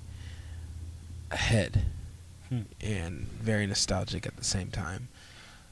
ahead, 1.30 1.84
Hmm. 2.50 2.62
and 2.82 3.28
very 3.42 3.66
nostalgic 3.68 4.26
at 4.26 4.36
the 4.38 4.44
same 4.44 4.70
time. 4.72 5.08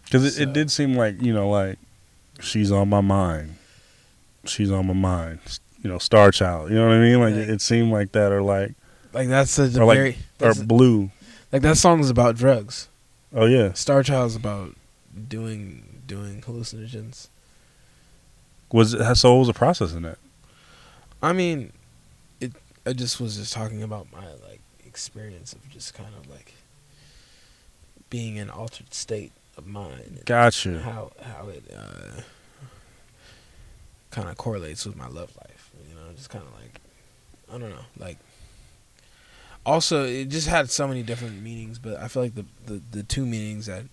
Because 0.05 0.23
it, 0.25 0.33
So- 0.33 0.41
it 0.43 0.53
did 0.53 0.71
seem 0.71 0.93
like 0.95 1.21
you 1.21 1.33
know, 1.33 1.49
like 1.49 1.77
she's 2.39 2.71
on 2.71 2.89
my 2.89 3.01
mind. 3.01 3.55
She's 4.45 4.71
on 4.71 4.87
my 4.87 4.93
mind. 4.93 5.39
You 5.83 5.89
know, 5.89 5.97
Star 5.97 6.31
Child. 6.31 6.69
You 6.69 6.75
know 6.75 6.87
what 6.87 6.95
I 6.95 6.99
mean? 6.99 7.19
Like 7.19 7.33
Right. 7.33 7.41
it, 7.43 7.49
it 7.49 7.61
seemed 7.61 7.91
like 7.91 8.11
that, 8.13 8.31
or 8.31 8.41
like 8.41 8.73
Like 9.11 9.27
that's 9.27 9.57
a 9.57 9.63
Or 9.79 9.85
like- 9.85 9.97
very 9.97 10.09
or 10.39 10.49
that's- 10.53 10.61
Blue. 10.61 11.09
like 11.51 11.63
that 11.63 11.77
song 11.77 11.99
is 11.99 12.09
about 12.11 12.35
drugs. 12.37 12.87
Oh 13.33 13.45
yeah. 13.45 13.73
Star 13.73 14.03
Child's 14.03 14.35
about 14.35 14.75
doing 15.27 15.83
doing 16.05 16.41
hallucinogens. 16.41 17.27
Was 18.71 18.93
it, 18.93 19.15
so? 19.15 19.33
What 19.33 19.39
was 19.39 19.47
the 19.47 19.53
process 19.53 19.93
in 19.93 20.05
it? 20.05 20.17
I 21.21 21.33
mean, 21.33 21.73
it. 22.39 22.53
I 22.85 22.93
just 22.93 23.19
was 23.19 23.37
just 23.37 23.53
talking 23.53 23.83
about 23.83 24.11
my 24.11 24.25
like 24.47 24.61
experience 24.85 25.53
of 25.53 25.67
just 25.69 25.93
kind 25.93 26.13
of 26.19 26.29
like 26.29 26.53
being 28.09 28.37
in 28.37 28.43
an 28.43 28.49
altered 28.49 28.93
state 28.93 29.31
of 29.57 29.67
mind. 29.67 30.21
Gotcha. 30.25 30.79
How 30.79 31.11
how 31.21 31.49
it 31.49 31.63
uh, 31.75 32.21
kind 34.11 34.29
of 34.29 34.37
correlates 34.37 34.85
with 34.85 34.95
my 34.95 35.07
love 35.07 35.35
life. 35.37 35.71
You 35.87 35.95
know, 35.95 36.01
just 36.15 36.29
kind 36.29 36.45
of 36.45 36.53
like 36.53 36.79
I 37.49 37.57
don't 37.57 37.69
know, 37.69 37.85
like. 37.97 38.17
Also, 39.65 40.05
it 40.05 40.29
just 40.29 40.47
had 40.47 40.69
so 40.69 40.87
many 40.87 41.03
different 41.03 41.43
meanings, 41.43 41.77
but 41.79 41.99
I 41.99 42.07
feel 42.07 42.23
like 42.23 42.35
the 42.35 42.45
the, 42.65 42.81
the 42.91 43.03
two 43.03 43.25
meanings 43.25 43.65
that 43.65 43.83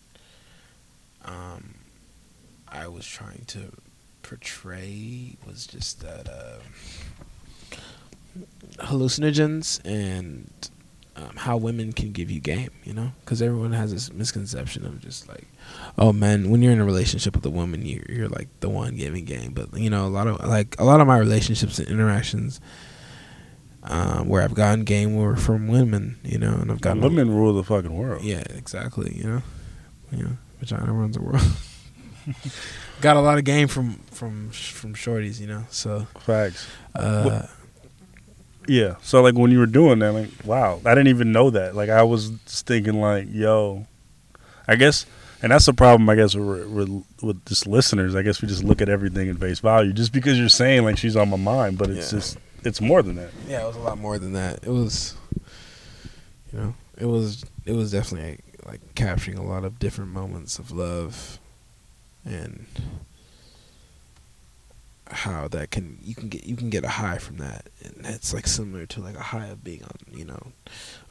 um 1.24 1.74
I 2.68 2.88
was 2.88 3.06
trying 3.06 3.44
to 3.48 3.72
portray 4.28 5.36
was 5.46 5.66
just 5.66 6.00
that 6.00 6.28
uh, 6.28 6.58
hallucinogens 8.84 9.80
and 9.84 10.50
um, 11.14 11.36
how 11.36 11.56
women 11.56 11.92
can 11.92 12.12
give 12.12 12.30
you 12.30 12.40
game, 12.40 12.70
you 12.84 12.92
know? 12.92 13.12
Because 13.20 13.40
everyone 13.40 13.72
has 13.72 13.92
this 13.92 14.12
misconception 14.12 14.84
of 14.84 15.00
just 15.00 15.28
like, 15.28 15.46
oh 15.96 16.12
man, 16.12 16.50
when 16.50 16.60
you're 16.60 16.72
in 16.72 16.80
a 16.80 16.84
relationship 16.84 17.34
with 17.36 17.46
a 17.46 17.50
woman, 17.50 17.86
you're, 17.86 18.04
you're 18.08 18.28
like 18.28 18.48
the 18.60 18.68
one 18.68 18.96
giving 18.96 19.24
game. 19.24 19.52
But 19.52 19.76
you 19.78 19.90
know, 19.90 20.06
a 20.06 20.08
lot 20.08 20.26
of 20.26 20.44
like 20.44 20.78
a 20.78 20.84
lot 20.84 21.00
of 21.00 21.06
my 21.06 21.18
relationships 21.18 21.78
and 21.78 21.88
interactions 21.88 22.60
um, 23.84 24.28
where 24.28 24.42
I've 24.42 24.54
gotten 24.54 24.84
game 24.84 25.14
were 25.14 25.36
from 25.36 25.68
women, 25.68 26.18
you 26.24 26.38
know, 26.38 26.54
and 26.54 26.70
I've 26.72 26.80
gotten 26.80 27.00
Women 27.00 27.30
rule 27.30 27.54
the 27.54 27.62
fucking 27.62 27.96
world. 27.96 28.22
yeah, 28.24 28.42
exactly. 28.50 29.14
You 29.16 29.24
know, 29.24 29.42
you 30.10 30.24
know, 30.24 30.36
vagina 30.58 30.92
runs 30.92 31.16
the 31.16 31.22
world. 31.22 31.42
Got 33.00 33.16
a 33.16 33.20
lot 33.20 33.38
of 33.38 33.44
game 33.44 33.68
from 33.68 33.94
from 34.10 34.50
from 34.50 34.94
shorties, 34.94 35.40
you 35.40 35.46
know. 35.46 35.64
So, 35.70 36.06
Facts. 36.20 36.66
uh, 36.94 37.46
Yeah. 38.66 38.96
So 39.02 39.22
like 39.22 39.34
when 39.34 39.50
you 39.50 39.58
were 39.58 39.66
doing 39.66 39.98
that, 40.00 40.12
like 40.12 40.30
wow, 40.44 40.80
I 40.84 40.90
didn't 40.94 41.08
even 41.08 41.30
know 41.32 41.50
that. 41.50 41.74
Like 41.74 41.88
I 41.90 42.02
was 42.02 42.30
just 42.46 42.66
thinking 42.66 43.00
like, 43.00 43.28
yo, 43.30 43.86
I 44.66 44.76
guess, 44.76 45.04
and 45.42 45.52
that's 45.52 45.66
the 45.66 45.74
problem. 45.74 46.08
I 46.08 46.14
guess 46.16 46.34
with, 46.34 46.66
with, 46.68 47.04
with 47.22 47.44
just 47.46 47.66
listeners. 47.66 48.14
I 48.14 48.22
guess 48.22 48.40
we 48.42 48.48
just 48.48 48.64
look 48.64 48.80
at 48.80 48.88
everything 48.88 49.28
at 49.28 49.36
face 49.38 49.60
value. 49.60 49.92
Just 49.92 50.12
because 50.12 50.38
you're 50.38 50.48
saying 50.48 50.82
like 50.84 50.96
she's 50.98 51.16
on 51.16 51.28
my 51.30 51.36
mind, 51.36 51.78
but 51.78 51.90
it's 51.90 52.12
Yeah. 52.12 52.18
just 52.18 52.38
it's 52.64 52.80
more 52.80 53.02
than 53.02 53.16
that. 53.16 53.30
yeah, 53.46 53.62
it 53.62 53.66
was 53.66 53.76
a 53.76 53.80
lot 53.80 53.98
more 53.98 54.18
than 54.18 54.32
that. 54.32 54.64
It 54.64 54.70
was, 54.70 55.14
you 56.52 56.58
know, 56.58 56.74
it 56.98 57.06
was 57.06 57.44
it 57.66 57.72
was 57.72 57.92
definitely 57.92 58.38
like 58.64 58.80
capturing 58.94 59.36
a 59.38 59.44
lot 59.44 59.64
of 59.64 59.78
different 59.78 60.10
moments 60.10 60.58
of 60.58 60.72
love, 60.72 61.38
and 62.26 62.66
how 65.08 65.48
that 65.48 65.70
can 65.70 65.98
you 66.02 66.14
can 66.14 66.28
get 66.28 66.44
you 66.44 66.56
can 66.56 66.68
get 66.68 66.84
a 66.84 66.88
high 66.88 67.18
from 67.18 67.36
that, 67.38 67.66
and 67.82 68.04
it's 68.04 68.34
like 68.34 68.46
similar 68.46 68.86
to 68.86 69.00
like 69.00 69.16
a 69.16 69.22
high 69.22 69.46
of 69.46 69.64
being 69.64 69.82
on 69.84 69.96
you 70.12 70.24
know 70.24 70.52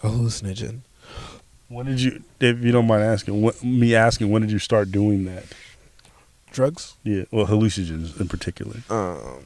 a 0.03 0.09
hallucinogen. 0.09 0.81
When 1.67 1.87
did 1.87 1.99
you, 1.99 2.23
if 2.39 2.63
you 2.63 2.71
don't 2.71 2.85
mind 2.85 3.01
asking, 3.03 3.41
what, 3.41 3.63
me 3.63 3.95
asking, 3.95 4.29
when 4.29 4.43
did 4.43 4.51
you 4.51 4.59
start 4.59 4.91
doing 4.91 5.25
that? 5.25 5.45
Drugs. 6.51 6.93
Yeah, 7.03 7.23
well, 7.31 7.47
hallucinogens 7.47 8.19
in 8.19 8.27
particular. 8.27 8.77
Um, 8.89 9.45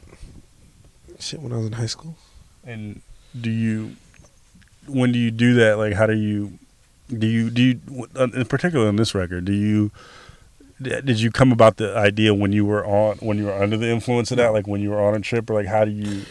shit, 1.18 1.40
when 1.40 1.54
I 1.54 1.58
was 1.58 1.68
in 1.68 1.74
high 1.74 1.86
school. 1.86 2.18
And 2.66 3.02
do 3.40 3.50
you, 3.50 3.96
when 4.86 5.14
do 5.14 5.20
you 5.20 5.32
do 5.32 5.54
that? 5.56 5.78
Like, 5.78 5.94
how 5.94 6.08
do 6.08 6.14
you, 6.14 6.60
do 7.08 7.26
you, 7.26 7.50
do 7.50 7.62
you, 7.62 7.80
in 8.18 8.46
particular 8.46 8.88
on 8.90 8.98
this 8.98 9.16
record, 9.16 9.46
do 9.46 9.54
you, 9.54 9.92
did 10.82 11.20
you 11.20 11.32
come 11.32 11.52
about 11.52 11.78
the 11.78 11.96
idea 11.98 12.34
when 12.34 12.52
you 12.54 12.66
were 12.66 12.86
on, 12.86 13.18
when 13.18 13.38
you 13.38 13.46
were 13.46 13.54
under 13.54 13.78
the 13.78 13.90
influence 13.90 14.32
of 14.32 14.38
that, 14.38 14.54
like 14.54 14.68
when 14.68 14.82
you 14.82 14.90
were 14.92 15.02
on 15.02 15.16
a 15.16 15.20
trip, 15.20 15.50
or 15.50 15.56
like 15.56 15.68
how 15.68 15.86
do 15.86 15.92
you? 15.92 16.24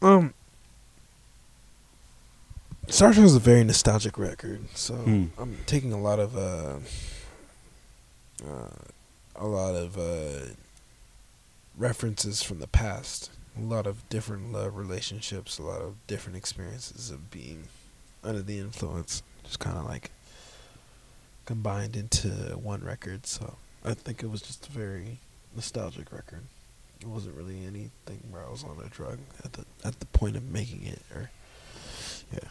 Um, 0.00 0.32
Star 2.88 3.12
Trek 3.12 3.24
is 3.26 3.34
a 3.34 3.40
very 3.40 3.64
nostalgic 3.64 4.16
record, 4.18 4.60
so 4.74 4.94
Hmm. 4.94 5.26
I'm 5.38 5.58
taking 5.66 5.92
a 5.92 6.00
lot 6.00 6.18
of 6.20 6.36
uh, 6.36 6.76
uh, 8.48 8.68
a 9.36 9.46
lot 9.46 9.74
of 9.74 9.98
uh, 9.98 10.52
references 11.76 12.42
from 12.42 12.60
the 12.60 12.66
past, 12.68 13.30
a 13.58 13.60
lot 13.60 13.86
of 13.86 14.08
different 14.08 14.52
love 14.52 14.76
relationships, 14.76 15.58
a 15.58 15.62
lot 15.62 15.80
of 15.82 15.94
different 16.06 16.36
experiences 16.38 17.10
of 17.10 17.30
being 17.30 17.64
under 18.24 18.42
the 18.42 18.58
influence, 18.58 19.22
just 19.44 19.58
kind 19.58 19.76
of 19.76 19.84
like 19.84 20.10
combined 21.48 21.96
into 21.96 22.28
one 22.58 22.84
record. 22.84 23.26
So 23.26 23.56
I 23.82 23.94
think 23.94 24.22
it 24.22 24.30
was 24.30 24.42
just 24.42 24.68
a 24.68 24.70
very 24.70 25.16
nostalgic 25.56 26.12
record. 26.12 26.42
It 27.00 27.06
wasn't 27.06 27.36
really 27.36 27.64
anything 27.64 28.20
where 28.30 28.44
I 28.46 28.50
was 28.50 28.62
on 28.64 28.76
a 28.84 28.88
drug 28.90 29.18
at 29.42 29.54
the 29.54 29.64
at 29.82 29.98
the 29.98 30.04
point 30.06 30.36
of 30.36 30.44
making 30.52 30.84
it, 30.84 31.00
or 31.14 31.30
yeah. 32.34 32.48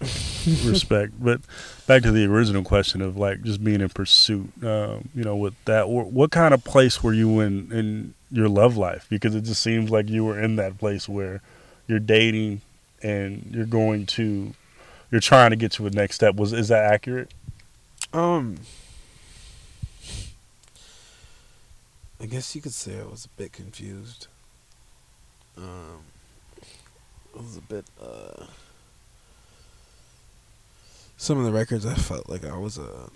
respect. 0.68 1.12
But 1.22 1.42
back 1.86 2.02
to 2.02 2.10
the 2.10 2.24
original 2.24 2.64
question 2.64 3.00
of 3.00 3.16
like 3.16 3.42
just 3.42 3.62
being 3.62 3.80
in 3.80 3.88
pursuit. 3.90 4.50
Um, 4.60 5.08
you 5.14 5.22
know, 5.22 5.36
with 5.36 5.54
that, 5.66 5.88
what 5.88 6.32
kind 6.32 6.52
of 6.52 6.64
place 6.64 7.00
were 7.00 7.12
you 7.12 7.38
in 7.38 7.70
in 7.70 8.14
your 8.32 8.48
love 8.48 8.76
life? 8.76 9.06
Because 9.08 9.36
it 9.36 9.42
just 9.42 9.62
seems 9.62 9.88
like 9.88 10.08
you 10.08 10.24
were 10.24 10.40
in 10.40 10.56
that 10.56 10.78
place 10.78 11.08
where 11.08 11.42
you're 11.86 12.00
dating 12.00 12.62
and 13.04 13.46
you're 13.52 13.66
going 13.66 14.06
to, 14.06 14.52
you're 15.12 15.20
trying 15.20 15.50
to 15.50 15.56
get 15.56 15.70
to 15.72 15.86
a 15.86 15.90
next 15.90 16.16
step. 16.16 16.34
Was 16.34 16.52
is 16.52 16.68
that 16.68 16.92
accurate? 16.92 17.30
Um, 18.12 18.58
I 22.20 22.26
guess 22.26 22.54
you 22.54 22.60
could 22.60 22.74
say 22.74 23.00
I 23.00 23.04
was 23.04 23.24
a 23.24 23.28
bit 23.40 23.52
confused. 23.52 24.26
Um, 25.56 26.02
I 27.34 27.42
was 27.42 27.56
a 27.56 27.62
bit. 27.62 27.86
Uh, 28.00 28.44
some 31.16 31.38
of 31.38 31.44
the 31.44 31.52
records 31.52 31.86
I 31.86 31.94
felt 31.94 32.28
like 32.28 32.44
I 32.44 32.56
was 32.56 32.78
uh, 32.78 33.08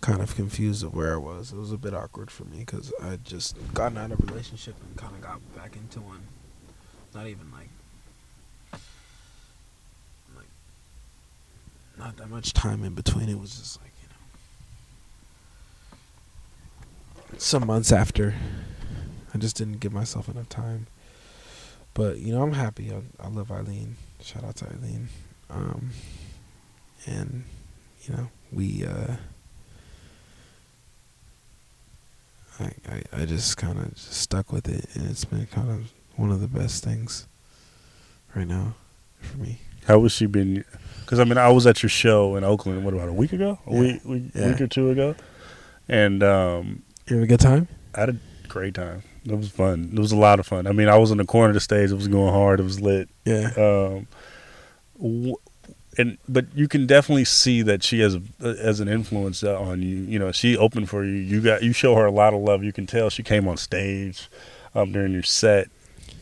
kind 0.00 0.20
of 0.20 0.34
confused 0.34 0.82
of 0.82 0.94
where 0.94 1.14
I 1.14 1.18
was. 1.18 1.52
It 1.52 1.56
was 1.56 1.70
a 1.70 1.78
bit 1.78 1.94
awkward 1.94 2.30
for 2.30 2.44
me 2.44 2.60
because 2.60 2.92
I 3.00 3.16
just 3.22 3.56
gotten 3.72 3.98
out 3.98 4.10
of 4.10 4.20
a 4.20 4.26
relationship 4.26 4.74
and 4.84 4.96
kind 4.96 5.14
of 5.14 5.20
got 5.20 5.40
back 5.54 5.76
into 5.76 6.00
one. 6.00 6.22
Not 7.14 7.28
even. 7.28 7.52
Like. 7.52 7.68
Not 12.02 12.16
that 12.16 12.30
much 12.30 12.52
time 12.52 12.82
in 12.82 12.94
between. 12.94 13.28
It 13.28 13.38
was 13.38 13.56
just 13.56 13.80
like, 13.80 13.92
you 14.02 14.08
know. 17.32 17.38
Some 17.38 17.64
months 17.68 17.92
after. 17.92 18.34
I 19.32 19.38
just 19.38 19.56
didn't 19.56 19.78
give 19.78 19.92
myself 19.92 20.28
enough 20.28 20.48
time. 20.48 20.88
But, 21.94 22.18
you 22.18 22.32
know, 22.34 22.42
I'm 22.42 22.54
happy. 22.54 22.90
I, 22.90 23.02
I 23.24 23.28
love 23.28 23.52
Eileen. 23.52 23.96
Shout 24.20 24.42
out 24.42 24.56
to 24.56 24.66
Eileen. 24.66 25.10
Um, 25.48 25.90
and, 27.06 27.44
you 28.02 28.16
know, 28.16 28.30
we. 28.50 28.84
Uh, 28.84 29.16
I, 32.58 32.72
I, 32.88 33.02
I 33.12 33.26
just 33.26 33.56
kind 33.56 33.78
of 33.78 33.96
stuck 33.96 34.52
with 34.52 34.68
it, 34.68 34.86
and 34.94 35.08
it's 35.08 35.24
been 35.24 35.46
kind 35.46 35.70
of 35.70 35.92
one 36.16 36.32
of 36.32 36.40
the 36.40 36.48
best 36.48 36.82
things 36.82 37.28
right 38.34 38.46
now 38.46 38.74
for 39.20 39.38
me. 39.38 39.60
How 39.86 40.00
was 40.00 40.12
she 40.12 40.26
been? 40.26 40.64
Because 41.04 41.18
I 41.20 41.24
mean, 41.24 41.38
I 41.38 41.48
was 41.50 41.66
at 41.66 41.82
your 41.82 41.90
show 41.90 42.36
in 42.36 42.44
Oakland. 42.44 42.84
What 42.84 42.94
about 42.94 43.08
a 43.08 43.12
week 43.12 43.32
ago? 43.32 43.58
A 43.66 43.72
Yeah. 43.72 43.80
week, 43.80 44.00
week, 44.04 44.22
Yeah. 44.34 44.48
week 44.48 44.60
or 44.60 44.66
two 44.66 44.90
ago, 44.90 45.14
and 45.88 46.22
um, 46.22 46.82
You 47.08 47.16
have 47.16 47.24
a 47.24 47.26
good 47.26 47.40
time? 47.40 47.68
I 47.94 48.00
had 48.00 48.08
a 48.10 48.16
great 48.48 48.74
time. 48.74 49.02
It 49.24 49.36
was 49.36 49.48
fun. 49.50 49.90
It 49.92 49.98
was 49.98 50.10
a 50.12 50.16
lot 50.16 50.40
of 50.40 50.46
fun. 50.46 50.66
I 50.66 50.72
mean, 50.72 50.88
I 50.88 50.96
was 50.96 51.10
in 51.10 51.18
the 51.18 51.24
corner 51.24 51.50
of 51.50 51.54
the 51.54 51.60
stage. 51.60 51.90
It 51.90 51.94
was 51.94 52.08
going 52.08 52.32
hard. 52.32 52.58
It 52.60 52.64
was 52.64 52.80
lit. 52.80 53.08
Yeah. 53.24 53.50
Um, 53.56 54.06
w- 55.00 55.36
and 55.98 56.16
but 56.28 56.46
you 56.54 56.66
can 56.68 56.86
definitely 56.86 57.24
see 57.26 57.60
that 57.62 57.82
she 57.82 58.00
has 58.00 58.14
a, 58.16 58.22
as 58.42 58.80
an 58.80 58.88
influence 58.88 59.44
on 59.44 59.82
you. 59.82 59.96
You 59.98 60.18
know, 60.18 60.32
she 60.32 60.56
opened 60.56 60.88
for 60.88 61.04
you. 61.04 61.12
You 61.12 61.40
got 61.42 61.62
you 61.62 61.72
show 61.72 61.94
her 61.96 62.06
a 62.06 62.10
lot 62.10 62.32
of 62.34 62.40
love. 62.40 62.64
You 62.64 62.72
can 62.72 62.86
tell 62.86 63.10
she 63.10 63.22
came 63.22 63.46
on 63.46 63.58
stage 63.58 64.28
um, 64.74 64.90
during 64.92 65.12
your 65.12 65.22
set. 65.22 65.68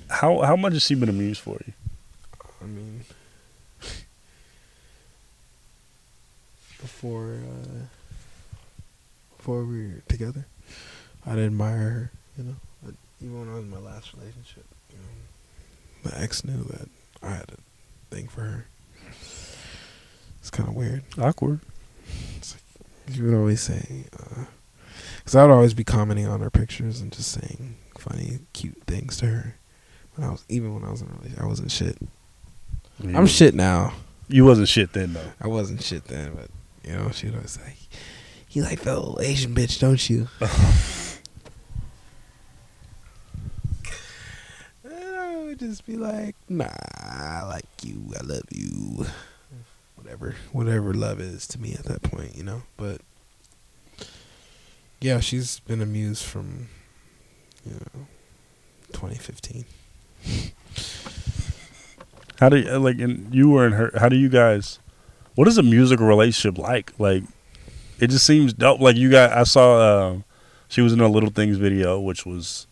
How 0.09 0.41
how 0.41 0.57
much 0.57 0.73
has 0.73 0.83
she 0.83 0.95
been 0.97 1.09
amused 1.09 1.41
for 1.41 1.59
you? 1.67 1.73
I 2.61 2.67
mean, 2.67 3.03
before 7.01 7.33
uh, 7.33 7.87
before 9.39 9.65
we 9.65 9.87
were 9.87 10.03
together. 10.09 10.47
I'd 11.27 11.39
admire 11.39 11.79
her, 11.79 12.13
you 12.37 12.45
know. 12.45 12.57
But 12.83 12.95
even 13.23 13.41
when 13.41 13.49
I 13.49 13.55
was 13.55 13.65
in 13.65 13.71
my 13.71 13.79
last 13.79 14.13
relationship, 14.13 14.67
you 14.91 14.99
know, 14.99 16.11
my 16.11 16.23
ex 16.23 16.45
knew 16.45 16.63
that 16.65 16.89
I 17.23 17.31
had 17.31 17.47
a 17.51 18.15
thing 18.15 18.29
for 18.29 18.43
her. 18.43 18.67
It's 20.41 20.51
kind 20.51 20.69
of 20.69 20.75
weird. 20.75 21.05
Awkward. 21.19 21.61
You 23.11 23.25
would 23.25 23.35
always 23.35 23.63
say, 23.63 24.05
because 25.19 25.35
I 25.35 25.45
would 25.45 25.53
always 25.53 25.75
be 25.75 25.85
commenting 25.85 26.27
on 26.27 26.41
her 26.41 26.51
pictures 26.51 27.01
and 27.01 27.11
just 27.11 27.33
saying 27.33 27.77
funny, 27.99 28.41
cute 28.53 28.83
things 28.87 29.17
to 29.19 29.27
her. 29.27 29.57
When 30.17 30.29
I 30.29 30.33
was 30.33 30.45
even 30.51 30.75
when 30.75 30.85
I 30.85 30.91
was 30.91 31.01
in 31.01 31.09
a 31.09 31.13
relationship, 31.13 31.43
I 31.43 31.47
wasn't 31.47 31.71
shit. 31.71 31.97
I'm 33.03 33.27
shit 33.27 33.55
now. 33.55 33.95
You 34.29 34.45
wasn't 34.45 34.69
shit 34.69 34.93
then 34.93 35.15
though. 35.15 35.33
I 35.41 35.49
wasn't 35.49 35.83
shit 35.83 36.05
then, 36.05 36.35
but 36.35 36.51
you 36.85 36.93
know, 36.95 37.11
she 37.11 37.29
always 37.31 37.51
say, 37.53 37.75
"You 38.51 38.63
like 38.63 38.81
the 38.81 38.95
old 38.97 39.21
Asian 39.21 39.55
bitch, 39.55 39.79
don't 39.79 40.09
you?" 40.11 40.29
and 44.85 45.17
I 45.17 45.37
would 45.39 45.59
just 45.59 45.87
be 45.87 45.97
like, 45.97 46.37
"Nah, 46.49 46.69
I 47.03 47.43
like 47.49 47.67
you. 47.83 48.13
I 48.19 48.23
love 48.25 48.45
you. 48.51 49.07
Whatever, 49.97 50.35
whatever 50.53 50.95
love 50.95 51.21
is 51.21 51.47
to 51.49 51.61
me 51.61 51.75
at 51.75 51.85
that 51.85 52.03
point, 52.03 52.37
you 52.37 52.43
know." 52.43 52.63
But 52.77 53.01
yeah, 55.01 55.21
she's 55.21 55.61
been 55.61 55.81
amused 55.81 56.25
from 56.25 56.69
you 57.65 57.73
know 57.73 58.07
2015. 58.93 59.65
How 62.39 62.49
do 62.49 62.57
you, 62.59 62.71
like 62.79 62.99
and 63.01 63.35
you 63.35 63.51
were 63.51 63.67
in 63.67 63.73
her 63.73 63.93
how 63.99 64.09
do 64.09 64.17
you 64.17 64.29
guys 64.29 64.79
what 65.35 65.49
is 65.49 65.59
a 65.59 65.63
musical 65.63 66.07
relationship 66.07 66.59
like? 66.59 66.93
Like 66.99 67.23
it 67.99 68.09
just 68.11 68.27
seems 68.27 68.53
dope. 68.53 68.81
Like 68.81 68.97
you 68.97 69.11
got 69.11 69.33
I 69.33 69.45
saw 69.45 69.79
uh, 69.79 70.17
she 70.69 70.81
was 70.81 70.93
in 70.93 71.01
a 71.01 71.09
little 71.09 71.31
things 71.31 71.57
video 71.57 71.99
which 72.01 72.25
was 72.27 72.67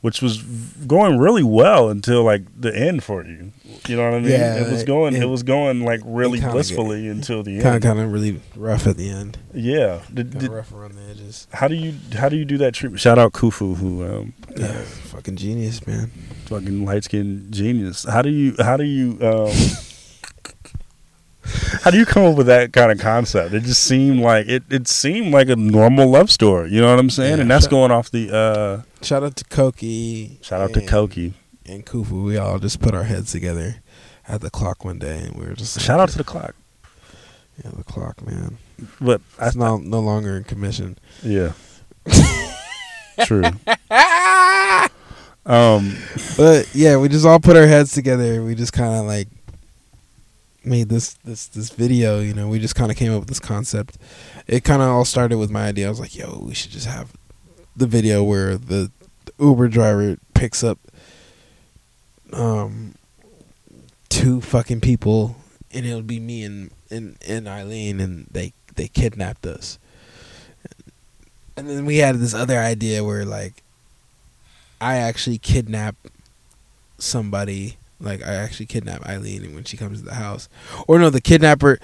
which 0.00 0.20
was 0.20 0.38
going 0.86 1.16
really 1.16 1.44
well 1.44 1.88
until 1.88 2.24
like 2.24 2.42
the 2.60 2.74
end 2.76 3.04
for 3.04 3.24
you. 3.24 3.52
You 3.86 3.96
know 3.96 4.04
what 4.10 4.14
I 4.14 4.18
mean? 4.20 4.30
Yeah, 4.30 4.56
it 4.66 4.70
was 4.72 4.82
going 4.82 5.14
it, 5.14 5.22
it- 5.22 5.26
was 5.26 5.44
going 5.44 5.84
like 5.84 6.00
really 6.04 6.38
kinda 6.40 6.52
blissfully 6.54 7.06
until 7.08 7.44
the 7.44 7.52
Kind 7.60 7.66
of, 7.68 7.74
end. 7.74 7.82
kind 7.84 7.98
of 8.00 8.12
really 8.12 8.40
rough 8.56 8.86
at 8.88 8.96
the 8.96 9.08
end. 9.10 9.38
Yeah. 9.54 10.02
Did, 10.12 10.38
did, 10.38 10.50
rough 10.50 10.72
around 10.72 10.94
the 10.96 11.02
edges. 11.08 11.46
how 11.52 11.68
do 11.68 11.76
you 11.76 11.94
how 12.16 12.28
do 12.28 12.36
you 12.36 12.44
do 12.44 12.58
that 12.58 12.74
treatment? 12.74 13.00
Shout 13.00 13.18
out 13.18 13.32
Kufu 13.32 13.76
who 13.76 14.04
um 14.04 14.32
Yeah, 14.56 14.72
fucking 14.82 15.36
genius, 15.36 15.86
man. 15.86 16.10
fucking 16.46 16.84
light 16.84 17.04
skinned 17.04 17.52
genius. 17.52 18.02
How 18.04 18.22
do 18.22 18.30
you 18.30 18.56
how 18.58 18.76
do 18.76 18.84
you 18.84 19.18
um 19.20 19.52
how 21.82 21.90
do 21.90 21.98
you 21.98 22.06
come 22.06 22.24
up 22.24 22.36
with 22.36 22.46
that 22.46 22.72
kind 22.72 22.92
of 22.92 22.98
concept? 23.00 23.52
It 23.54 23.62
just 23.64 23.82
seemed 23.84 24.20
like 24.20 24.46
it 24.48 24.62
it 24.70 24.86
seemed 24.88 25.32
like 25.32 25.48
a 25.48 25.56
normal 25.56 26.08
love 26.08 26.30
story. 26.30 26.70
You 26.70 26.80
know 26.80 26.90
what 26.90 26.98
I'm 26.98 27.10
saying? 27.10 27.36
Yeah, 27.36 27.42
and 27.42 27.50
that's 27.50 27.66
going 27.66 27.90
off 27.90 28.10
the 28.10 28.34
uh 28.34 28.82
Shout 29.04 29.22
out 29.24 29.36
to 29.36 29.44
Koki. 29.44 30.38
shout 30.42 30.60
out 30.60 30.72
to 30.74 30.86
Koki. 30.86 31.34
and 31.66 31.84
Kufu. 31.84 32.24
We 32.24 32.36
all 32.38 32.58
just 32.58 32.80
put 32.80 32.94
our 32.94 33.04
heads 33.04 33.32
together 33.32 33.76
at 34.28 34.40
the 34.40 34.50
clock 34.50 34.84
one 34.84 34.98
day, 34.98 35.18
and 35.18 35.34
we 35.36 35.46
were 35.46 35.54
just 35.54 35.76
like, 35.76 35.84
Shout 35.84 35.98
out 36.00 36.08
to 36.10 36.18
the 36.18 36.24
clock. 36.24 36.54
yeah, 37.64 37.70
the 37.76 37.84
clock, 37.84 38.24
man. 38.24 38.58
But 39.00 39.20
I 39.38 39.48
It's 39.48 39.56
no 39.56 39.78
no 39.78 40.00
longer 40.00 40.36
in 40.36 40.44
commission. 40.44 40.96
yeah. 41.22 41.52
True. 43.24 43.42
Um 45.44 45.96
But 46.36 46.68
yeah, 46.72 46.96
we 46.98 47.08
just 47.08 47.26
all 47.26 47.40
put 47.40 47.56
our 47.56 47.66
heads 47.66 47.92
together. 47.92 48.44
We 48.44 48.54
just 48.54 48.72
kind 48.72 48.94
of 48.94 49.06
like 49.06 49.26
made 50.64 50.88
this 50.88 51.14
this 51.24 51.46
this 51.46 51.70
video. 51.70 52.20
You 52.20 52.34
know, 52.34 52.48
we 52.48 52.58
just 52.58 52.74
kind 52.74 52.90
of 52.90 52.96
came 52.96 53.12
up 53.12 53.20
with 53.20 53.28
this 53.28 53.40
concept. 53.40 53.98
It 54.46 54.64
kind 54.64 54.82
of 54.82 54.88
all 54.88 55.04
started 55.04 55.38
with 55.38 55.50
my 55.50 55.66
idea. 55.66 55.86
I 55.86 55.90
was 55.90 56.00
like, 56.00 56.16
"Yo, 56.16 56.40
we 56.42 56.54
should 56.54 56.70
just 56.70 56.86
have 56.86 57.12
the 57.76 57.86
video 57.86 58.22
where 58.22 58.56
the, 58.56 58.90
Uber 59.38 59.68
driver 59.68 60.18
picks 60.34 60.62
up 60.62 60.78
um 62.32 62.94
two 64.08 64.40
fucking 64.40 64.80
people, 64.80 65.36
and 65.72 65.86
it'll 65.86 66.02
be 66.02 66.20
me 66.20 66.44
and 66.44 66.70
and 66.90 67.16
and 67.26 67.48
Eileen, 67.48 68.00
and 68.00 68.26
they 68.30 68.52
they 68.74 68.88
kidnapped 68.88 69.46
us." 69.46 69.78
And 71.56 71.68
then 71.68 71.84
we 71.84 71.98
had 71.98 72.16
this 72.16 72.34
other 72.34 72.58
idea 72.58 73.04
where 73.04 73.24
like 73.24 73.62
I 74.80 74.96
actually 74.96 75.38
kidnap 75.38 75.96
somebody. 76.98 77.76
Like 78.02 78.22
I 78.22 78.34
actually 78.34 78.66
kidnap 78.66 79.06
Eileen 79.06 79.44
and 79.44 79.54
when 79.54 79.64
she 79.64 79.76
comes 79.76 80.00
to 80.00 80.04
the 80.04 80.14
house, 80.14 80.48
or 80.86 80.98
no, 80.98 81.10
the 81.10 81.20
kidnapper 81.20 81.78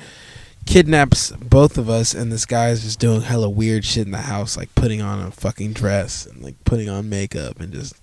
kidnaps 0.66 1.30
both 1.32 1.78
of 1.78 1.88
us, 1.88 2.14
and 2.14 2.30
this 2.30 2.44
guy's 2.44 2.82
just 2.82 3.00
doing 3.00 3.22
hella 3.22 3.48
weird 3.48 3.84
shit 3.84 4.06
in 4.06 4.12
the 4.12 4.18
house, 4.18 4.56
like 4.56 4.74
putting 4.74 5.00
on 5.00 5.20
a 5.20 5.30
fucking 5.30 5.72
dress 5.72 6.26
and 6.26 6.42
like 6.42 6.62
putting 6.64 6.88
on 6.88 7.08
makeup 7.08 7.60
and 7.60 7.72
just. 7.72 7.94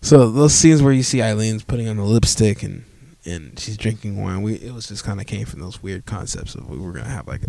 So 0.00 0.30
those 0.30 0.54
scenes 0.54 0.80
where 0.80 0.92
you 0.92 1.02
see 1.02 1.18
Eileen's 1.18 1.64
putting 1.64 1.88
on 1.88 1.96
the 1.96 2.04
lipstick 2.04 2.62
and 2.62 2.84
and 3.24 3.58
she's 3.58 3.76
drinking 3.76 4.22
wine, 4.22 4.42
we 4.42 4.54
it 4.54 4.72
was 4.72 4.88
just 4.88 5.04
kind 5.04 5.20
of 5.20 5.26
came 5.26 5.44
from 5.44 5.60
those 5.60 5.82
weird 5.82 6.06
concepts 6.06 6.54
of 6.54 6.68
we 6.68 6.78
were 6.78 6.92
gonna 6.92 7.08
have 7.08 7.26
like 7.26 7.42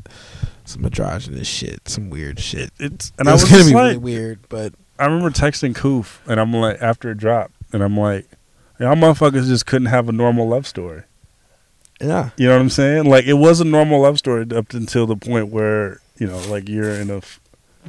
some 0.66 0.84
androgynous 0.84 1.48
shit, 1.48 1.88
some 1.88 2.10
weird 2.10 2.40
shit. 2.40 2.72
it's 2.80 3.12
and 3.18 3.28
it 3.28 3.32
I 3.32 3.34
was, 3.34 3.44
was 3.44 3.52
gonna 3.52 3.66
be 3.66 3.74
like 3.74 3.84
really 3.84 3.98
weird, 3.98 4.40
but 4.50 4.74
I 4.98 5.06
remember 5.06 5.30
texting 5.30 5.76
Koof 5.76 6.20
and 6.28 6.40
I'm 6.40 6.54
like 6.54 6.82
after 6.82 7.12
it 7.12 7.18
dropped 7.18 7.54
and 7.72 7.84
I'm 7.84 7.98
like 7.98 8.28
y'all 8.80 8.96
motherfuckers 8.96 9.48
just 9.48 9.66
couldn't 9.66 9.88
have 9.88 10.08
a 10.10 10.12
normal 10.12 10.48
love 10.48 10.66
story. 10.68 11.04
yeah, 12.02 12.30
You 12.38 12.48
know 12.48 12.54
what 12.56 12.62
I'm 12.62 12.70
saying? 12.70 13.06
Like 13.10 13.26
it 13.26 13.34
was 13.34 13.60
a 13.62 13.66
normal 13.66 14.02
love 14.02 14.18
story 14.18 14.46
up 14.56 14.74
until 14.74 15.06
the 15.06 15.16
point 15.16 15.50
where 15.50 16.00
you 16.18 16.28
know, 16.28 16.40
like 16.50 16.68
you're 16.70 16.92
in 16.92 17.10
a 17.10 17.18
f- 17.18 17.40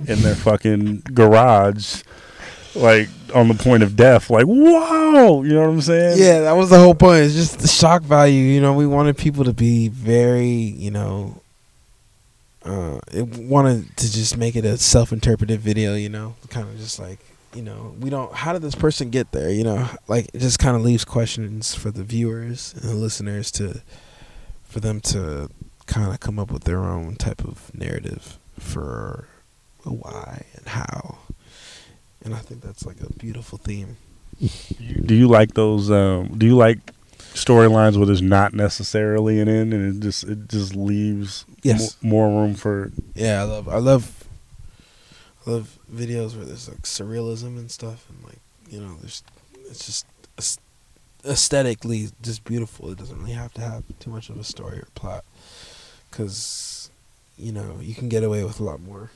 in 0.07 0.21
their 0.23 0.35
fucking 0.37 1.03
garage, 1.13 2.03
like 2.75 3.09
on 3.35 3.49
the 3.49 3.55
point 3.55 3.83
of 3.83 3.97
death. 3.97 4.31
Like 4.31 4.45
whoa, 4.47 5.43
you 5.43 5.53
know 5.55 5.63
what 5.63 5.71
I'm 5.71 5.81
saying? 5.81 6.19
Yeah, 6.19 6.41
that 6.41 6.53
was 6.53 6.71
the 6.71 6.79
whole 6.79 6.95
point. 6.95 7.25
It's 7.25 7.35
just 7.35 7.59
the 7.61 7.69
shock 7.69 8.03
value. 8.03 8.43
You 8.45 8.61
know, 8.61 8.73
we 8.75 8.87
wanted 8.87 9.17
people 9.19 9.45
to 9.45 9.53
be 9.53 9.89
very, 9.89 10.47
you 10.47 10.91
know, 10.91 11.41
uh, 12.65 13.01
it 13.13 13.27
wanted 13.39 13.97
to 13.97 14.13
just 14.13 14.37
make 14.37 14.55
it 14.55 14.65
a 14.65 14.77
self-interpretive 14.79 15.61
video. 15.61 15.95
You 15.95 16.09
know, 16.09 16.35
kind 16.49 16.69
of 16.69 16.77
just 16.79 16.99
like, 17.01 17.19
you 17.55 17.63
know, 17.63 17.95
we 18.01 18.11
don't. 18.11 18.33
How 18.33 18.53
did 18.53 18.63
this 18.63 18.75
person 18.75 19.11
get 19.11 19.33
there? 19.33 19.51
You 19.51 19.65
know, 19.65 19.89
like 20.09 20.29
it 20.33 20.39
just 20.39 20.59
kind 20.59 20.77
of 20.77 20.83
leaves 20.83 21.05
questions 21.05 21.75
for 21.75 21.91
the 21.91 22.05
viewers 22.05 22.75
and 22.75 22.83
the 22.91 22.95
listeners 22.95 23.51
to, 23.53 23.83
for 24.65 24.81
them 24.81 25.01
to 25.01 25.49
kind 25.87 26.13
of 26.13 26.21
come 26.21 26.39
up 26.39 26.51
with 26.53 26.65
their 26.65 26.81
own 26.85 27.17
type 27.17 27.43
of 27.45 27.75
narrative 27.75 28.39
for 28.59 29.27
a 29.85 29.91
why 29.93 30.45
and 30.57 30.69
how. 30.69 31.19
And 32.23 32.35
I 32.35 32.39
think 32.39 32.61
that's 32.61 32.85
like 32.87 33.01
a 33.01 33.13
beautiful 33.15 33.59
theme. 33.59 33.97
Do 35.05 35.15
you 35.15 35.27
like 35.29 35.55
those? 35.55 35.91
Um, 35.91 36.39
do 36.39 36.47
you 36.47 36.57
like 36.57 36.79
storylines 37.35 37.97
where 37.97 38.07
there's 38.07 38.23
not 38.23 38.53
necessarily 38.55 39.39
an 39.41 39.49
end 39.49 39.73
and 39.73 39.97
it 39.97 40.01
just 40.03 40.25
it 40.25 40.49
just 40.49 40.75
leaves 40.75 41.45
Yes. 41.63 41.97
mo- 42.03 42.09
more 42.11 42.29
room 42.43 42.55
for 42.55 42.91
Yeah, 43.15 43.41
I 43.41 43.45
love 43.45 43.69
I 43.69 43.77
love 43.79 44.25
I 45.47 45.51
love 45.51 45.79
videos 45.93 46.37
where 46.37 46.45
there's 46.45 46.69
like 46.69 46.83
surrealism 46.83 47.59
and 47.59 47.71
stuff 47.71 48.07
and 48.09 48.23
like 48.25 48.39
you 48.69 48.81
know 48.81 48.95
there's 49.01 49.23
it's 49.69 49.87
just 49.87 50.07
aesthetically 51.25 52.09
just 52.23 52.45
beautiful. 52.45 52.91
It 52.91 52.99
doesn't 52.99 53.19
really 53.19 53.33
have 53.33 53.53
to 53.55 53.61
have 53.61 53.85
too 53.99 54.11
much 54.11 54.31
of 54.31 54.39
a 54.39 54.45
story 54.45 54.79
or 54.79 54.89
plot 54.95 55.25
cuz 56.11 56.91
you 57.37 57.53
know, 57.53 57.79
you 57.81 57.95
can 57.95 58.09
get 58.09 58.23
away 58.23 58.45
with 58.45 58.61
a 58.61 58.65
lot 58.65 58.81
more 58.81 59.11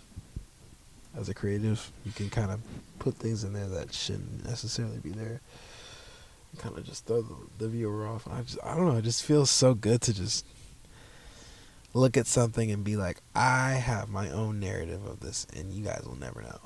as 1.16 1.28
a 1.28 1.34
creative. 1.34 1.92
You 2.04 2.12
can 2.12 2.30
kind 2.30 2.50
of 2.50 2.60
put 2.98 3.14
things 3.16 3.44
in 3.44 3.52
there 3.52 3.66
that 3.68 3.92
shouldn't 3.92 4.44
necessarily 4.44 4.98
be 4.98 5.10
there. 5.10 5.40
Kind 6.58 6.78
of 6.78 6.84
just 6.84 7.04
throw 7.06 7.20
the, 7.22 7.34
the 7.58 7.68
viewer 7.68 8.06
off. 8.06 8.28
I 8.28 8.42
just 8.42 8.58
I 8.64 8.76
don't 8.76 8.86
know, 8.86 8.96
it 8.96 9.02
just 9.02 9.24
feels 9.24 9.50
so 9.50 9.74
good 9.74 10.00
to 10.02 10.14
just 10.14 10.46
look 11.92 12.16
at 12.16 12.26
something 12.26 12.70
and 12.70 12.84
be 12.84 12.96
like, 12.96 13.13
I 13.34 13.72
have 13.72 14.08
my 14.10 14.30
own 14.30 14.60
narrative 14.60 15.04
of 15.06 15.20
this, 15.20 15.46
and 15.56 15.72
you 15.72 15.84
guys 15.84 16.02
will 16.06 16.18
never 16.18 16.42
know. 16.42 16.58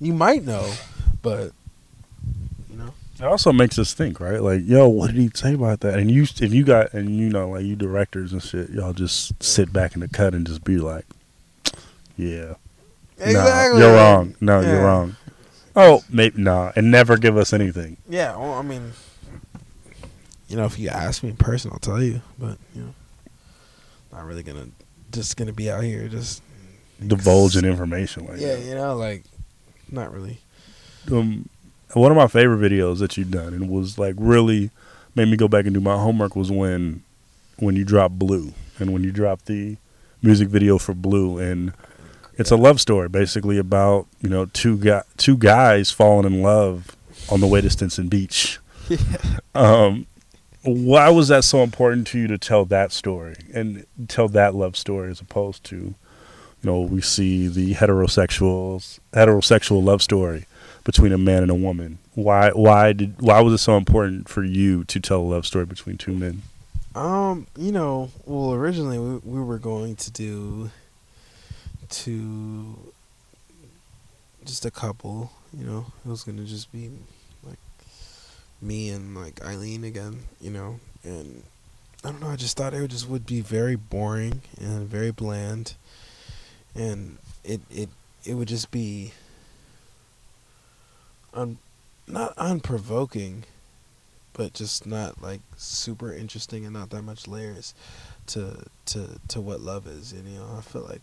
You 0.00 0.12
might 0.12 0.44
know, 0.44 0.72
but 1.22 1.52
you 2.70 2.76
know, 2.76 2.92
It 3.18 3.24
also 3.24 3.50
makes 3.52 3.78
us 3.78 3.94
think, 3.94 4.20
right? 4.20 4.42
Like, 4.42 4.60
yo, 4.64 4.88
what 4.88 5.06
did 5.12 5.16
he 5.16 5.30
say 5.34 5.54
about 5.54 5.80
that? 5.80 5.98
And 5.98 6.10
you, 6.10 6.24
if 6.24 6.52
you 6.52 6.64
got, 6.64 6.92
and 6.92 7.16
you 7.16 7.30
know, 7.30 7.48
like 7.50 7.64
you 7.64 7.76
directors 7.76 8.32
and 8.32 8.42
shit, 8.42 8.68
y'all 8.70 8.92
just 8.92 9.42
sit 9.42 9.72
back 9.72 9.94
in 9.94 10.00
the 10.00 10.08
cut 10.08 10.34
and 10.34 10.46
just 10.46 10.64
be 10.64 10.76
like, 10.76 11.06
yeah, 12.18 12.54
nah, 13.18 13.78
you're 13.78 13.94
wrong. 13.94 14.34
No, 14.40 14.60
Yeah. 14.60 14.70
you're 14.72 14.82
wrong. 14.82 15.16
Oh, 15.74 16.02
maybe 16.10 16.42
nah, 16.42 16.72
and 16.76 16.90
never 16.90 17.16
give 17.16 17.36
us 17.38 17.52
anything. 17.54 17.96
Yeah, 18.08 18.36
well, 18.36 18.54
I 18.54 18.62
mean, 18.62 18.92
you 20.48 20.56
know, 20.56 20.64
if 20.66 20.78
you 20.78 20.88
ask 20.88 21.22
me 21.22 21.30
in 21.30 21.36
person, 21.36 21.70
I'll 21.72 21.78
tell 21.78 22.02
you, 22.02 22.20
but 22.38 22.58
you 22.74 22.82
know, 22.82 22.94
not 24.12 24.24
really 24.26 24.42
gonna 24.42 24.68
just 25.12 25.36
gonna 25.36 25.52
be 25.52 25.70
out 25.70 25.82
here 25.84 26.08
just 26.08 26.42
Divulging 27.04 27.64
information 27.66 28.26
like 28.26 28.40
Yeah, 28.40 28.54
that. 28.56 28.64
you 28.64 28.74
know, 28.74 28.96
like 28.96 29.24
not 29.90 30.12
really. 30.12 30.38
um, 31.12 31.48
one 31.92 32.10
of 32.10 32.16
my 32.16 32.26
favorite 32.26 32.58
videos 32.58 32.98
that 33.00 33.16
you've 33.16 33.30
done 33.30 33.52
and 33.54 33.68
was 33.68 33.98
like 33.98 34.14
really 34.18 34.70
made 35.14 35.28
me 35.28 35.36
go 35.36 35.46
back 35.48 35.66
and 35.66 35.74
do 35.74 35.80
my 35.80 35.96
homework 35.96 36.34
was 36.34 36.50
when 36.50 37.02
when 37.58 37.76
you 37.76 37.84
dropped 37.84 38.18
blue 38.18 38.52
and 38.78 38.92
when 38.92 39.04
you 39.04 39.12
dropped 39.12 39.46
the 39.46 39.76
music 40.22 40.48
video 40.48 40.76
for 40.78 40.92
Blue, 40.94 41.38
and 41.38 41.72
it's 42.34 42.50
a 42.50 42.56
love 42.56 42.80
story 42.80 43.08
basically 43.08 43.58
about 43.58 44.06
you 44.22 44.28
know 44.28 44.46
two 44.46 44.76
guy 44.78 45.02
two 45.18 45.36
guys 45.36 45.90
falling 45.90 46.26
in 46.26 46.42
love 46.42 46.96
on 47.30 47.40
the 47.40 47.46
way 47.46 47.60
to 47.60 47.70
Stinson 47.70 48.08
Beach. 48.08 48.58
Um, 49.54 50.06
why 50.66 51.08
was 51.10 51.28
that 51.28 51.44
so 51.44 51.62
important 51.62 52.06
to 52.08 52.18
you 52.18 52.26
to 52.26 52.38
tell 52.38 52.64
that 52.66 52.90
story 52.90 53.36
and 53.54 53.86
tell 54.08 54.28
that 54.28 54.54
love 54.54 54.76
story 54.76 55.10
as 55.10 55.20
opposed 55.20 55.62
to, 55.64 55.76
you 55.76 55.94
know, 56.62 56.80
we 56.80 57.00
see 57.00 57.46
the 57.46 57.74
heterosexuals 57.74 58.98
heterosexual 59.12 59.82
love 59.82 60.02
story 60.02 60.46
between 60.84 61.12
a 61.12 61.18
man 61.18 61.42
and 61.42 61.50
a 61.50 61.54
woman. 61.54 61.98
Why 62.14 62.50
why 62.50 62.92
did 62.92 63.20
why 63.20 63.40
was 63.40 63.54
it 63.54 63.58
so 63.58 63.76
important 63.76 64.28
for 64.28 64.42
you 64.42 64.84
to 64.84 65.00
tell 65.00 65.20
a 65.20 65.22
love 65.22 65.46
story 65.46 65.66
between 65.66 65.98
two 65.98 66.12
men? 66.12 66.42
Um, 66.94 67.46
you 67.56 67.72
know, 67.72 68.10
well, 68.24 68.54
originally 68.54 68.98
we, 68.98 69.16
we 69.18 69.40
were 69.40 69.58
going 69.58 69.96
to 69.96 70.10
do 70.10 70.70
to 71.90 72.92
just 74.44 74.64
a 74.64 74.70
couple. 74.70 75.30
You 75.56 75.64
know, 75.64 75.86
it 76.04 76.08
was 76.08 76.24
gonna 76.24 76.44
just 76.44 76.72
be 76.72 76.90
me 78.60 78.90
and 78.90 79.14
like 79.14 79.44
Eileen 79.44 79.84
again. 79.84 80.20
You 80.40 80.50
know, 80.50 80.80
and 81.04 81.42
I 82.04 82.10
don't 82.10 82.20
know. 82.20 82.28
I 82.28 82.36
just 82.36 82.56
thought 82.56 82.74
it 82.74 82.80
would 82.80 82.90
just 82.90 83.08
would 83.08 83.26
be 83.26 83.40
very 83.40 83.76
boring 83.76 84.42
and 84.60 84.88
very 84.88 85.10
bland, 85.10 85.74
and 86.74 87.18
it 87.44 87.60
it 87.70 87.88
it 88.24 88.34
would 88.34 88.48
just 88.48 88.70
be 88.70 89.12
un 91.34 91.58
not 92.08 92.34
unprovoking 92.36 93.42
but 94.36 94.52
just 94.52 94.86
not 94.86 95.22
like 95.22 95.40
super 95.56 96.12
interesting 96.12 96.64
and 96.64 96.74
not 96.74 96.90
that 96.90 97.02
much 97.02 97.26
layers 97.26 97.72
to 98.26 98.64
to 98.84 99.18
to 99.28 99.40
what 99.40 99.60
love 99.60 99.86
is. 99.86 100.12
And 100.12 100.28
you 100.28 100.38
know, 100.38 100.56
I 100.58 100.60
feel 100.60 100.82
like 100.82 101.00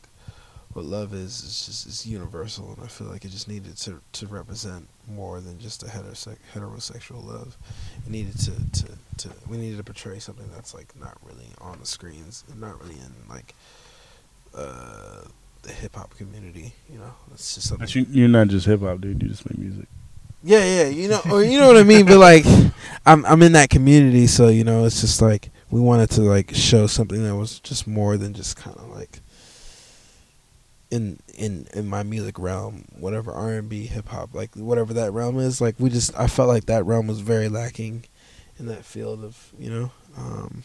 what 0.74 0.86
love 0.86 1.14
is 1.14 1.42
is 1.42 1.66
just 1.66 1.88
is 1.88 2.06
universal, 2.06 2.74
and 2.74 2.84
I 2.84 2.88
feel 2.88 3.08
like 3.08 3.26
it 3.26 3.32
just 3.32 3.48
needed 3.48 3.76
to 3.78 4.02
to 4.14 4.28
represent 4.28 4.88
more 5.08 5.42
than 5.42 5.60
just 5.60 5.84
a 5.84 5.88
heterose- 5.88 6.38
heterosexual 6.54 7.26
love. 7.26 7.58
It 8.06 8.12
needed 8.12 8.38
to, 8.40 8.52
to 8.52 8.88
to 9.18 9.30
we 9.48 9.58
needed 9.58 9.78
to 9.78 9.84
portray 9.84 10.20
something 10.20 10.50
that's 10.54 10.74
like 10.74 10.88
not 11.00 11.18
really 11.24 11.48
on 11.60 11.80
the 11.80 11.86
screens 11.86 12.44
and 12.50 12.60
not 12.60 12.82
really 12.82 12.96
in 12.96 13.14
like 13.30 13.56
uh 14.56 15.22
the 15.64 15.72
hip 15.72 15.96
hop 15.96 16.16
community. 16.18 16.74
You 16.92 17.00
know, 17.00 17.14
it's 17.32 17.56
just 17.56 17.68
something. 17.68 17.86
But 17.86 17.96
you, 17.96 18.06
you're 18.10 18.28
not 18.28 18.48
just 18.48 18.66
hip 18.66 18.82
hop, 18.82 19.02
dude. 19.02 19.22
You 19.22 19.30
just 19.30 19.50
make 19.50 19.58
music. 19.58 19.88
Yeah, 20.46 20.64
yeah, 20.66 20.90
you 20.90 21.08
know, 21.08 21.22
or 21.32 21.42
you 21.44 21.58
know 21.58 21.68
what 21.68 21.78
I 21.78 21.84
mean. 21.84 22.06
But 22.06 22.18
like, 22.18 22.46
I'm 23.06 23.26
I'm 23.26 23.42
in 23.42 23.54
that 23.54 23.70
community, 23.70 24.28
so 24.28 24.50
you 24.50 24.66
know, 24.66 24.86
it's 24.86 25.00
just 25.00 25.22
like 25.22 25.50
we 25.72 25.80
wanted 25.80 26.10
to 26.12 26.22
like 26.22 26.54
show 26.54 26.86
something 26.86 27.24
that 27.24 27.36
was 27.36 27.60
just 27.60 27.88
more 27.88 28.18
than 28.18 28.34
just 28.34 28.58
kind 28.58 28.76
of 28.76 28.90
like 28.90 29.22
in 30.94 31.18
in 31.34 31.68
in 31.74 31.88
my 31.88 32.04
music 32.04 32.38
realm, 32.38 32.86
whatever 33.00 33.32
R 33.32 33.54
and 33.54 33.68
B, 33.68 33.88
hip 33.88 34.10
hop, 34.10 34.36
like 34.36 34.54
whatever 34.56 34.94
that 34.94 35.12
realm 35.12 35.40
is. 35.40 35.60
Like 35.60 35.76
we 35.80 35.90
just, 35.90 36.16
I 36.16 36.28
felt 36.28 36.50
like 36.50 36.68
that 36.68 36.86
realm 36.86 37.08
was 37.08 37.20
very 37.20 37.50
lacking 37.50 38.04
in 38.60 38.68
that 38.68 38.86
field 38.86 39.24
of 39.24 39.52
you 39.58 39.72
know, 39.72 39.92
um, 40.16 40.64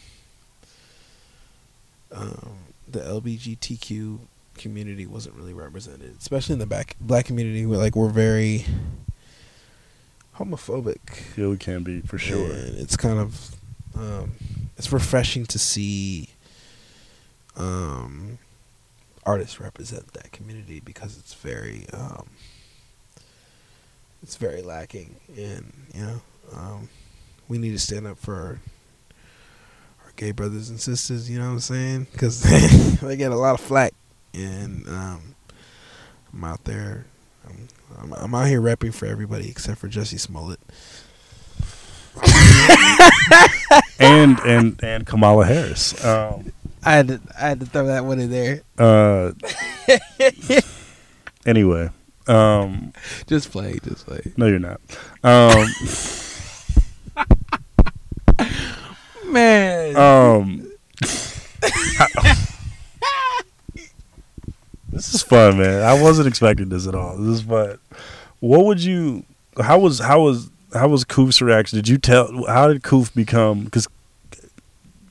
um, 2.11 2.57
the 2.87 2.99
LBGTQ 2.99 4.19
community 4.53 5.07
wasn't 5.07 5.35
really 5.35 5.53
represented, 5.53 6.15
especially 6.19 6.53
in 6.53 6.59
the 6.59 6.67
back 6.67 6.95
black 7.01 7.25
community. 7.25 7.65
Where 7.65 7.79
like 7.79 7.95
we're 7.95 8.09
very 8.09 8.65
homophobic. 10.37 11.37
Yeah, 11.37 11.47
we 11.47 11.57
can 11.57 11.81
be 11.81 12.01
for 12.01 12.19
sure. 12.19 12.51
And 12.51 12.77
it's 12.77 12.95
kind 12.95 13.17
of 13.17 13.55
um, 13.95 14.33
it's 14.77 14.93
refreshing 14.93 15.47
to 15.47 15.57
see 15.57 16.29
um, 17.57 18.37
artists 19.25 19.59
represent 19.59 20.13
that 20.13 20.31
community 20.31 20.79
because 20.79 21.17
it's 21.17 21.33
very 21.33 21.85
um, 21.93 22.27
it's 24.23 24.35
very 24.35 24.61
lacking, 24.61 25.15
and 25.35 25.71
you 25.93 26.01
know 26.01 26.21
um, 26.55 26.89
we 27.47 27.57
need 27.57 27.71
to 27.71 27.79
stand 27.79 28.07
up 28.07 28.17
for 28.17 28.35
our, 28.35 28.59
our 30.05 30.11
gay 30.15 30.31
brothers 30.31 30.69
and 30.69 30.79
sisters. 30.79 31.29
You 31.29 31.39
know 31.39 31.45
what 31.45 31.53
I'm 31.53 31.59
saying? 31.59 32.07
Because 32.11 32.41
they 33.01 33.15
get 33.15 33.31
a 33.31 33.37
lot 33.37 33.53
of 33.53 33.61
flack, 33.61 33.93
and 34.33 34.87
um, 34.87 35.35
I'm 36.33 36.43
out 36.43 36.63
there. 36.65 37.05
I'm, 37.47 37.67
I'm, 37.99 38.13
I'm 38.13 38.35
out 38.35 38.47
here 38.47 38.61
repping 38.61 38.93
for 38.93 39.05
everybody 39.05 39.49
except 39.49 39.79
for 39.79 39.87
Jussie 39.87 40.19
Smollett. 40.19 40.59
and 43.99 44.39
and 44.39 44.79
and 44.83 45.05
Kamala 45.05 45.45
Harris. 45.45 46.03
Um, 46.03 46.51
I 46.85 46.91
had 46.93 47.07
to 47.09 47.19
I 47.37 47.49
had 47.49 47.59
to 47.59 47.65
throw 47.65 47.87
that 47.87 48.05
one 48.05 48.19
in 48.19 48.31
there. 48.31 48.61
uh, 48.77 49.31
anyway, 51.45 51.89
um, 52.27 52.93
Just 53.27 53.51
play, 53.51 53.77
just 53.83 54.05
play. 54.05 54.21
no, 54.37 54.45
you're 54.47 54.59
not. 54.59 54.79
Um, 55.23 55.65
Man, 59.25 59.95
um, 59.95 60.71
this 64.91 65.13
is 65.13 65.21
fun, 65.21 65.59
man. 65.59 65.83
I 65.83 66.01
wasn't 66.01 66.27
expecting 66.27 66.69
this 66.69 66.87
at 66.87 66.95
all. 66.95 67.15
This 67.17 67.35
is 67.35 67.41
fun. 67.43 67.77
What 68.39 68.65
would 68.65 68.83
you? 68.83 69.23
How 69.61 69.77
was 69.77 69.99
how 69.99 70.21
was 70.21 70.49
how 70.73 70.87
was 70.87 71.05
Koof's 71.05 71.41
reaction? 71.41 71.77
Did 71.77 71.87
you 71.87 71.97
tell? 71.97 72.45
How 72.47 72.67
did 72.69 72.81
Koof 72.81 73.13
become? 73.13 73.65
Because 73.65 73.87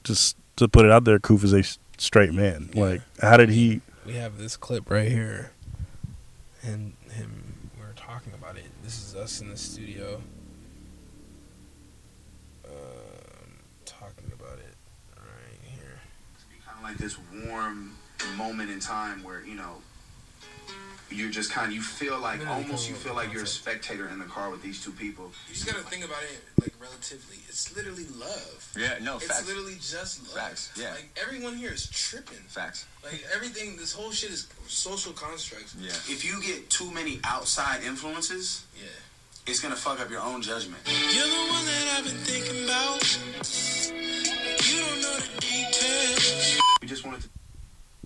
just 0.02 0.36
to 0.58 0.68
put 0.68 0.84
it 0.84 0.90
out 0.90 1.04
there, 1.04 1.18
Koof 1.18 1.44
is 1.44 1.52
a 1.54 1.62
straight 1.98 2.32
man. 2.32 2.70
Like, 2.74 3.00
how 3.20 3.36
did 3.36 3.48
he? 3.48 3.80
we 4.04 4.14
have 4.14 4.38
this 4.38 4.56
clip 4.56 4.90
right 4.90 5.10
here, 5.10 5.52
and 6.62 6.94
him. 7.10 7.70
We 7.78 7.84
were 7.86 7.92
talking 7.94 8.32
about 8.34 8.56
it. 8.56 8.64
This 8.82 9.06
is 9.06 9.14
us 9.14 9.40
in 9.40 9.50
the 9.50 9.56
studio. 9.56 10.20
Um, 12.64 13.58
talking 13.84 14.32
about 14.34 14.58
it 14.58 14.74
right 15.16 15.60
here. 15.62 16.00
It's 16.34 16.44
kind 16.64 16.78
of 16.78 16.82
like 16.84 16.96
this 16.98 17.18
warm 17.46 17.96
moment 18.36 18.70
in 18.70 18.80
time 18.80 19.22
where 19.22 19.44
you 19.44 19.54
know 19.54 19.76
you're 21.10 21.30
just 21.30 21.50
kind 21.50 21.68
of 21.68 21.72
you 21.74 21.80
feel 21.82 22.18
like 22.20 22.40
Yeah, 22.40 22.52
almost 22.52 22.88
you 22.88 22.94
you 22.94 23.00
feel 23.00 23.14
like 23.14 23.32
you're 23.32 23.42
a 23.44 23.46
spectator 23.46 24.08
in 24.08 24.18
the 24.18 24.24
car 24.26 24.50
with 24.50 24.62
these 24.62 24.82
two 24.84 24.92
people. 24.92 25.32
You 25.48 25.54
just 25.54 25.66
gotta 25.66 25.82
think 25.84 26.04
about 26.04 26.22
it 26.22 26.40
like 26.60 26.72
relatively. 26.80 27.36
It's 27.48 27.74
literally 27.74 28.04
love. 28.18 28.72
Yeah, 28.76 28.98
no, 29.02 29.12
facts. 29.18 29.24
it's 29.24 29.32
facts. 29.38 29.48
literally 29.48 29.74
just 29.80 30.22
love. 30.34 30.42
Facts, 30.42 30.70
yeah. 30.76 30.90
Like 30.90 31.18
everyone 31.20 31.56
here 31.56 31.72
is 31.72 31.88
tripping. 31.88 32.38
Facts. 32.48 32.86
Like 33.04 33.22
everything, 33.34 33.76
this 33.76 33.92
whole 33.92 34.10
shit 34.12 34.30
is 34.30 34.48
social 34.66 35.12
constructs. 35.12 35.74
Yeah. 35.80 35.90
If 36.12 36.24
you 36.24 36.40
get 36.42 36.68
too 36.70 36.90
many 36.92 37.20
outside 37.24 37.82
influences, 37.82 38.64
Yeah. 38.76 38.86
it's 39.46 39.60
gonna 39.60 39.76
fuck 39.76 40.00
up 40.00 40.10
your 40.10 40.20
own 40.20 40.42
judgment. 40.42 40.82
You're 40.86 41.26
the 41.26 41.52
one 41.52 41.64
that 41.64 41.94
I've 41.98 42.04
been 42.04 42.16
thinking 42.24 42.64
about. 42.64 43.02
You 44.68 44.80
don't 44.80 45.00
know 45.00 45.16
the 45.16 45.40
details. 45.40 46.58
We 46.82 46.88
just 46.88 47.04
wanted 47.04 47.22
to 47.22 47.28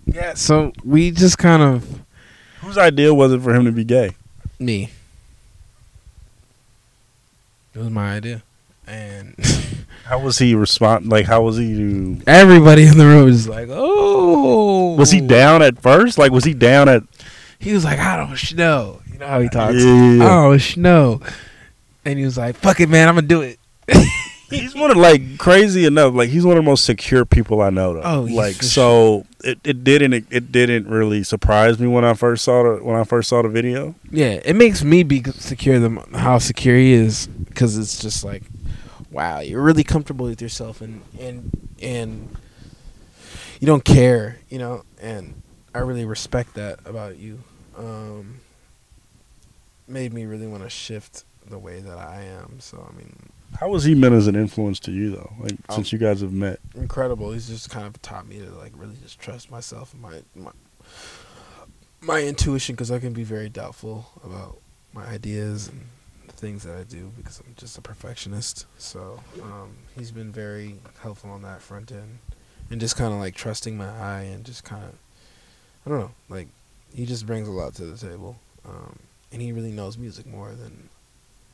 Yeah. 0.05 0.33
So 0.35 0.71
we 0.83 1.11
just 1.11 1.37
kind 1.37 1.61
of 1.61 2.01
Whose 2.63 2.77
idea 2.77 3.13
was 3.13 3.31
it 3.33 3.41
for 3.41 3.53
him 3.53 3.65
to 3.65 3.71
be 3.71 3.83
gay? 3.83 4.11
me. 4.59 4.89
It 7.75 7.79
was 7.79 7.89
my 7.89 8.15
idea, 8.15 8.43
and 8.87 9.35
How 10.05 10.19
was 10.19 10.37
he 10.37 10.53
respond? 10.53 11.09
Like, 11.09 11.25
how 11.25 11.41
was 11.41 11.57
he 11.57 11.73
to? 11.75 12.21
everybody 12.27 12.85
in 12.85 12.97
the 12.97 13.05
room 13.05 13.25
was 13.25 13.47
like, 13.47 13.69
"Oh." 13.71 14.95
Was 14.95 15.11
he 15.11 15.21
down 15.21 15.61
at 15.61 15.81
first? 15.81 16.17
Like, 16.17 16.31
was 16.31 16.43
he 16.43 16.53
down 16.53 16.89
at? 16.89 17.03
He 17.59 17.73
was 17.73 17.83
like, 17.83 17.99
"I 17.99 18.17
don't 18.17 18.53
know." 18.55 19.01
You 19.11 19.17
know 19.17 19.27
how 19.27 19.39
he 19.39 19.49
talks. 19.49 19.75
Yeah. 19.75 20.23
I 20.23 20.57
don't 20.57 20.77
know. 20.77 21.21
And 22.05 22.19
he 22.19 22.25
was 22.25 22.37
like, 22.37 22.55
"Fuck 22.57 22.79
it, 22.79 22.89
man. 22.89 23.07
I'm 23.07 23.15
gonna 23.15 23.27
do 23.27 23.41
it." 23.41 23.59
He's 24.53 24.75
one 24.75 24.91
of 24.91 24.97
like 24.97 25.37
crazy 25.37 25.85
enough. 25.85 26.13
Like, 26.13 26.29
he's 26.29 26.45
one 26.45 26.57
of 26.57 26.63
the 26.63 26.69
most 26.69 26.85
secure 26.85 27.25
people 27.25 27.61
I 27.61 27.69
know. 27.69 27.93
Though. 27.93 28.01
Oh, 28.03 28.21
like 28.21 28.61
so. 28.61 29.25
It, 29.43 29.59
it 29.65 29.83
didn't 29.83 30.13
it, 30.13 30.25
it 30.29 30.51
didn't 30.53 30.87
really 30.87 31.21
surprise 31.23 31.77
me 31.77 31.87
when 31.87 32.05
I 32.05 32.13
first 32.13 32.45
saw 32.45 32.63
the 32.63 32.83
when 32.83 32.95
I 32.95 33.03
first 33.03 33.27
saw 33.27 33.41
the 33.41 33.49
video. 33.49 33.93
Yeah, 34.09 34.39
it 34.45 34.55
makes 34.55 34.83
me 34.83 35.03
be 35.03 35.21
secure 35.23 35.79
than 35.79 35.97
how 36.13 36.37
secure 36.37 36.77
he 36.77 36.93
is 36.93 37.27
because 37.27 37.77
it's 37.77 37.99
just 37.99 38.23
like, 38.23 38.43
wow, 39.11 39.39
you're 39.39 39.61
really 39.61 39.83
comfortable 39.83 40.27
with 40.27 40.41
yourself 40.41 40.79
and 40.79 41.01
and 41.19 41.51
and 41.81 42.37
you 43.59 43.67
don't 43.67 43.83
care, 43.83 44.39
you 44.49 44.59
know. 44.59 44.83
And 45.01 45.41
I 45.75 45.79
really 45.79 46.05
respect 46.05 46.53
that 46.53 46.79
about 46.85 47.17
you. 47.17 47.39
Um, 47.77 48.39
made 49.87 50.13
me 50.13 50.25
really 50.25 50.47
want 50.47 50.63
to 50.63 50.69
shift 50.69 51.25
the 51.49 51.57
way 51.59 51.81
that 51.81 51.97
I 51.97 52.23
am. 52.23 52.59
So 52.59 52.87
I 52.89 52.95
mean, 52.97 53.29
How 53.59 53.69
was 53.69 53.83
he 53.83 53.95
meant 53.95 54.13
as 54.15 54.27
an 54.27 54.35
influence 54.35 54.79
to 54.81 54.91
you 54.91 55.11
though? 55.11 55.33
Like, 55.39 55.55
Oh. 55.69 55.75
since 55.75 55.91
you 55.93 55.99
guys 55.99 56.21
have 56.21 56.33
met. 56.33 56.59
incredible. 56.75 57.31
He's 57.31 57.47
just 57.47 57.69
kind 57.69 57.85
of 57.87 58.01
taught 58.01 58.27
me 58.27 58.39
to 58.39 58.49
like 58.55 58.71
really 58.75 58.95
just 59.01 59.19
trust 59.19 59.49
myself 59.51 59.93
and 59.93 60.01
my 60.01 60.21
my 60.35 60.51
my 62.01 62.21
intuition 62.21 62.75
because 62.75 62.91
I 62.91 62.99
can 62.99 63.13
be 63.13 63.23
very 63.23 63.49
doubtful 63.49 64.07
about 64.23 64.57
my 64.93 65.05
ideas 65.05 65.69
and 65.69 65.81
the 66.27 66.33
things 66.33 66.63
that 66.63 66.75
I 66.77 66.83
do 66.83 67.11
because 67.17 67.39
I'm 67.39 67.53
just 67.57 67.77
a 67.77 67.81
perfectionist. 67.81 68.65
So 68.77 69.21
um, 69.41 69.75
he's 69.97 70.11
been 70.11 70.31
very 70.31 70.75
helpful 71.01 71.29
on 71.31 71.41
that 71.43 71.61
front 71.61 71.91
end 71.91 72.19
and 72.69 72.81
just 72.81 72.97
kind 72.97 73.13
of 73.13 73.19
like 73.19 73.35
trusting 73.35 73.77
my 73.77 73.87
eye 73.89 74.23
and 74.23 74.43
just 74.43 74.63
kind 74.63 74.83
of 74.83 74.93
I 75.85 75.89
don't 75.89 75.99
know. 75.99 76.11
Like 76.29 76.47
he 76.93 77.05
just 77.05 77.25
brings 77.25 77.47
a 77.47 77.51
lot 77.51 77.73
to 77.75 77.85
the 77.85 77.97
table, 77.97 78.35
um, 78.67 78.99
and 79.31 79.41
he 79.41 79.51
really 79.51 79.71
knows 79.71 79.97
music 79.97 80.25
more 80.25 80.51
than 80.51 80.89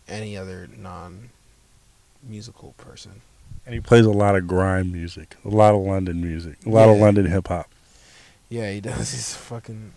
any 0.07 0.35
other 0.35 0.67
non-musical 2.23 2.73
person. 2.77 3.21
And 3.65 3.73
he 3.75 3.81
plays 3.81 4.05
a 4.05 4.11
lot 4.11 4.35
of 4.35 4.47
grime 4.47 4.91
music, 4.91 5.35
a 5.45 5.49
lot 5.49 5.75
of 5.75 5.81
London 5.81 6.21
music, 6.21 6.57
a 6.65 6.69
lot 6.69 6.89
of 6.89 6.97
London 6.97 7.25
hip 7.25 7.47
hop. 7.49 7.69
Yeah, 8.49 8.71
he 8.71 8.81
does. 8.81 8.97
He's 9.11 9.35
fucking. 9.35 9.93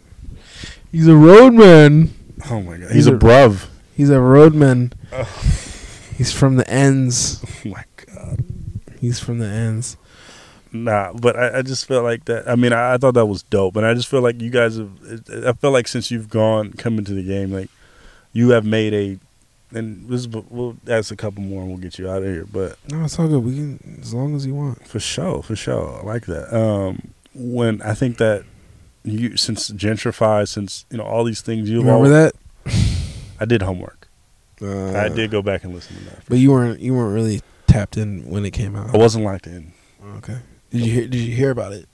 He's 0.91 1.07
a 1.09 1.15
roadman. 1.17 2.13
Oh 2.51 2.61
my 2.61 2.73
god, 2.77 2.89
He's 2.89 2.93
he's, 2.93 3.07
a, 3.07 3.15
a- 3.15 3.19
bruv. 3.19 3.67
He's 3.95 4.11
a 4.11 4.21
roadman. 4.21 4.93
Oh. 5.13 5.25
He's 6.17 6.33
from 6.33 6.57
the 6.57 6.69
ends. 6.71 7.43
Oh 7.65 7.69
my 7.71 7.85
god. 8.15 8.45
He's 9.01 9.19
from 9.21 9.39
the 9.39 9.47
ends. 9.47 9.97
Nah, 10.73 11.13
but 11.13 11.37
I, 11.37 11.59
I 11.59 11.63
just 11.63 11.87
felt 11.87 12.03
like 12.05 12.25
that. 12.27 12.49
I 12.49 12.57
mean, 12.57 12.73
I, 12.73 12.95
I 12.95 12.97
thought 12.99 13.15
that 13.15 13.27
was 13.27 13.43
dope, 13.45 13.77
and 13.77 13.87
I 13.87 13.95
just 13.95 14.09
feel 14.09 14.21
like 14.21 14.41
you 14.41 14.51
guys 14.51 14.77
have. 14.79 14.91
I 15.47 15.53
feel 15.53 15.71
like 15.71 15.87
since 15.87 16.11
you've 16.11 16.29
gone 16.29 16.73
come 16.73 16.99
into 16.99 17.13
the 17.13 17.23
game, 17.23 17.53
like 17.53 17.69
you 18.33 18.51
have 18.51 18.65
made 18.65 18.93
a. 18.95 19.19
And 19.75 20.09
this, 20.09 20.27
we'll 20.27 20.77
ask 20.87 21.11
a 21.11 21.17
couple 21.17 21.43
more, 21.43 21.63
and 21.63 21.71
we'll 21.71 21.79
get 21.81 21.99
you 21.99 22.09
out 22.09 22.19
of 22.23 22.25
here. 22.25 22.45
But 22.45 22.77
No, 22.91 23.05
it's 23.05 23.19
all 23.19 23.29
good. 23.29 23.43
We 23.45 23.55
can 23.55 23.99
as 24.03 24.13
long 24.13 24.37
as 24.37 24.47
you 24.47 24.55
want. 24.55 24.87
For 24.87 25.01
sure, 25.01 25.43
for 25.43 25.57
sure. 25.57 26.01
I 26.01 26.03
like 26.05 26.27
that. 26.27 26.55
Um, 26.55 27.13
when 27.35 27.81
I 27.83 27.95
think 27.95 28.19
that 28.19 28.45
you 29.05 29.37
since 29.37 29.71
Jentrify, 29.71 30.47
since 30.47 30.85
you 30.91 30.99
know 30.99 31.05
all 31.05 31.25
these 31.25 31.41
things 31.41 31.69
you 31.69 31.81
Remember 31.81 32.09
that? 32.09 32.35
I 33.41 33.45
did 33.45 33.63
homework. 33.63 34.09
Uh, 34.61 34.97
I 34.97 35.09
did 35.09 35.31
go 35.31 35.43
back 35.43 35.65
and 35.65 35.75
listen 35.75 35.97
to 35.97 36.05
that. 36.05 36.23
But 36.29 36.39
you 36.39 36.53
weren't 36.53 36.81
you 36.81 36.95
weren't 36.95 37.15
really 37.15 37.41
tapped 37.67 37.97
in 37.97 38.29
when 38.29 38.45
it 38.45 38.53
came 38.53 38.77
out. 38.77 38.95
I 38.95 38.99
wasn't 38.99 39.25
locked 39.25 39.47
in. 39.47 39.73
Okay. 40.19 40.39
Did 40.71 40.81
you 40.83 40.93
hear? 40.93 41.09
Did 41.09 41.21
you 41.21 41.35
hear 41.35 41.51
about 41.51 41.73
it? 41.73 41.89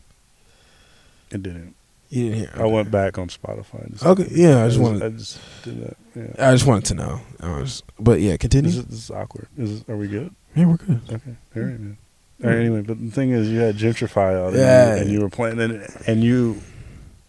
It 1.30 1.42
didn't. 1.42 1.74
You 2.10 2.24
didn't 2.30 2.38
hear. 2.38 2.50
I 2.62 2.66
went 2.66 2.90
back 2.90 3.18
on 3.18 3.28
Spotify. 3.28 4.02
Okay, 4.04 4.28
yeah, 4.30 4.64
I 4.64 4.68
just 4.68 4.80
wanted- 4.80 5.02
I 5.02 5.08
just 5.10 5.38
did 5.62 5.84
that. 5.84 5.96
Yeah. 6.14 6.48
I 6.48 6.52
just 6.52 6.66
wanted 6.66 6.86
to 6.86 6.94
know. 6.94 7.20
I 7.40 7.60
was, 7.60 7.82
but 8.00 8.20
yeah, 8.20 8.36
continue. 8.38 8.70
This 8.70 8.78
is, 8.78 8.84
this 8.86 8.98
is 9.04 9.10
awkward. 9.10 9.48
Is 9.58 9.84
are 9.88 9.96
we 9.96 10.08
good? 10.08 10.34
yeah, 10.56 10.66
we're 10.66 10.76
good. 10.78 11.00
Okay. 11.10 11.36
All 11.56 11.62
right, 11.62 11.78
man. 11.80 11.98
All 12.42 12.50
right. 12.50 12.58
Anyway, 12.58 12.80
but 12.82 12.98
the 12.98 13.10
thing 13.10 13.30
is, 13.30 13.48
you 13.50 13.58
had 13.58 13.76
Jentrify 13.76 14.34
out, 14.40 14.54
Yeah. 14.54 14.94
and, 14.94 14.96
you, 14.96 15.02
and 15.02 15.12
you 15.12 15.20
were 15.20 15.28
playing, 15.30 15.60
and, 15.60 15.86
and 16.06 16.22
you 16.24 16.60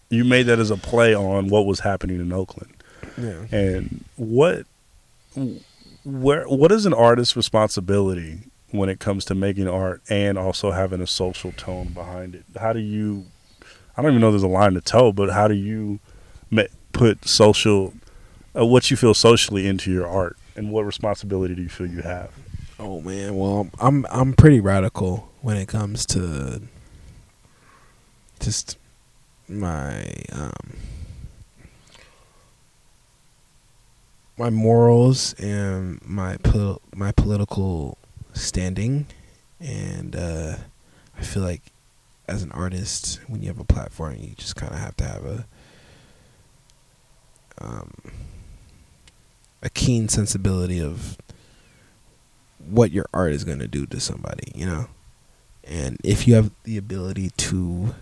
you 0.08 0.24
made 0.24 0.44
that 0.44 0.58
as 0.58 0.70
a 0.70 0.76
play 0.76 1.14
on 1.14 1.48
what 1.48 1.66
was 1.66 1.80
happening 1.80 2.18
in 2.20 2.32
Oakland. 2.32 2.72
Yeah. 3.18 3.44
And 3.52 4.04
what 4.16 4.64
where 6.04 6.44
what 6.48 6.72
is 6.72 6.86
an 6.86 6.94
artist's 6.94 7.36
responsibility 7.36 8.40
when 8.70 8.88
it 8.88 8.98
comes 9.00 9.24
to 9.26 9.34
making 9.34 9.68
art 9.68 10.00
and 10.08 10.38
also 10.38 10.70
having 10.70 11.00
a 11.00 11.06
social 11.06 11.52
tone 11.52 11.88
behind 11.88 12.34
it? 12.34 12.44
How 12.58 12.72
do 12.72 12.78
you 12.80 13.26
I 14.00 14.02
don't 14.02 14.12
even 14.12 14.22
know 14.22 14.30
there's 14.30 14.42
a 14.42 14.48
line 14.48 14.72
to 14.72 14.80
toe, 14.80 15.12
but 15.12 15.28
how 15.28 15.46
do 15.46 15.52
you 15.52 16.00
put 17.00 17.26
social 17.26 17.92
uh, 18.56 18.64
what 18.64 18.90
you 18.90 18.96
feel 18.96 19.14
socially 19.14 19.66
into 19.66 19.92
your 19.92 20.06
art 20.06 20.36
and 20.56 20.70
what 20.70 20.84
responsibility 20.84 21.54
do 21.54 21.62
you 21.62 21.68
feel 21.68 21.86
you 21.86 22.02
have? 22.02 22.30
Oh 22.78 23.00
man, 23.00 23.36
well, 23.36 23.68
I'm 23.78 24.06
I'm 24.10 24.32
pretty 24.32 24.60
radical 24.60 25.30
when 25.42 25.56
it 25.56 25.68
comes 25.68 26.06
to 26.06 26.62
just 28.38 28.78
my 29.48 30.04
um 30.32 30.76
my 34.38 34.48
morals 34.50 35.34
and 35.34 36.00
my 36.06 36.36
pol- 36.38 36.80
my 36.94 37.12
political 37.12 37.98
standing 38.32 39.06
and 39.60 40.16
uh 40.16 40.56
I 41.18 41.22
feel 41.22 41.42
like 41.42 41.62
as 42.30 42.42
an 42.42 42.52
artist 42.52 43.20
when 43.26 43.42
you 43.42 43.48
have 43.48 43.58
a 43.58 43.64
platform 43.64 44.16
you 44.18 44.34
just 44.36 44.56
kind 44.56 44.72
of 44.72 44.78
have 44.78 44.96
to 44.96 45.04
have 45.04 45.24
a 45.24 45.46
um 47.60 47.92
a 49.62 49.70
keen 49.70 50.08
sensibility 50.08 50.80
of 50.80 51.18
what 52.58 52.90
your 52.92 53.06
art 53.12 53.32
is 53.32 53.44
going 53.44 53.58
to 53.58 53.68
do 53.68 53.86
to 53.86 54.00
somebody, 54.00 54.52
you 54.54 54.66
know? 54.66 54.86
And 55.64 55.98
if 56.02 56.26
you 56.26 56.34
have 56.34 56.50
the 56.64 56.76
ability 56.76 57.30
to 57.30 57.94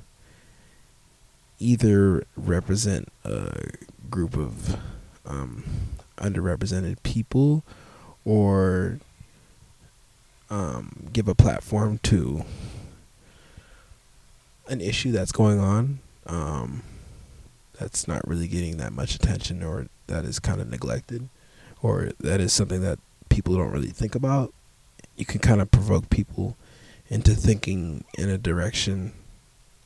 either 1.59 2.25
represent 2.37 3.09
a 3.25 3.69
group 4.09 4.37
of 4.37 4.79
um, 5.27 5.65
underrepresented 6.19 7.03
people 7.03 7.65
or 8.25 9.01
um, 10.51 11.09
give 11.13 11.29
a 11.29 11.35
platform 11.35 11.99
to 12.05 12.45
an 14.69 14.81
issue 14.81 15.13
that's 15.13 15.33
going 15.33 15.59
on 15.59 15.99
um, 16.27 16.83
that's 17.79 18.07
not 18.07 18.27
really 18.27 18.49
getting 18.49 18.77
that 18.77 18.93
much 18.93 19.15
attention 19.15 19.63
or 19.63 19.87
that 20.07 20.25
is 20.25 20.39
kind 20.39 20.61
of 20.61 20.69
neglected 20.69 21.29
or 21.83 22.11
that 22.21 22.41
is 22.41 22.53
something 22.53 22.83
that 22.83 22.99
people 23.29 23.57
don't 23.57 23.71
really 23.71 23.89
think 23.89 24.15
about, 24.15 24.53
you 25.17 25.25
can 25.25 25.41
kind 25.41 25.61
of 25.61 25.71
provoke 25.71 26.11
people 26.11 26.57
into 27.09 27.35
thinking 27.35 28.05
in 28.17 28.29
a 28.29 28.37
direction 28.37 29.13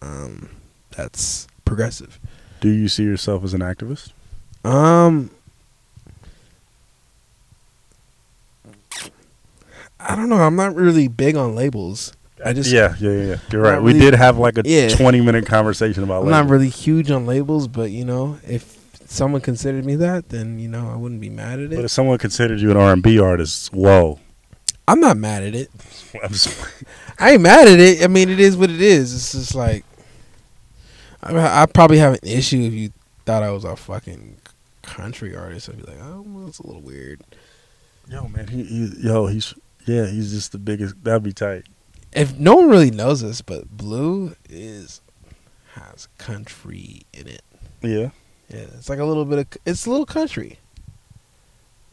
um, 0.00 0.48
that's 0.96 1.46
progressive. 1.64 2.18
Do 2.60 2.70
you 2.70 2.88
see 2.88 3.04
yourself 3.04 3.44
as 3.44 3.54
an 3.54 3.60
activist? 3.60 4.12
Um, 4.64 5.30
I 10.00 10.16
don't 10.16 10.28
know. 10.28 10.36
I'm 10.36 10.56
not 10.56 10.74
really 10.74 11.08
big 11.08 11.36
on 11.36 11.54
labels. 11.54 12.12
I 12.44 12.52
just 12.52 12.70
yeah, 12.72 12.94
yeah, 12.98 13.10
yeah. 13.10 13.24
yeah. 13.24 13.36
You're 13.50 13.62
right. 13.62 13.82
we 13.82 13.92
did 13.92 14.14
have 14.14 14.38
like 14.38 14.58
a 14.58 14.62
Yeah. 14.64 14.88
20 14.88 15.20
minute 15.20 15.46
conversation 15.46 16.02
about 16.02 16.24
I'm 16.24 16.30
not 16.30 16.48
really 16.48 16.68
huge 16.68 17.10
on 17.10 17.26
labels, 17.26 17.68
but 17.68 17.90
you 17.90 18.04
know, 18.04 18.38
if 18.46 18.78
someone 19.06 19.40
considered 19.40 19.84
me 19.84 19.96
that, 19.96 20.28
then 20.30 20.58
you 20.58 20.68
know 20.68 20.90
I 20.90 20.96
wouldn't 20.96 21.20
be 21.20 21.30
mad 21.30 21.60
at 21.60 21.72
it. 21.72 21.76
But 21.76 21.84
if 21.84 21.90
someone 21.90 22.18
considered 22.18 22.60
you 22.60 22.70
an 22.70 22.76
R&B 22.76 23.18
artist, 23.18 23.72
whoa. 23.72 24.18
I'm 24.88 25.00
not 25.00 25.16
mad 25.16 25.42
at 25.44 25.54
it. 25.54 25.70
I 27.18 27.32
ain't 27.32 27.42
mad 27.42 27.68
at 27.68 27.78
it. 27.78 28.02
I 28.02 28.08
mean, 28.08 28.28
it 28.28 28.40
is 28.40 28.56
what 28.56 28.68
it 28.70 28.80
is. 28.80 29.14
It's 29.14 29.32
just 29.32 29.54
like 29.54 29.84
I, 31.22 31.62
I 31.62 31.66
probably 31.66 31.98
have 31.98 32.14
an 32.14 32.20
issue 32.22 32.62
if 32.62 32.72
you 32.72 32.92
thought 33.24 33.42
I 33.42 33.50
was 33.50 33.64
a 33.64 33.76
fucking 33.76 34.36
country 34.82 35.36
artist. 35.36 35.68
I'd 35.68 35.76
be 35.76 35.84
like, 35.84 36.00
oh, 36.02 36.24
well, 36.26 36.46
that's 36.46 36.58
a 36.58 36.66
little 36.66 36.82
weird. 36.82 37.20
yo, 38.08 38.26
man, 38.28 38.48
he, 38.48 38.64
he, 38.64 38.92
yo, 38.98 39.26
he's, 39.26 39.54
yeah, 39.86 40.06
he's 40.06 40.32
just 40.32 40.52
the 40.52 40.58
biggest. 40.58 41.02
That'd 41.04 41.22
be 41.22 41.32
tight. 41.32 41.64
If 42.14 42.38
no 42.38 42.56
one 42.56 42.68
really 42.68 42.90
knows 42.90 43.22
this, 43.22 43.40
but 43.40 43.70
Blue 43.70 44.36
is 44.48 45.00
has 45.74 46.08
country 46.18 47.02
in 47.12 47.26
it. 47.26 47.42
Yeah. 47.80 48.10
Yeah, 48.48 48.66
it's 48.76 48.90
like 48.90 48.98
a 48.98 49.04
little 49.04 49.24
bit 49.24 49.38
of 49.38 49.46
it's 49.64 49.86
a 49.86 49.90
little 49.90 50.06
country. 50.06 50.58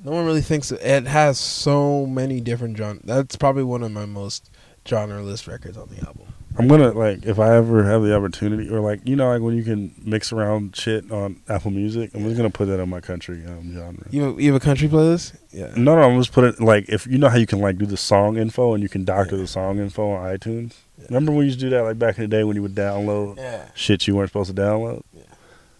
No 0.03 0.11
one 0.11 0.25
really 0.25 0.41
thinks 0.41 0.71
it, 0.71 0.81
it 0.81 1.07
has 1.07 1.37
so 1.37 2.05
many 2.05 2.41
different 2.41 2.77
genres. 2.77 3.03
That's 3.05 3.35
probably 3.35 3.63
one 3.63 3.83
of 3.83 3.91
my 3.91 4.05
most 4.05 4.49
genre-less 4.87 5.47
records 5.47 5.77
on 5.77 5.89
the 5.89 6.05
album. 6.05 6.27
I'm 6.57 6.67
gonna 6.67 6.91
like 6.91 7.25
if 7.25 7.39
I 7.39 7.55
ever 7.55 7.83
have 7.85 8.01
the 8.03 8.13
opportunity, 8.15 8.69
or 8.69 8.81
like 8.81 9.01
you 9.07 9.15
know, 9.15 9.29
like 9.31 9.41
when 9.41 9.55
you 9.55 9.63
can 9.63 9.93
mix 10.03 10.33
around 10.33 10.75
shit 10.75 11.09
on 11.11 11.39
Apple 11.47 11.71
Music, 11.71 12.11
I'm 12.13 12.23
just 12.25 12.35
gonna 12.35 12.49
put 12.49 12.65
that 12.65 12.79
on 12.81 12.89
my 12.89 12.99
country 12.99 13.45
um, 13.45 13.71
genre. 13.73 14.03
You 14.09 14.23
have, 14.23 14.39
you 14.41 14.51
have 14.53 14.61
a 14.61 14.65
country 14.65 14.87
playlist? 14.89 15.37
Yeah. 15.51 15.71
No, 15.77 15.95
no, 15.95 16.01
I'm 16.01 16.19
just 16.19 16.33
put 16.33 16.43
it 16.43 16.59
like 16.59 16.89
if 16.89 17.07
you 17.07 17.17
know 17.17 17.29
how 17.29 17.37
you 17.37 17.47
can 17.47 17.59
like 17.59 17.77
do 17.77 17.85
the 17.85 17.95
song 17.95 18.37
info 18.37 18.73
and 18.73 18.83
you 18.83 18.89
can 18.89 19.05
doctor 19.05 19.37
the 19.37 19.47
song 19.47 19.79
info 19.79 20.11
on 20.11 20.25
iTunes. 20.37 20.73
Remember 21.07 21.31
when 21.31 21.41
you 21.41 21.45
used 21.45 21.59
to 21.59 21.65
do 21.67 21.69
that 21.69 21.83
like 21.83 21.97
back 21.97 22.17
in 22.17 22.23
the 22.23 22.27
day 22.27 22.43
when 22.43 22.55
you 22.57 22.61
would 22.61 22.75
download 22.75 23.37
Yeah. 23.37 23.69
shit 23.73 24.05
you 24.07 24.15
weren't 24.17 24.29
supposed 24.29 24.53
to 24.53 24.61
download? 24.61 25.03
Yeah. 25.13 25.21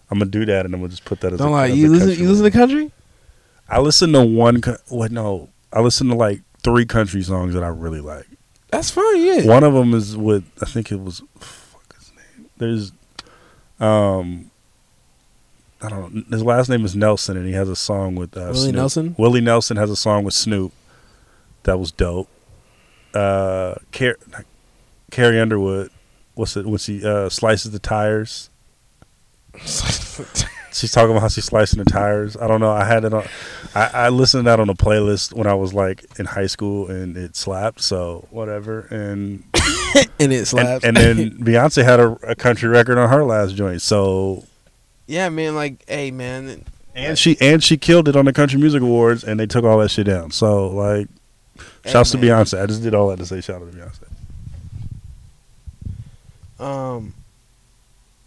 I'm 0.10 0.20
gonna 0.20 0.32
do 0.32 0.46
that 0.46 0.66
and 0.66 0.74
I'm 0.74 0.80
gonna 0.80 0.90
just 0.92 1.04
put 1.04 1.20
that 1.22 1.34
as 1.34 1.40
Don't 1.40 1.50
a, 1.50 1.52
lie. 1.52 1.70
as 1.70 1.78
You 1.78 1.90
listen. 1.90 2.12
You 2.24 2.30
listen 2.30 2.46
to 2.46 2.52
country? 2.52 2.92
I 3.68 3.80
listen 3.82 4.14
to 4.14 4.24
one. 4.24 4.62
co- 4.62 4.78
What? 4.88 5.12
No, 5.12 5.50
I 5.74 5.82
listen 5.82 6.08
to 6.08 6.16
like 6.16 6.42
three 6.64 6.86
country 6.86 7.22
songs 7.22 7.54
that 7.54 7.64
I 7.64 7.68
really 7.68 8.00
like. 8.02 8.26
That's 8.72 8.92
fine. 8.92 9.22
Yeah. 9.22 9.46
One 9.46 9.64
of 9.64 9.74
them 9.74 9.94
is 9.94 10.16
with 10.16 10.44
I 10.62 10.66
think 10.66 10.92
it 10.92 11.00
was 11.00 11.22
fuck 11.40 11.96
his 11.96 12.12
name. 12.16 12.50
There's, 12.58 12.92
um, 13.80 14.52
I 15.82 15.90
don't 15.90 16.14
know. 16.14 16.24
His 16.30 16.44
last 16.44 16.70
name 16.70 16.86
is 16.86 16.96
Nelson, 16.96 17.38
and 17.38 17.48
he 17.48 17.54
has 17.54 17.70
a 17.70 17.76
song 17.76 18.16
with 18.16 18.36
uh, 18.38 18.42
Willie 18.42 18.56
Snoop. 18.56 18.76
Nelson? 18.76 19.16
Willie 19.18 19.42
Nelson 19.42 19.78
has 19.78 19.90
a 19.90 19.96
song 19.96 20.24
with 20.24 20.34
Snoop 20.34 20.72
that 21.64 21.80
was 21.80 21.92
dope. 21.92 22.30
Uh, 23.14 23.76
Car- 23.92 24.18
Carrie 25.12 25.40
Underwood. 25.40 25.90
What's 26.36 26.56
it? 26.56 26.66
When 26.66 26.78
she 26.78 27.04
uh, 27.04 27.30
slices 27.30 27.72
the 27.72 27.80
tires. 27.80 28.50
She's 30.80 30.92
talking 30.92 31.12
about 31.12 31.22
how 31.22 31.28
she's 31.28 31.46
slicing 31.46 31.78
the 31.80 31.86
tires. 31.86 32.38
I 32.38 32.48
don't 32.48 32.62
know. 32.62 32.72
I 32.72 32.86
had 32.86 33.04
it 33.04 33.14
on. 33.14 33.28
I, 33.76 33.90
I 33.94 34.10
listened 34.10 34.46
to 34.46 34.50
that 34.50 34.60
on 34.60 34.70
a 34.70 34.76
playlist 34.76 35.34
when 35.34 35.46
I 35.46 35.54
was 35.54 35.74
like 35.74 36.06
in 36.18 36.26
high 36.26 36.48
school, 36.48 36.90
and 36.90 37.16
it 37.18 37.36
slapped. 37.36 37.82
So 37.82 38.28
whatever. 38.32 38.88
And 38.90 39.44
and 40.20 40.34
it 40.34 40.52
and, 40.54 40.84
and 40.84 40.98
then 40.98 41.32
Beyonce 41.40 41.84
had 41.84 42.00
a, 42.00 42.18
a 42.24 42.36
country 42.36 42.70
record 42.70 42.98
on 42.98 43.10
her 43.10 43.24
last 43.26 43.56
joint. 43.56 43.82
So 43.82 44.46
yeah, 45.08 45.30
man. 45.30 45.56
Like, 45.56 45.84
hey, 45.88 46.12
man. 46.12 46.64
and 46.96 47.18
she 47.18 47.38
and 47.42 47.64
she 47.64 47.78
killed 47.78 48.08
it 48.08 48.16
on 48.16 48.26
the 48.26 48.34
Country 48.34 48.60
Music 48.60 48.82
Awards, 48.82 49.24
and 49.24 49.40
they 49.40 49.48
took 49.48 49.66
all 49.66 49.80
that 49.80 49.90
shit 49.90 50.08
down. 50.08 50.32
So 50.32 50.70
like, 50.70 51.08
Hey, 51.84 51.92
shouts 51.92 52.12
to. 52.12 52.18
Beyonce. 52.18 52.62
I 52.62 52.66
just 52.68 52.84
did 52.84 52.96
all 52.96 53.10
that 53.10 53.18
to 53.18 53.26
say 53.26 53.42
shout 53.42 53.62
out 53.62 53.72
to 53.72 53.78
Beyonce. 53.78 54.04
Um. 56.64 57.14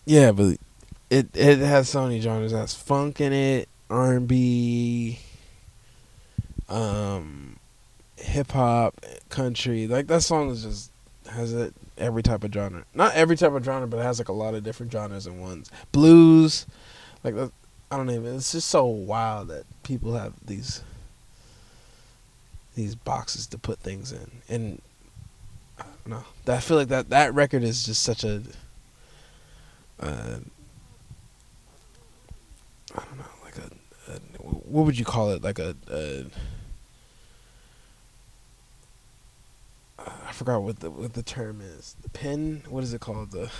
Yeah, 0.04 0.32
but 0.32 0.56
it 1.12 1.36
it 1.36 1.58
has 1.58 1.88
so 1.88 2.04
many 2.04 2.20
genres. 2.20 2.52
It 2.52 2.56
has 2.56 2.74
funk 2.74 3.20
in 3.20 3.32
it, 3.32 3.68
R 3.90 4.14
and 4.14 4.26
B, 4.26 5.18
um, 6.68 7.58
hip 8.16 8.52
hop, 8.52 9.04
country. 9.28 9.86
Like 9.86 10.06
that 10.06 10.22
song 10.22 10.50
is 10.50 10.62
just 10.62 10.90
has 11.30 11.52
it 11.52 11.74
every 11.98 12.22
type 12.22 12.44
of 12.44 12.52
genre. 12.52 12.84
Not 12.94 13.14
every 13.14 13.36
type 13.36 13.52
of 13.52 13.64
genre, 13.64 13.86
but 13.86 13.98
it 13.98 14.04
has 14.04 14.18
like 14.18 14.28
a 14.28 14.32
lot 14.32 14.54
of 14.54 14.64
different 14.64 14.90
genres 14.92 15.26
in 15.26 15.40
ones. 15.40 15.70
Blues, 15.92 16.66
like. 17.22 17.34
I 17.92 17.98
don't 17.98 18.08
even. 18.08 18.36
It's 18.36 18.52
just 18.52 18.70
so 18.70 18.86
wild 18.86 19.48
that 19.48 19.64
people 19.82 20.14
have 20.14 20.32
these 20.42 20.82
these 22.74 22.94
boxes 22.94 23.46
to 23.48 23.58
put 23.58 23.80
things 23.80 24.12
in, 24.12 24.30
and 24.48 24.80
I 25.78 25.82
don't 25.82 26.08
know. 26.08 26.54
I 26.54 26.60
feel 26.60 26.78
like 26.78 26.88
that 26.88 27.10
that 27.10 27.34
record 27.34 27.62
is 27.62 27.84
just 27.84 28.02
such 28.02 28.24
a. 28.24 28.42
Uh, 30.00 30.38
I 32.94 33.04
don't 33.04 33.18
know, 33.18 33.24
like 33.44 33.56
a, 33.56 34.12
a 34.12 34.18
what 34.42 34.86
would 34.86 34.98
you 34.98 35.04
call 35.04 35.30
it? 35.30 35.42
Like 35.42 35.58
a, 35.58 35.74
a 35.90 36.24
I 39.98 40.32
forgot 40.32 40.62
what 40.62 40.80
the 40.80 40.90
what 40.90 41.12
the 41.14 41.22
term 41.22 41.60
is. 41.60 41.96
The 42.02 42.08
pin. 42.08 42.62
What 42.68 42.82
is 42.82 42.94
it 42.94 43.00
called? 43.00 43.30
The 43.30 43.50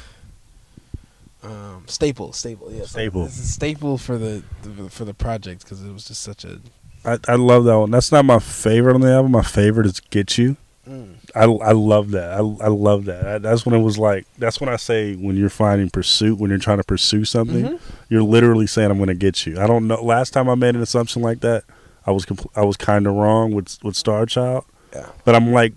um, 1.43 1.85
staple. 1.87 2.33
Staple. 2.33 2.73
Yeah. 2.73 2.85
Staple. 2.85 3.27
It's 3.27 3.39
a 3.39 3.47
staple 3.47 3.99
for 3.99 4.17
the, 4.17 4.43
the 4.63 4.89
for 4.89 5.05
the 5.05 5.15
project 5.15 5.63
because 5.63 5.83
it 5.83 5.93
was 5.93 6.07
just 6.07 6.23
such 6.23 6.45
a. 6.45 6.61
I, 7.05 7.19
I 7.27 7.35
love 7.35 7.65
that 7.65 7.79
one. 7.79 7.91
That's 7.91 8.13
not 8.13 8.25
my 8.25 8.39
favorite 8.39 8.95
on 8.95 9.01
the 9.01 9.11
album. 9.11 9.33
My 9.33 9.43
favorite 9.43 9.87
is 9.87 10.01
"Get 10.01 10.39
You." 10.39 10.57
Mm. 10.89 11.15
I, 11.35 11.45
I 11.45 11.73
love 11.73 12.11
that. 12.11 12.33
I, 12.33 12.39
I 12.39 12.69
love 12.69 13.05
that. 13.05 13.27
I, 13.27 13.39
that's 13.39 13.65
when 13.65 13.75
it 13.75 13.83
was 13.83 13.99
like. 13.99 14.27
That's 14.39 14.61
when 14.61 14.69
I 14.69 14.77
say 14.77 15.15
when 15.15 15.37
you're 15.37 15.49
finding 15.49 15.91
pursuit, 15.91 16.39
when 16.41 16.51
you're 16.51 16.59
trying 16.59 16.79
to 16.79 16.85
pursue 16.85 17.25
something, 17.25 17.65
Mhm. 17.65 17.81
you're 18.09 18.23
literally 18.25 18.67
saying, 18.67 18.91
"I'm 18.91 18.97
going 18.97 19.07
to 19.09 19.15
get 19.15 19.47
you." 19.47 19.61
I 19.61 19.67
don't 19.69 19.87
know. 19.87 20.03
Last 20.03 20.33
time 20.33 20.49
I 20.49 20.57
made 20.57 20.75
an 20.75 20.83
assumption 20.83 21.23
like 21.23 21.41
that, 21.41 21.63
I 22.05 22.11
was 22.11 22.27
compl- 22.27 22.51
I 22.57 22.65
was 22.65 22.77
kind 22.77 23.07
of 23.07 23.15
wrong 23.15 23.53
with 23.55 23.79
with 23.85 23.95
Star 23.95 24.27
Child, 24.27 24.65
Yeah. 24.93 25.07
but 25.25 25.37
I'm 25.37 25.53
like, 25.53 25.73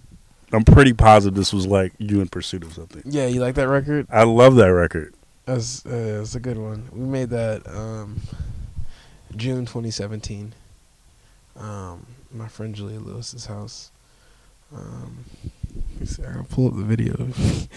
I'm 0.51 0.63
pretty 0.63 0.93
positive 0.93 1.35
this 1.35 1.53
was 1.53 1.67
like 1.67 1.93
you 1.99 2.19
in 2.19 2.27
pursuit 2.27 2.63
of 2.63 2.73
something. 2.73 3.03
Yeah, 3.05 3.27
you 3.27 3.41
like 3.41 3.53
that 3.55 3.67
record? 3.67 4.07
I 4.09 4.23
love 4.23 4.55
that 4.55 4.73
record. 4.73 5.13
That's 5.45 5.85
uh, 5.85 6.15
that's 6.17 6.33
a 6.33 6.39
good 6.39 6.57
one. 6.57 6.89
We 6.91 7.05
made 7.05 7.29
that 7.29 7.67
um, 7.67 8.21
June 9.35 9.67
2017. 9.67 10.53
Um, 11.57 12.05
my 12.33 12.47
friend 12.47 12.73
Julia 12.73 12.99
Lewis's 12.99 13.45
house. 13.45 13.91
Um, 14.73 15.25
let 15.75 15.99
me 15.99 16.05
see, 16.05 16.23
I'll 16.23 16.43
pull 16.43 16.67
up 16.67 16.75
the 16.75 16.83
video. 16.83 17.15
this 17.25 17.67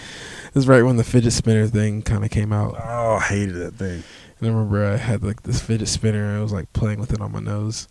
is 0.54 0.68
right 0.68 0.82
when 0.82 0.96
the 0.96 1.04
fidget 1.04 1.32
spinner 1.32 1.66
thing 1.66 2.02
kind 2.02 2.24
of 2.24 2.30
came 2.30 2.52
out. 2.52 2.74
Oh, 2.78 3.16
I 3.16 3.20
hated 3.20 3.54
that 3.56 3.74
thing. 3.74 4.02
And 4.38 4.48
I 4.48 4.52
remember 4.52 4.84
I 4.84 4.96
had 4.96 5.22
like 5.22 5.42
this 5.42 5.60
fidget 5.60 5.88
spinner. 5.88 6.24
and 6.24 6.38
I 6.38 6.42
was 6.42 6.52
like 6.52 6.72
playing 6.72 7.00
with 7.00 7.12
it 7.12 7.20
on 7.20 7.32
my 7.32 7.40
nose. 7.40 7.88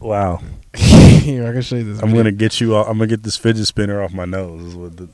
Wow. 0.00 0.40
Here, 0.74 1.46
I 1.46 1.52
can 1.52 1.62
show 1.62 1.76
you 1.76 1.84
this. 1.84 2.02
I'm 2.02 2.08
video. 2.08 2.24
gonna 2.24 2.32
get 2.32 2.60
you. 2.60 2.74
Off, 2.74 2.88
I'm 2.88 2.98
gonna 2.98 3.06
get 3.06 3.22
this 3.22 3.36
fidget 3.36 3.66
spinner 3.66 4.02
off 4.02 4.12
my 4.12 4.24
nose. 4.24 4.62
Is 4.62 4.74
what 4.74 4.96
the, 4.96 5.08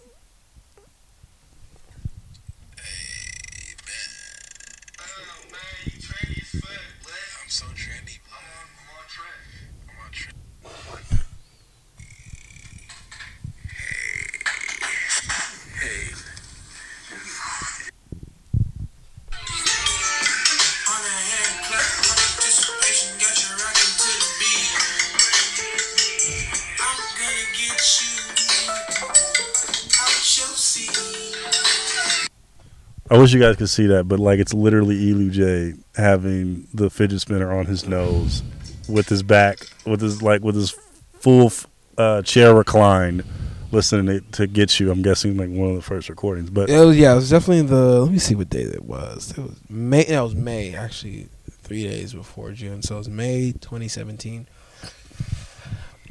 I 33.10 33.16
wish 33.18 33.32
you 33.32 33.40
guys 33.40 33.56
could 33.56 33.70
see 33.70 33.86
that, 33.86 34.06
but 34.06 34.18
like 34.20 34.38
it's 34.38 34.52
literally 34.52 34.96
Elujay 34.96 35.78
having 35.96 36.66
the 36.74 36.90
fidget 36.90 37.20
spinner 37.20 37.56
on 37.56 37.66
his 37.66 37.86
nose, 37.86 38.42
with 38.88 39.08
his 39.08 39.22
back, 39.22 39.60
with 39.86 40.00
his 40.00 40.22
like 40.22 40.42
with 40.42 40.54
his 40.54 40.76
full 41.14 41.50
uh, 41.96 42.22
chair 42.22 42.54
reclined, 42.54 43.24
listening 43.72 44.06
to, 44.06 44.20
to 44.32 44.46
"Get 44.46 44.78
You." 44.78 44.90
I'm 44.90 45.02
guessing 45.02 45.36
like 45.36 45.48
one 45.48 45.70
of 45.70 45.76
the 45.76 45.82
first 45.82 46.08
recordings, 46.08 46.50
but 46.50 46.68
It 46.68 46.78
was 46.84 46.98
yeah, 46.98 47.12
it 47.12 47.16
was 47.16 47.30
definitely 47.30 47.62
the. 47.62 48.00
Let 48.02 48.12
me 48.12 48.18
see 48.18 48.34
what 48.34 48.50
date 48.50 48.68
it 48.68 48.84
was. 48.84 49.30
It 49.30 49.38
was 49.38 49.58
May. 49.70 50.04
That 50.04 50.20
was 50.20 50.34
May 50.34 50.74
actually, 50.74 51.28
three 51.50 51.84
days 51.84 52.12
before 52.12 52.52
June. 52.52 52.82
So 52.82 52.96
it 52.96 52.98
was 52.98 53.08
May 53.08 53.52
2017. 53.52 54.46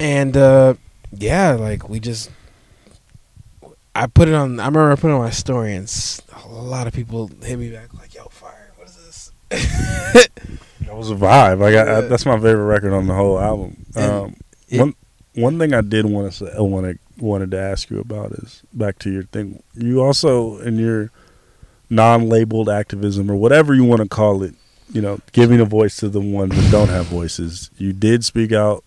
And 0.00 0.36
uh 0.36 0.74
yeah, 1.12 1.52
like 1.52 1.88
we 1.88 2.00
just. 2.00 2.30
I 4.02 4.06
put 4.06 4.28
it 4.28 4.34
on. 4.34 4.60
I 4.60 4.66
remember 4.66 4.92
I 4.92 4.96
put 4.96 5.10
it 5.10 5.14
on 5.14 5.20
my 5.22 5.30
story, 5.30 5.74
and 5.74 5.86
a 6.44 6.48
lot 6.48 6.86
of 6.86 6.92
people 6.92 7.28
hit 7.42 7.58
me 7.58 7.70
back 7.70 7.92
like, 7.94 8.14
"Yo, 8.14 8.24
fire! 8.26 8.72
What 8.76 8.88
is 8.88 8.96
this?" 8.96 9.32
that 10.80 10.94
was 10.96 11.10
a 11.10 11.14
vibe. 11.14 11.60
Like 11.60 11.74
I, 11.74 11.98
I, 11.98 12.00
that's 12.02 12.24
my 12.26 12.36
favorite 12.36 12.64
record 12.66 12.92
on 12.92 13.06
the 13.06 13.14
whole 13.14 13.38
album. 13.38 13.84
Um, 13.96 14.36
it- 14.68 14.78
one 14.80 14.94
one 15.34 15.58
thing 15.58 15.72
I 15.74 15.80
did 15.80 16.04
want 16.06 16.30
to 16.32 16.36
say, 16.46 16.52
I 16.56 16.60
wanted 16.60 16.98
wanted 17.18 17.50
to 17.52 17.58
ask 17.58 17.90
you 17.90 17.98
about 18.00 18.32
is 18.32 18.62
back 18.72 18.98
to 19.00 19.10
your 19.10 19.24
thing. 19.24 19.62
You 19.74 20.00
also 20.02 20.58
in 20.58 20.78
your 20.78 21.10
non-labeled 21.90 22.68
activism 22.68 23.30
or 23.30 23.36
whatever 23.36 23.74
you 23.74 23.82
want 23.84 24.02
to 24.02 24.08
call 24.08 24.42
it, 24.42 24.54
you 24.92 25.00
know, 25.00 25.18
giving 25.32 25.58
a 25.60 25.64
voice 25.64 25.96
to 25.96 26.08
the 26.08 26.20
ones 26.20 26.54
that 26.54 26.70
don't 26.70 26.88
have 26.88 27.06
voices. 27.06 27.70
You 27.78 27.92
did 27.92 28.24
speak 28.24 28.52
out 28.52 28.84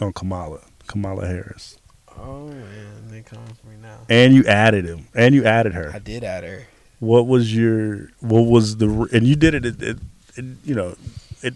on 0.00 0.12
Kamala, 0.12 0.60
Kamala 0.88 1.26
Harris, 1.26 1.76
oh 2.18 2.48
man, 2.48 3.01
they 3.22 3.36
coming 3.36 3.54
for 3.54 3.66
me 3.68 3.76
now. 3.80 3.98
and 4.08 4.34
you 4.34 4.44
added 4.46 4.84
him, 4.84 5.08
and 5.14 5.34
you 5.34 5.44
added 5.44 5.74
her. 5.74 5.90
I 5.94 5.98
did 5.98 6.24
add 6.24 6.44
her. 6.44 6.66
what 7.00 7.26
was 7.26 7.54
your 7.54 8.10
what 8.20 8.42
was 8.42 8.76
the 8.76 9.08
and 9.12 9.26
you 9.26 9.36
did 9.36 9.54
it, 9.54 9.64
it, 9.66 9.82
it, 9.82 9.98
it 10.36 10.44
you 10.64 10.74
know 10.74 10.94
it 11.42 11.54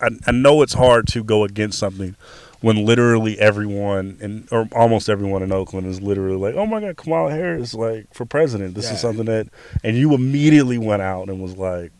I, 0.00 0.08
I 0.26 0.30
know 0.32 0.62
it's 0.62 0.74
hard 0.74 1.06
to 1.08 1.24
go 1.24 1.44
against 1.44 1.78
something 1.78 2.14
when 2.60 2.84
literally 2.84 3.38
everyone 3.38 4.18
and 4.20 4.48
or 4.52 4.68
almost 4.72 5.08
everyone 5.08 5.42
in 5.42 5.50
Oakland 5.52 5.86
is 5.86 6.00
literally 6.00 6.36
like 6.36 6.54
oh 6.54 6.66
my 6.66 6.80
god 6.80 6.96
Kamala 6.96 7.30
Harris 7.32 7.74
like 7.74 8.12
for 8.14 8.24
president 8.24 8.74
this 8.74 8.86
Yeah. 8.86 8.94
is 8.94 9.00
something 9.00 9.24
that 9.26 9.48
and 9.84 9.96
you 9.96 10.14
immediately 10.14 10.78
went 10.78 11.02
out 11.02 11.28
and 11.28 11.40
was 11.42 11.56
like 11.56 11.90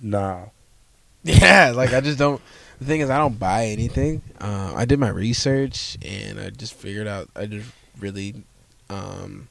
nah 0.00 0.46
Yeah, 1.24 1.72
like 1.76 1.92
I 1.92 2.00
just 2.00 2.18
don't. 2.18 2.40
The 2.80 2.84
thing 2.84 3.00
is, 3.00 3.08
I 3.08 3.16
don't 3.18 3.38
buy 3.38 3.66
anything. 3.66 4.22
Um, 4.40 4.74
I 4.74 4.84
did 4.86 4.98
my 4.98 5.08
research 5.10 5.96
and 6.04 6.40
I 6.40 6.50
just 6.50 6.74
figured 6.74 7.06
out. 7.06 7.28
I 7.36 7.46
just 7.46 7.70
really, 8.02 8.42
um, 8.90 9.48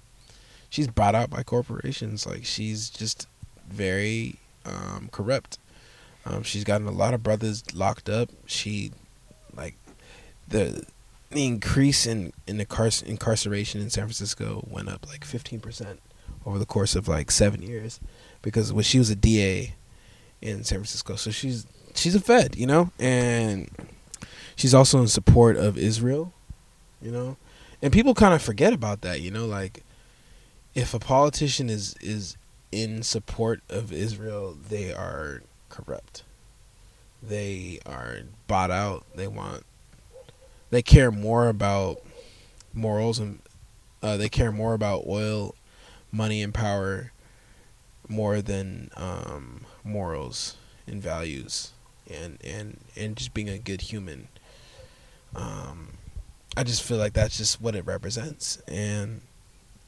she's 0.69 0.87
bought 0.87 1.15
out 1.15 1.29
by 1.29 1.43
corporations. 1.43 2.27
Like 2.27 2.45
she's 2.45 2.89
just 2.89 3.27
very 3.67 4.35
um, 4.65 5.09
corrupt. 5.11 5.57
Um, 6.25 6.43
she's 6.43 6.63
gotten 6.63 6.85
a 6.85 6.91
lot 6.91 7.13
of 7.13 7.23
brothers 7.23 7.63
locked 7.73 8.07
up. 8.07 8.29
She, 8.45 8.91
like, 9.55 9.75
the 10.47 10.85
the 11.31 11.45
increase 11.45 12.05
in 12.05 12.33
in 12.45 12.57
the 12.57 12.65
incar- 12.65 13.03
incarceration 13.03 13.81
in 13.81 13.89
San 13.89 14.03
Francisco 14.03 14.67
went 14.69 14.89
up 14.89 15.07
like 15.07 15.25
fifteen 15.25 15.59
percent 15.59 15.99
over 16.45 16.59
the 16.59 16.65
course 16.65 16.95
of 16.95 17.07
like 17.07 17.31
seven 17.31 17.61
years, 17.61 17.99
because 18.41 18.71
when 18.71 18.83
she 18.83 18.99
was 18.99 19.09
a 19.09 19.15
DA 19.15 19.73
in 20.41 20.63
San 20.63 20.79
Francisco. 20.79 21.15
So 21.15 21.31
she's 21.31 21.65
she's 21.95 22.15
a 22.15 22.19
Fed, 22.19 22.55
you 22.55 22.65
know, 22.67 22.91
and 22.99 23.69
she's 24.55 24.73
also 24.73 24.99
in 24.99 25.07
support 25.07 25.55
of 25.57 25.77
Israel, 25.77 26.33
you 27.01 27.11
know, 27.11 27.37
and 27.81 27.91
people 27.91 28.13
kind 28.13 28.33
of 28.33 28.41
forget 28.41 28.73
about 28.73 29.01
that, 29.01 29.21
you 29.21 29.31
know, 29.31 29.45
like 29.45 29.83
if 30.73 30.93
a 30.93 30.99
politician 30.99 31.69
is 31.69 31.95
is 32.01 32.37
in 32.71 33.03
support 33.03 33.61
of 33.69 33.91
Israel, 33.91 34.57
they 34.69 34.93
are 34.93 35.43
corrupt. 35.69 36.23
They 37.21 37.79
are 37.85 38.19
bought 38.47 38.71
out. 38.71 39.05
They 39.15 39.27
want. 39.27 39.63
They 40.69 40.81
care 40.81 41.11
more 41.11 41.49
about 41.49 42.01
morals 42.73 43.19
and 43.19 43.39
uh, 44.01 44.17
they 44.17 44.29
care 44.29 44.51
more 44.51 44.73
about 44.73 45.03
oil, 45.05 45.53
money, 46.11 46.41
and 46.41 46.53
power 46.53 47.11
more 48.07 48.41
than 48.41 48.89
um, 48.97 49.65
morals 49.83 50.55
and 50.87 51.01
values 51.01 51.71
and 52.09 52.37
and 52.43 52.77
and 52.95 53.15
just 53.15 53.33
being 53.33 53.49
a 53.49 53.57
good 53.57 53.81
human. 53.81 54.27
Um, 55.35 55.89
I 56.57 56.63
just 56.63 56.83
feel 56.83 56.97
like 56.97 57.13
that's 57.13 57.37
just 57.37 57.61
what 57.61 57.75
it 57.75 57.85
represents, 57.85 58.57
and 58.67 59.21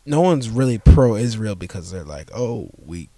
no 0.05 0.21
one's 0.21 0.49
really 0.49 0.77
pro-Israel 0.77 1.55
because 1.55 1.91
they're 1.91 2.03
like, 2.03 2.29
oh, 2.33 2.69
we 2.85 3.09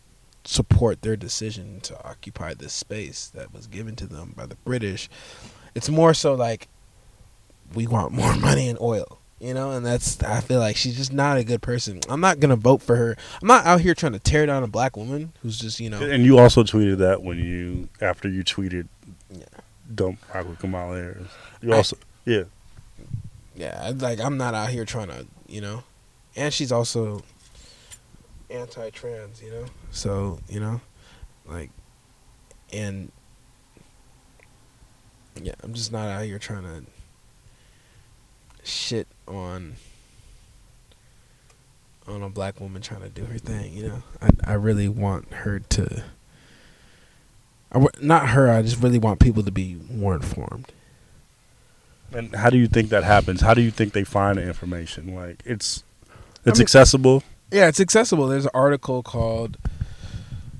support 0.43 1.01
their 1.01 1.15
decision 1.15 1.79
to 1.81 2.07
occupy 2.07 2.53
this 2.53 2.73
space 2.73 3.27
that 3.33 3.51
was 3.53 3.67
given 3.67 3.95
to 3.95 4.05
them 4.07 4.33
by 4.35 4.45
the 4.45 4.55
British. 4.57 5.09
It's 5.73 5.89
more 5.89 6.13
so 6.13 6.33
like 6.35 6.67
we 7.73 7.87
want 7.87 8.11
more 8.21 8.35
money 8.35 8.67
and 8.69 8.79
oil. 8.79 9.19
You 9.39 9.53
know, 9.53 9.71
and 9.71 9.85
that's 9.85 10.23
I 10.23 10.39
feel 10.39 10.59
like 10.59 10.77
she's 10.77 10.95
just 10.95 11.11
not 11.11 11.37
a 11.37 11.43
good 11.43 11.61
person. 11.61 11.99
I'm 12.09 12.21
not 12.21 12.39
gonna 12.39 12.55
vote 12.55 12.81
for 12.81 12.95
her. 12.95 13.17
I'm 13.41 13.47
not 13.47 13.65
out 13.65 13.81
here 13.81 13.93
trying 13.93 14.13
to 14.13 14.19
tear 14.19 14.45
down 14.45 14.63
a 14.63 14.67
black 14.67 14.95
woman 14.95 15.33
who's 15.41 15.59
just 15.59 15.79
you 15.79 15.89
know. 15.89 16.01
And 16.01 16.23
you 16.23 16.39
also 16.39 16.63
tweeted 16.63 16.99
that 16.99 17.21
when 17.21 17.37
you 17.39 17.89
after 18.01 18.29
you 18.29 18.43
tweeted, 18.45 18.87
Yeah. 19.29 19.43
"Don't 19.93 20.17
rock 20.33 20.47
with 20.47 20.59
Kamala 20.59 20.95
Harris." 20.95 21.27
You 21.61 21.73
I- 21.73 21.77
also, 21.77 21.97
yeah, 22.23 22.43
Yeah, 23.55 23.93
like 23.95 24.19
I'm 24.19 24.37
not 24.37 24.53
out 24.53 24.69
here 24.69 24.85
trying 24.85 25.07
to, 25.07 25.25
you 25.47 25.61
know, 25.61 25.83
and 26.35 26.53
she's 26.53 26.71
also 26.71 27.23
anti-trans, 28.49 29.41
you 29.41 29.49
know. 29.49 29.65
So 29.91 30.39
you 30.49 30.59
know, 30.59 30.81
like, 31.45 31.71
and 32.73 33.11
yeah, 35.41 35.53
I'm 35.63 35.73
just 35.73 35.91
not 35.91 36.09
out 36.09 36.25
here 36.25 36.39
trying 36.39 36.63
to 36.63 36.83
shit 38.63 39.07
on 39.27 39.75
on 42.07 42.21
a 42.21 42.29
black 42.29 42.59
woman 42.59 42.81
trying 42.81 43.01
to 43.01 43.09
do 43.09 43.23
her 43.25 43.37
thing, 43.37 43.73
you 43.73 43.87
know. 43.87 44.03
I 44.21 44.29
I 44.51 44.53
really 44.53 44.89
want 44.89 45.33
her 45.33 45.59
to. 45.59 46.03
I 47.71 47.85
not 48.01 48.29
her. 48.29 48.51
I 48.51 48.61
just 48.61 48.81
really 48.81 48.99
want 48.99 49.19
people 49.19 49.43
to 49.43 49.51
be 49.51 49.77
more 49.89 50.15
informed. 50.15 50.71
And 52.15 52.33
how 52.33 52.49
do 52.49 52.57
you 52.57 52.67
think 52.67 52.89
that 52.89 53.03
happens? 53.03 53.41
How 53.41 53.53
do 53.53 53.61
you 53.61 53.71
think 53.71 53.93
they 53.93 54.05
find 54.05 54.37
the 54.37 54.43
information? 54.43 55.13
Like 55.13 55.41
it's 55.45 55.83
it's 56.45 56.59
mean- 56.59 56.63
accessible. 56.63 57.23
Yeah, 57.51 57.67
it's 57.67 57.79
accessible. 57.79 58.27
There's 58.27 58.45
an 58.45 58.51
article 58.53 59.03
called 59.03 59.57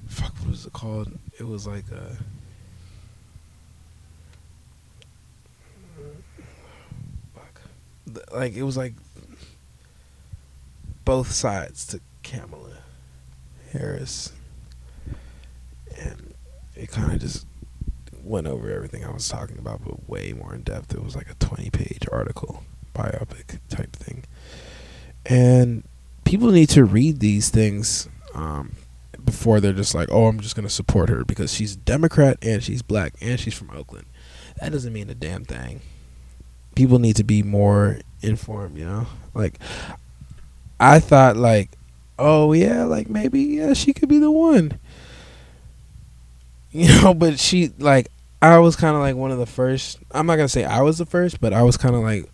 fuck 0.08 0.34
what 0.40 0.50
was 0.50 0.66
it 0.66 0.74
called? 0.74 1.12
It 1.40 1.48
was 1.48 1.66
like 1.66 1.86
a 1.92 2.18
fuck. 7.34 7.62
Like 8.34 8.56
it 8.56 8.64
was 8.64 8.78
like 8.78 8.94
both 11.04 11.32
sides 11.32 11.86
to 11.88 12.02
Kamala 12.24 12.78
Harris. 13.72 14.32
And 15.98 16.34
it 16.76 16.92
kind 16.92 17.14
of 17.14 17.20
just 17.20 17.46
went 18.26 18.48
over 18.48 18.70
everything 18.70 19.06
I 19.06 19.12
was 19.12 19.28
talking 19.30 19.58
about, 19.58 19.84
but 19.84 20.10
way 20.10 20.34
more 20.34 20.54
in 20.54 20.62
depth. 20.62 20.94
It 20.94 21.04
was 21.04 21.16
like 21.16 21.30
a 21.30 21.36
20 21.36 21.70
page 21.70 22.08
article, 22.12 22.64
biopic 22.94 23.60
type 23.70 23.96
thing. 23.96 24.24
And 25.26 25.84
people 26.24 26.52
need 26.52 26.70
to 26.70 26.84
read 26.84 27.20
these 27.20 27.50
things 27.50 28.10
um, 28.34 28.74
before 29.24 29.60
they're 29.60 29.74
just 29.74 29.96
like, 29.96 30.10
oh, 30.12 30.28
I'm 30.28 30.40
just 30.40 30.56
going 30.56 30.68
to 30.68 30.74
support 30.74 31.10
her 31.10 31.24
because 31.24 31.54
she's 31.54 31.76
Democrat 31.76 32.38
and 32.42 32.62
she's 32.62 32.82
black 32.82 33.14
and 33.22 33.40
she's 33.40 33.54
from 33.54 33.70
Oakland. 33.72 34.06
That 34.60 34.72
doesn't 34.72 34.94
mean 34.94 35.10
a 35.10 35.16
damn 35.16 35.46
thing. 35.46 35.82
People 36.76 37.00
need 37.00 37.16
to 37.16 37.24
be 37.24 37.42
more 37.44 38.00
informed, 38.22 38.78
you 38.78 38.86
know? 38.86 39.08
Like, 39.34 39.60
I 40.80 41.00
thought, 41.00 41.38
like, 41.38 41.72
oh, 42.20 42.54
yeah, 42.54 42.84
like 42.84 43.10
maybe, 43.10 43.42
yeah, 43.42 43.74
she 43.74 43.94
could 43.94 44.10
be 44.10 44.20
the 44.20 44.32
one. 44.32 44.80
You 46.72 46.90
know, 46.90 47.14
but 47.14 47.40
she, 47.40 47.72
like, 47.80 48.12
I 48.46 48.60
was 48.60 48.76
kind 48.76 48.96
of 48.96 49.02
like 49.02 49.16
one 49.16 49.32
of 49.32 49.38
the 49.38 49.46
first. 49.46 50.00
I'm 50.12 50.26
not 50.28 50.36
going 50.36 50.46
to 50.46 50.52
say 50.52 50.64
I 50.66 50.82
was 50.82 50.98
the 50.98 51.06
first, 51.06 51.42
but 51.42 51.54
I 51.54 51.64
was 51.64 51.78
kind 51.78 51.96
of 51.96 52.02
like 52.02 52.30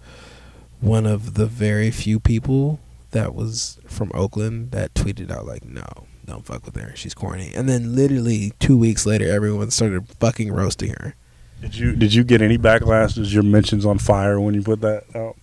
one 0.80 1.06
of 1.06 1.36
the 1.36 1.46
very 1.46 1.92
few 1.92 2.20
people 2.20 2.80
that 3.12 3.36
was 3.36 3.80
from 3.88 4.12
Oakland 4.14 4.72
that 4.72 4.94
tweeted 4.94 5.32
out 5.32 5.46
like, 5.46 5.64
"No, 5.66 5.86
don't 6.26 6.46
fuck 6.46 6.66
with 6.66 6.76
her. 6.76 6.96
She's 6.96 7.14
corny." 7.14 7.52
And 7.56 7.70
then 7.70 7.96
literally 7.96 8.54
two 8.60 8.78
weeks 8.78 9.06
later, 9.06 9.30
everyone 9.30 9.72
started 9.72 10.08
fucking 10.20 10.52
roasting 10.52 10.92
her. 11.00 11.16
Did 11.62 11.76
you 11.76 11.96
did 11.96 12.14
you 12.14 12.24
get 12.24 12.42
any 12.42 12.58
backlash? 12.58 13.18
Was 13.18 13.34
your 13.34 13.44
mentions 13.44 13.86
on 13.86 14.00
fire 14.00 14.40
when 14.40 14.56
you 14.56 14.64
put 14.64 14.82
that 14.82 15.04
out? 15.16 15.38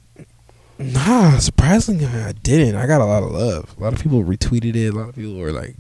Nah, 0.79 1.39
surprisingly, 1.39 2.07
I 2.07 2.33
didn't. 2.33 2.77
I 2.77 2.87
got 2.87 3.01
a 3.01 3.05
lot 3.05 3.23
of 3.23 3.33
love. 3.33 3.75
A 3.79 3.83
lot 3.83 3.93
of 3.93 4.01
people 4.01 4.23
retweeted 4.25 4.77
it. 4.77 4.89
A 4.89 4.93
lot 4.93 5.09
of 5.09 5.14
people 5.14 5.37
were 5.37 5.53
like, 5.53 5.77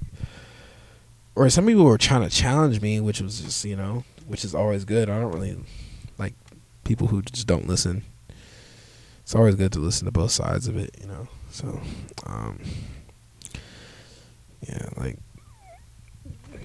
or 1.34 1.48
some 1.50 1.66
people 1.66 1.84
were 1.84 1.98
trying 1.98 2.28
to 2.28 2.34
challenge 2.34 2.80
me, 2.80 3.00
which 3.00 3.20
was 3.20 3.40
just 3.40 3.64
you 3.64 3.76
know, 3.76 4.04
which 4.28 4.44
is 4.44 4.54
always 4.54 4.84
good. 4.84 5.10
I 5.10 5.18
don't 5.18 5.32
really 5.32 5.56
like 6.18 6.34
people 6.84 7.08
who 7.08 7.22
just 7.22 7.46
don't 7.46 7.66
listen. 7.66 8.04
It's 9.22 9.34
always 9.34 9.56
good 9.56 9.72
to 9.72 9.78
listen 9.80 10.06
to 10.06 10.12
both 10.12 10.30
sides 10.30 10.68
of 10.68 10.76
it, 10.76 10.96
you 11.00 11.06
know. 11.08 11.28
So, 11.50 11.80
um, 12.26 12.60
yeah, 14.66 14.88
like 14.96 15.18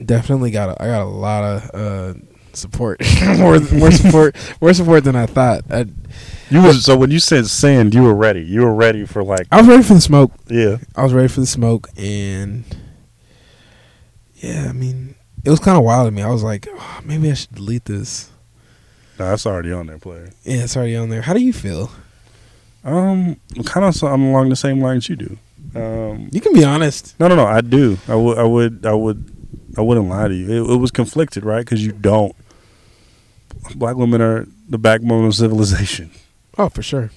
definitely 0.05 0.51
got 0.51 0.69
a, 0.69 0.81
I 0.81 0.87
got 0.87 1.01
a 1.01 1.05
lot 1.05 1.43
of 1.43 1.71
uh, 1.73 2.13
support, 2.53 3.01
more 3.37 3.59
more 3.59 3.91
support, 3.91 4.35
more 4.61 4.73
support 4.73 5.03
than 5.03 5.15
I 5.15 5.25
thought. 5.25 5.63
I, 5.69 5.85
You 6.49 6.61
was 6.61 6.85
so 6.85 6.95
when 6.97 7.11
you 7.11 7.19
said 7.19 7.47
send, 7.47 7.93
you 7.93 8.03
were 8.03 8.15
ready. 8.15 8.41
You 8.43 8.61
were 8.61 8.73
ready 8.75 9.05
for 9.05 9.23
like 9.23 9.47
I 9.51 9.57
was 9.57 9.67
ready 9.67 9.83
for 9.83 9.93
the 9.95 10.01
smoke. 10.01 10.31
yeah. 10.47 10.77
I 10.95 11.03
was 11.03 11.13
ready 11.13 11.27
for 11.27 11.41
the 11.41 11.45
smoke, 11.47 11.89
and 11.97 12.63
yeah, 14.35 14.67
I 14.69 14.73
mean, 14.73 15.15
it 15.43 15.49
was 15.49 15.59
kind 15.59 15.77
of 15.77 15.83
wild 15.83 16.07
to 16.07 16.11
me. 16.11 16.21
I 16.21 16.29
was 16.29 16.43
like, 16.43 16.67
oh, 16.71 16.99
maybe 17.03 17.29
I 17.31 17.33
should 17.33 17.53
delete 17.55 17.85
this. 17.85 18.29
No, 19.19 19.29
that's 19.29 19.45
already 19.45 19.71
on 19.71 19.87
there, 19.87 19.97
player. 19.99 20.31
Yeah, 20.43 20.63
it's 20.63 20.75
already 20.75 20.95
on 20.95 21.09
there. 21.09 21.21
How 21.21 21.33
do 21.33 21.39
you 21.41 21.53
feel? 21.53 21.91
Um, 22.83 23.37
kind 23.65 23.85
of. 23.85 24.03
I'm 24.03 24.23
along 24.23 24.49
the 24.49 24.55
same 24.55 24.81
lines 24.81 25.07
you 25.07 25.15
do. 25.15 25.37
Um, 25.75 26.29
You 26.31 26.41
can 26.41 26.53
be 26.53 26.63
honest. 26.63 27.17
no, 27.19 27.27
no, 27.27 27.35
no. 27.35 27.45
I 27.45 27.61
do. 27.61 27.97
I 28.07 28.15
would. 28.15 28.37
I 28.37 28.43
would. 28.43 28.85
I 28.85 28.93
would. 28.93 29.29
I 29.77 29.81
wouldn't 29.81 30.09
lie 30.09 30.27
to 30.27 30.33
you. 30.35 30.49
It, 30.65 30.73
it 30.73 30.77
was 30.77 30.91
conflicted, 30.91 31.43
right? 31.45 31.59
Because 31.65 31.85
you 31.85 31.91
don't. 31.93 32.35
Black 33.75 33.95
women 33.95 34.21
are 34.21 34.45
the 34.67 34.77
backbone 34.77 35.25
of 35.25 35.33
civilization, 35.35 36.11
Oh, 36.57 36.69
for 36.69 36.81
sure. 36.83 37.11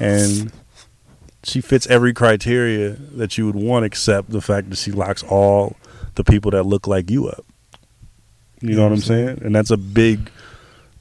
and 0.00 0.52
she 1.44 1.60
fits 1.60 1.86
every 1.86 2.12
criteria 2.12 2.90
that 2.90 3.38
you 3.38 3.46
would 3.46 3.54
want, 3.54 3.84
except 3.84 4.30
the 4.30 4.40
fact 4.40 4.68
that 4.70 4.76
she 4.76 4.90
locks 4.90 5.22
all 5.22 5.76
the 6.16 6.24
people 6.24 6.50
that 6.52 6.64
look 6.64 6.86
like 6.86 7.10
you 7.10 7.28
up. 7.28 7.44
You 8.62 8.76
know 8.76 8.84
what 8.84 8.92
I'm 8.92 8.98
saying? 8.98 9.40
And 9.42 9.54
that's 9.54 9.70
a 9.70 9.76
big. 9.76 10.30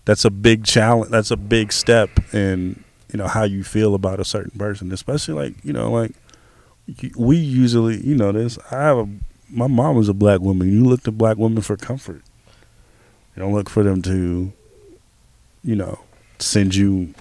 That's 0.05 0.25
a 0.25 0.31
big 0.31 0.65
challenge. 0.65 1.11
That's 1.11 1.31
a 1.31 1.37
big 1.37 1.71
step 1.71 2.09
in 2.33 2.83
you 3.13 3.17
know 3.17 3.27
how 3.27 3.43
you 3.43 3.63
feel 3.63 3.93
about 3.93 4.19
a 4.19 4.25
certain 4.25 4.57
person, 4.57 4.91
especially 4.91 5.35
like 5.35 5.63
you 5.63 5.73
know 5.73 5.91
like 5.91 6.13
we 7.15 7.37
usually 7.37 8.05
you 8.05 8.15
know 8.15 8.31
this. 8.31 8.57
I 8.71 8.75
have 8.81 8.97
a 8.97 9.09
my 9.49 9.67
mom 9.67 9.95
was 9.95 10.09
a 10.09 10.13
black 10.13 10.39
woman. 10.39 10.71
You 10.71 10.85
look 10.85 11.03
to 11.03 11.11
black 11.11 11.37
women 11.37 11.61
for 11.61 11.77
comfort. 11.77 12.21
You 13.35 13.41
don't 13.41 13.53
look 13.53 13.69
for 13.69 13.83
them 13.83 14.01
to, 14.03 14.51
you 15.63 15.75
know, 15.75 15.99
send 16.39 16.75
you 16.75 17.13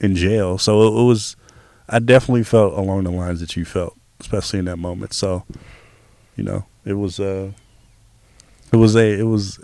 in 0.00 0.14
jail. 0.14 0.58
So 0.58 0.82
it, 0.82 1.00
it 1.00 1.04
was. 1.04 1.36
I 1.88 1.98
definitely 1.98 2.44
felt 2.44 2.74
along 2.74 3.04
the 3.04 3.10
lines 3.10 3.40
that 3.40 3.56
you 3.56 3.64
felt, 3.64 3.96
especially 4.20 4.60
in 4.60 4.64
that 4.66 4.78
moment. 4.78 5.12
So, 5.12 5.44
you 6.36 6.44
know, 6.44 6.64
it 6.84 6.94
was. 6.94 7.18
uh 7.20 7.52
It 8.72 8.76
was 8.76 8.96
a. 8.96 9.18
It 9.18 9.24
was. 9.24 9.61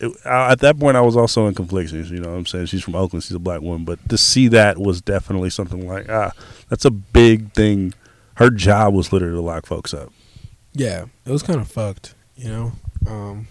It, 0.00 0.12
I, 0.24 0.52
at 0.52 0.60
that 0.60 0.78
point, 0.78 0.96
I 0.96 1.00
was 1.00 1.16
also 1.16 1.46
in 1.46 1.54
conflictions. 1.54 2.10
You 2.10 2.20
know, 2.20 2.30
what 2.30 2.38
I'm 2.38 2.46
saying 2.46 2.66
she's 2.66 2.82
from 2.82 2.94
Oakland, 2.94 3.22
she's 3.22 3.36
a 3.36 3.38
black 3.38 3.60
woman, 3.60 3.84
but 3.84 4.06
to 4.08 4.18
see 4.18 4.48
that 4.48 4.78
was 4.78 5.00
definitely 5.00 5.50
something 5.50 5.86
like 5.88 6.08
ah, 6.08 6.32
that's 6.68 6.84
a 6.84 6.90
big 6.90 7.52
thing. 7.52 7.94
Her 8.36 8.50
job 8.50 8.94
was 8.94 9.12
literally 9.12 9.36
to 9.36 9.40
lock 9.40 9.66
folks 9.66 9.94
up. 9.94 10.12
Yeah, 10.72 11.06
it 11.24 11.30
was 11.30 11.42
kind 11.44 11.60
of 11.60 11.68
fucked, 11.68 12.14
you 12.34 12.48
know. 12.48 12.72
Um, 13.06 13.46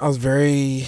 I 0.00 0.08
was 0.08 0.16
very 0.16 0.86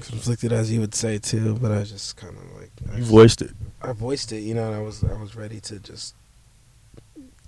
conflicted, 0.00 0.52
as 0.52 0.70
you 0.70 0.80
would 0.80 0.94
say 0.94 1.18
too, 1.18 1.54
but 1.60 1.72
I 1.72 1.82
just 1.82 2.16
kind 2.16 2.36
of 2.36 2.60
like 2.60 2.70
I, 2.92 2.98
You 2.98 3.04
voiced 3.04 3.42
it. 3.42 3.50
I 3.82 3.92
voiced 3.92 4.30
it, 4.32 4.40
you 4.40 4.54
know, 4.54 4.66
and 4.66 4.76
I 4.76 4.80
was 4.80 5.02
I 5.02 5.14
was 5.14 5.34
ready 5.34 5.60
to 5.60 5.80
just 5.80 6.14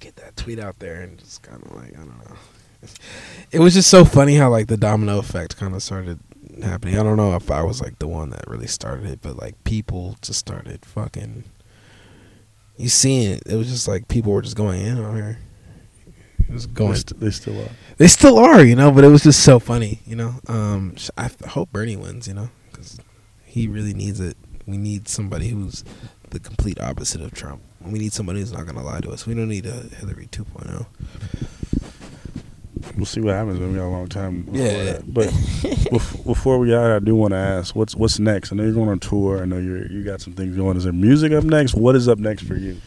get 0.00 0.16
that 0.16 0.36
tweet 0.36 0.58
out 0.58 0.78
there 0.78 1.02
and 1.02 1.18
just 1.18 1.42
kind 1.42 1.62
of 1.62 1.72
like 1.76 1.94
I 1.94 1.98
don't 1.98 2.18
know. 2.18 2.36
It 3.52 3.60
was 3.60 3.74
just 3.74 3.88
so 3.90 4.04
funny 4.04 4.34
how 4.36 4.50
like 4.50 4.66
the 4.66 4.76
domino 4.76 5.18
effect 5.18 5.56
kind 5.56 5.74
of 5.74 5.82
started 5.82 6.18
happening. 6.62 6.98
I 6.98 7.02
don't 7.02 7.16
know 7.16 7.34
if 7.36 7.50
I 7.50 7.62
was 7.62 7.80
like 7.80 7.98
the 7.98 8.08
one 8.08 8.30
that 8.30 8.48
really 8.48 8.66
started 8.66 9.06
it, 9.06 9.20
but 9.22 9.36
like 9.36 9.62
people 9.64 10.16
just 10.22 10.38
started 10.40 10.84
fucking. 10.84 11.44
You 12.76 12.88
seen 12.88 13.30
it? 13.30 13.42
It 13.46 13.56
was 13.56 13.68
just 13.68 13.88
like 13.88 14.08
people 14.08 14.32
were 14.32 14.42
just 14.42 14.56
going 14.56 14.80
in 14.82 14.98
on 14.98 15.16
her. 15.16 15.38
It 16.48 16.52
was 16.52 16.66
They, 16.66 16.72
going. 16.74 16.94
st- 16.94 17.18
they 17.18 17.30
still 17.30 17.60
are. 17.60 17.70
They 17.96 18.06
still 18.06 18.38
are, 18.38 18.62
you 18.64 18.76
know, 18.76 18.90
but 18.92 19.02
it 19.04 19.08
was 19.08 19.22
just 19.22 19.42
so 19.42 19.58
funny, 19.58 20.00
you 20.06 20.14
know. 20.14 20.34
Um, 20.46 20.94
sh- 20.96 21.10
I 21.16 21.24
f- 21.24 21.40
hope 21.40 21.72
Bernie 21.72 21.96
wins, 21.96 22.28
you 22.28 22.34
know, 22.34 22.50
because 22.70 22.98
he 23.44 23.66
really 23.66 23.94
needs 23.94 24.20
it. 24.20 24.36
We 24.66 24.76
need 24.76 25.08
somebody 25.08 25.48
who's 25.48 25.84
the 26.30 26.38
complete 26.38 26.80
opposite 26.80 27.20
of 27.20 27.32
Trump. 27.32 27.62
We 27.80 27.98
need 27.98 28.12
somebody 28.12 28.40
who's 28.40 28.52
not 28.52 28.64
going 28.64 28.76
to 28.76 28.82
lie 28.82 29.00
to 29.00 29.10
us. 29.10 29.26
We 29.26 29.34
don't 29.34 29.48
need 29.48 29.66
a 29.66 29.72
Hillary 29.96 30.28
oh. 30.38 30.42
2.0. 30.44 30.86
We'll 32.96 33.06
see 33.06 33.20
what 33.20 33.34
happens. 33.34 33.58
We 33.58 33.66
got 33.74 33.86
a 33.86 33.88
long 33.88 34.08
time. 34.08 34.42
Before 34.42 34.60
Yeah. 34.60 34.84
that. 34.92 35.12
But 35.12 35.26
before 36.24 36.58
we 36.58 36.74
out, 36.74 36.90
I 36.90 36.98
do 36.98 37.14
want 37.14 37.32
to 37.32 37.36
ask, 37.38 37.74
what's 37.74 37.94
what's 37.94 38.18
next? 38.18 38.52
I 38.52 38.56
know 38.56 38.62
you're 38.64 38.72
going 38.72 38.88
on 38.88 38.98
tour. 39.00 39.42
I 39.42 39.44
know 39.44 39.58
you 39.58 39.86
you 39.90 40.04
got 40.04 40.20
some 40.20 40.32
things 40.34 40.56
going. 40.56 40.76
Is 40.76 40.84
there 40.84 40.92
music 40.92 41.32
up 41.32 41.44
next? 41.44 41.74
What 41.74 41.96
is 41.96 42.08
up 42.08 42.18
next 42.18 42.42
for 42.44 42.54
you? 42.54 42.80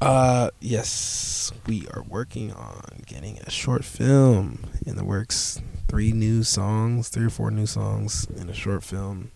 Uh, 0.00 0.50
yes, 0.60 1.52
we 1.66 1.86
are 1.94 2.02
working 2.02 2.52
on 2.52 3.02
getting 3.06 3.38
a 3.40 3.50
short 3.50 3.84
film 3.84 4.64
in 4.86 4.96
the 4.96 5.04
works. 5.04 5.60
Three 5.88 6.12
new 6.12 6.42
songs, 6.44 7.08
three 7.08 7.26
or 7.26 7.30
four 7.30 7.50
new 7.50 7.66
songs 7.66 8.26
in 8.36 8.48
a 8.48 8.54
short 8.54 8.84
film, 8.84 9.30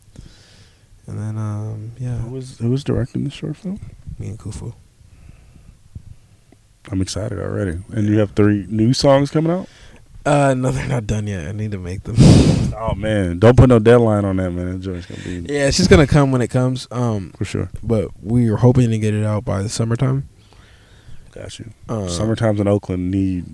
And 1.07 1.19
then 1.19 1.37
um 1.37 1.93
yeah, 1.99 2.19
Who 2.19 2.31
was 2.31 2.59
who 2.59 2.71
was 2.71 2.85
directing 2.85 3.25
the 3.25 3.31
short 3.31 3.57
film? 3.57 3.81
me 4.19 4.29
and 4.29 4.39
Kufu. 4.39 4.75
I'm 6.91 7.01
excited 7.01 7.39
already. 7.41 7.79
And 7.93 8.07
you 8.07 8.19
have 8.19 8.33
three 8.33 8.67
new 8.69 8.93
songs 8.93 9.31
coming 9.31 9.51
out. 9.51 9.69
Uh 10.27 10.55
no, 10.55 10.71
they're 10.71 10.89
not 10.89 11.07
done 11.07 11.27
yet. 11.27 11.47
I 11.49 11.53
need 11.53 11.71
to 11.73 11.79
make 11.79 12.03
them. 12.05 12.17
Oh 12.77 12.93
man, 12.95 13.39
don't 13.39 13.57
put 13.57 13.69
no 13.69 13.79
deadline 13.79 14.25
on 14.25 14.37
that, 14.39 14.51
man. 14.51 14.73
That 14.73 14.79
joint's 14.81 15.07
gonna 15.07 15.23
be 15.23 15.53
yeah, 15.53 15.69
it's 15.69 15.77
just 15.77 15.89
gonna 15.89 16.09
come 16.09 16.33
when 16.33 16.43
it 16.43 16.49
comes. 16.49 16.89
Um, 16.91 17.31
for 17.39 17.45
sure. 17.45 17.71
but 17.85 18.09
we 18.21 18.49
are 18.49 18.57
hoping 18.57 18.91
to 18.91 18.99
get 18.99 19.15
it 19.15 19.25
out 19.25 19.45
by 19.45 19.63
the 19.63 19.69
summertime. 19.69 20.29
Got 21.31 21.59
you. 21.61 21.71
Uh, 21.89 22.09
Summertimes 22.09 22.59
in 22.61 22.67
Oakland 22.67 23.11
need 23.13 23.45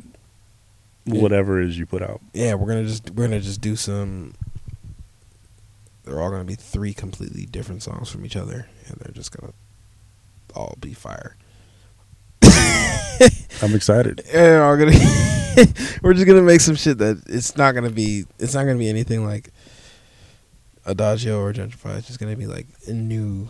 Yeah. 1.04 1.20
whatever 1.20 1.60
it 1.60 1.68
is 1.68 1.78
you 1.78 1.84
put 1.86 2.02
out. 2.02 2.20
Yeah, 2.32 2.54
we're 2.54 2.66
gonna 2.68 2.84
just 2.84 3.10
we're 3.10 3.26
gonna 3.26 3.40
just 3.40 3.60
do 3.60 3.76
some. 3.76 4.32
They're 6.04 6.20
all 6.20 6.30
gonna 6.30 6.44
be 6.44 6.54
three 6.54 6.94
completely 6.94 7.44
different 7.46 7.82
songs 7.82 8.08
from 8.10 8.24
each 8.24 8.36
other, 8.36 8.68
and 8.88 8.96
they're 9.00 9.12
just 9.14 9.38
gonna 9.38 9.52
all 10.54 10.76
be 10.80 10.94
fire. 10.94 11.36
I'm 13.62 13.74
excited. 13.74 14.22
Yeah, 14.32 14.32
they're 14.74 14.76
gonna. 14.76 14.92
we're 16.02 16.14
just 16.14 16.26
gonna 16.26 16.42
make 16.42 16.60
some 16.60 16.76
shit 16.76 16.98
that 16.98 17.22
it's 17.26 17.56
not 17.56 17.72
gonna 17.74 17.90
be. 17.90 18.24
It's 18.38 18.54
not 18.54 18.64
gonna 18.64 18.78
be 18.78 18.88
anything 18.88 19.24
like 19.26 19.50
Adagio 20.86 21.40
or 21.40 21.52
Jentrify. 21.52 21.98
It's 21.98 22.06
just 22.06 22.18
gonna 22.20 22.36
be 22.36 22.46
like 22.46 22.66
a 22.86 22.92
new, 22.92 23.48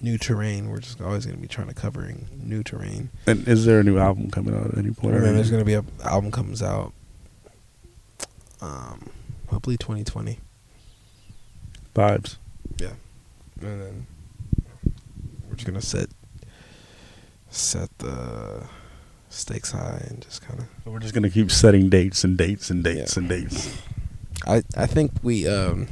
new 0.00 0.18
terrain. 0.18 0.68
We're 0.68 0.80
just 0.80 1.00
always 1.00 1.26
gonna 1.26 1.38
be 1.38 1.48
trying 1.48 1.68
to 1.68 1.74
covering 1.74 2.26
new 2.42 2.62
terrain. 2.62 3.10
And 3.26 3.46
is 3.48 3.64
there 3.64 3.80
a 3.80 3.84
new 3.84 3.98
album 3.98 4.30
coming 4.30 4.54
out 4.54 4.66
at 4.68 4.78
any 4.78 4.90
point? 4.90 5.16
And 5.16 5.24
then 5.24 5.34
there's 5.34 5.50
gonna 5.50 5.64
be 5.64 5.74
a 5.74 5.84
album 6.04 6.30
comes 6.30 6.62
out. 6.62 6.92
Um, 8.60 9.10
hopefully 9.48 9.76
2020. 9.76 10.38
vibes. 11.94 12.36
Yeah, 12.78 12.92
and 13.60 13.80
then 13.80 14.06
we're 15.48 15.54
just 15.54 15.66
gonna 15.66 15.80
set 15.80 16.08
set 17.50 17.96
the 17.98 18.64
stakes 19.30 19.72
high 19.72 20.04
and 20.08 20.22
just 20.22 20.42
kind 20.42 20.60
of. 20.60 20.66
We're 20.92 20.98
just 21.00 21.14
gonna 21.14 21.30
keep 21.30 21.50
setting 21.50 21.88
dates 21.88 22.24
and 22.24 22.36
dates 22.36 22.70
and 22.70 22.82
dates 22.84 23.16
Yeah. 23.16 23.20
and 23.20 23.28
dates. 23.28 23.82
I 24.46 24.62
I 24.76 24.86
think 24.86 25.12
we 25.22 25.46
um. 25.48 25.88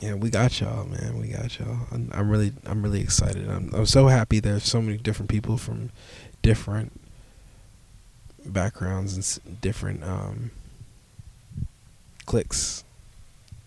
Yeah, 0.00 0.14
we 0.14 0.30
got 0.30 0.60
y'all, 0.60 0.84
man. 0.86 1.18
We 1.20 1.28
got 1.28 1.58
y'all. 1.60 1.86
I'm, 1.92 2.10
I'm 2.12 2.28
really, 2.28 2.52
I'm 2.66 2.82
really 2.82 3.00
excited. 3.00 3.48
I'm, 3.48 3.70
I'm 3.72 3.86
so 3.86 4.08
happy. 4.08 4.40
There's 4.40 4.64
so 4.64 4.82
many 4.82 4.96
different 4.96 5.30
people 5.30 5.56
from 5.56 5.90
different 6.42 7.00
backgrounds 8.44 9.16
and 9.16 9.60
different 9.60 10.02
um, 10.02 10.50
cliques 12.26 12.82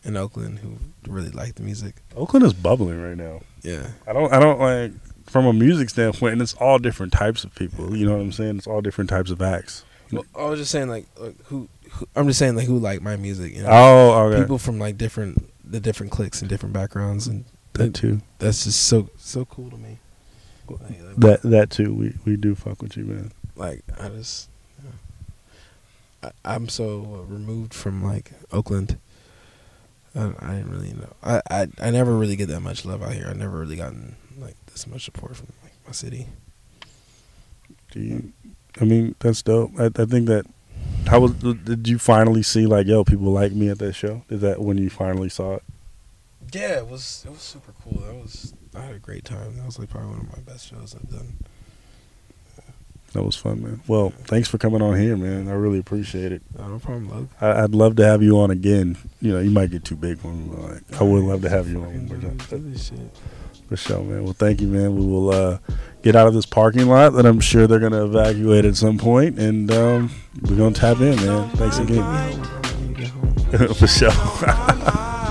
in 0.03 0.17
Oakland 0.17 0.59
who 0.59 0.75
really 1.09 1.29
like 1.29 1.55
the 1.55 1.63
music. 1.63 1.95
Oakland 2.17 2.45
is 2.45 2.53
bubbling 2.53 3.01
right 3.01 3.15
now. 3.15 3.39
Yeah, 3.66 3.88
I 4.07 4.13
don't. 4.13 4.32
I 4.32 4.39
don't 4.39 4.59
like 4.59 4.91
from 5.26 5.45
a 5.47 5.53
music 5.53 5.89
standpoint, 5.89 6.34
and 6.34 6.41
it's 6.41 6.53
all 6.55 6.78
different 6.78 7.11
types 7.13 7.43
of 7.43 7.53
people. 7.55 7.95
You 7.95 8.05
know 8.05 8.13
what 8.13 8.22
I'm 8.22 8.32
saying? 8.32 8.57
It's 8.57 8.68
all 8.68 8.82
different 8.82 9.09
types 9.09 9.32
of 9.32 9.41
acts. 9.41 9.84
Well, 10.11 10.24
I 10.38 10.43
was 10.45 10.59
just 10.59 10.72
saying 10.72 10.88
like, 10.89 11.05
like 11.18 11.36
who, 11.45 11.68
who 11.91 12.07
I'm 12.16 12.28
just 12.28 12.38
saying 12.39 12.55
like 12.55 12.68
who 12.68 12.78
like 12.78 13.01
my 13.01 13.16
music. 13.16 13.55
You 13.55 13.63
know, 13.63 13.70
Oh, 13.72 14.28
okay. 14.28 14.39
people 14.41 14.59
from 14.59 14.78
like 14.80 14.97
different 14.97 15.49
the 15.63 15.80
different 15.80 16.11
cliques 16.11 16.41
and 16.41 16.49
different 16.49 16.74
backgrounds, 16.74 17.26
and 17.28 17.43
that 17.74 17.93
too. 17.95 18.22
that's 18.39 18.66
just 18.66 18.84
so 18.84 19.09
so 19.18 19.45
cool 19.45 19.70
to 19.72 19.78
me. 19.78 19.97
Like, 20.70 20.80
like, 20.82 21.16
That 21.18 21.41
that 21.43 21.70
too. 21.72 21.93
We 21.93 22.13
we 22.24 22.38
do 22.38 22.53
fuck 22.55 22.82
with 22.84 22.95
you, 22.97 23.05
man. 23.05 23.32
like 23.55 23.82
I 23.99 24.09
just, 24.09 24.49
I, 26.24 26.32
I'm 26.43 26.70
so 26.70 27.26
removed 27.28 27.74
from 27.74 28.03
like 28.03 28.32
Oakland. 28.51 28.97
I, 30.16 30.32
I 30.39 30.55
didn't 30.55 30.72
really 30.72 30.93
know. 30.93 31.13
I, 31.24 31.41
I 31.49 31.68
I 31.82 31.89
never 31.91 32.16
really 32.16 32.36
get 32.36 32.47
that 32.47 32.61
much 32.61 32.86
love 32.86 33.03
out 33.03 33.13
here. 33.13 33.28
I 33.28 33.34
never 33.34 33.59
really 33.59 33.76
gotten 33.76 34.16
like 34.39 34.55
this 34.68 34.88
much 34.88 35.05
support 35.05 35.36
from 35.36 35.47
like 35.63 35.74
my 35.86 35.91
city. 35.91 36.28
Do 37.91 37.99
you? 37.99 38.34
I 38.80 38.86
mean, 38.86 39.16
that's 39.20 39.41
dope. 39.41 39.72
I, 39.80 39.86
I 39.86 40.05
think 40.05 40.28
that. 40.28 40.45
How 41.07 41.20
was? 41.20 41.34
Did 41.34 41.88
you 41.88 41.99
finally 41.99 42.41
see 42.43 42.66
like, 42.66 42.88
yo, 42.88 43.03
people 43.03 43.32
like 43.32 43.51
me 43.51 43.70
at 43.70 43.80
that 43.80 43.93
show? 43.93 44.24
Is 44.30 44.41
that 44.41 44.61
when 44.61 44.78
you 44.78 44.89
finally 44.89 45.30
saw 45.30 45.55
it? 45.55 45.63
Yeah, 46.51 46.78
it 46.80 46.88
was 46.88 47.24
it 47.26 47.32
was 47.32 47.41
super 47.41 47.74
cool. 47.84 48.01
That 48.01 48.16
was 48.16 48.53
I 48.76 48.82
had 48.82 48.95
a 48.95 48.99
great 48.99 49.26
time. 49.26 49.57
That 49.57 49.66
was 49.66 49.78
like 49.80 49.89
probably 49.89 50.11
one 50.11 50.20
of 50.22 50.32
my 50.32 50.43
best 50.51 50.70
shows 50.70 50.95
I've 50.95 51.09
done. 51.09 51.38
That 53.16 53.24
was 53.24 53.38
fun, 53.38 53.63
man. 53.63 53.82
Well, 53.88 54.09
thanks 54.26 54.49
for 54.49 54.57
coming 54.57 54.82
on 54.82 54.99
here, 54.99 55.16
man. 55.16 55.47
I 55.47 55.53
really 55.53 55.80
appreciate 55.80 56.34
it. 56.34 56.41
Uh, 56.59 56.68
no 56.68 56.80
problem, 56.80 57.09
love. 57.09 57.30
I, 57.39 57.63
I'd 57.63 57.74
love 57.74 57.95
to 57.95 58.05
have 58.05 58.22
you 58.22 58.38
on 58.39 58.51
again. 58.51 58.97
You 59.22 59.32
know, 59.32 59.39
you 59.39 59.51
might 59.51 59.72
get 59.72 59.86
too 59.86 59.95
big 59.95 60.20
for 60.20 60.28
me, 60.34 60.49
but 60.53 60.59
like, 60.59 61.01
I 61.01 61.03
would 61.05 61.24
love 61.24 61.41
to 61.43 61.49
have 61.49 61.70
you 61.70 61.82
on 61.82 62.07
one 62.07 62.07
more 62.07 62.18
time. 62.18 62.38
Do 62.49 62.57
this 62.70 62.89
shit. 62.89 62.99
For 63.70 63.78
sure, 63.78 64.01
man. 64.01 64.26
Well, 64.26 64.34
thank 64.34 64.59
you, 64.59 64.68
man. 64.68 64.97
We 64.97 65.05
will 65.05 65.30
uh, 65.30 65.59
get 66.03 66.18
out 66.18 66.28
of 66.28 66.34
this 66.34 66.45
parking 66.45 66.88
lot 66.88 67.11
that 67.13 67.26
I'm 67.26 67.39
sure 67.39 67.68
they're 67.68 67.80
going 67.80 67.93
to 67.93 68.03
evacuate 68.03 68.66
at 68.66 68.76
some 68.76 68.97
point, 68.97 69.39
and 69.39 69.72
um, 69.72 70.11
we're 70.41 70.57
going 70.57 70.74
to 70.74 70.82
tap 70.82 70.99
in, 70.99 71.16
man. 71.16 71.49
Thanks 71.51 71.78
again. 71.78 72.43
For 73.76 73.88
sure. 73.88 74.11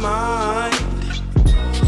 mind. 0.00 0.74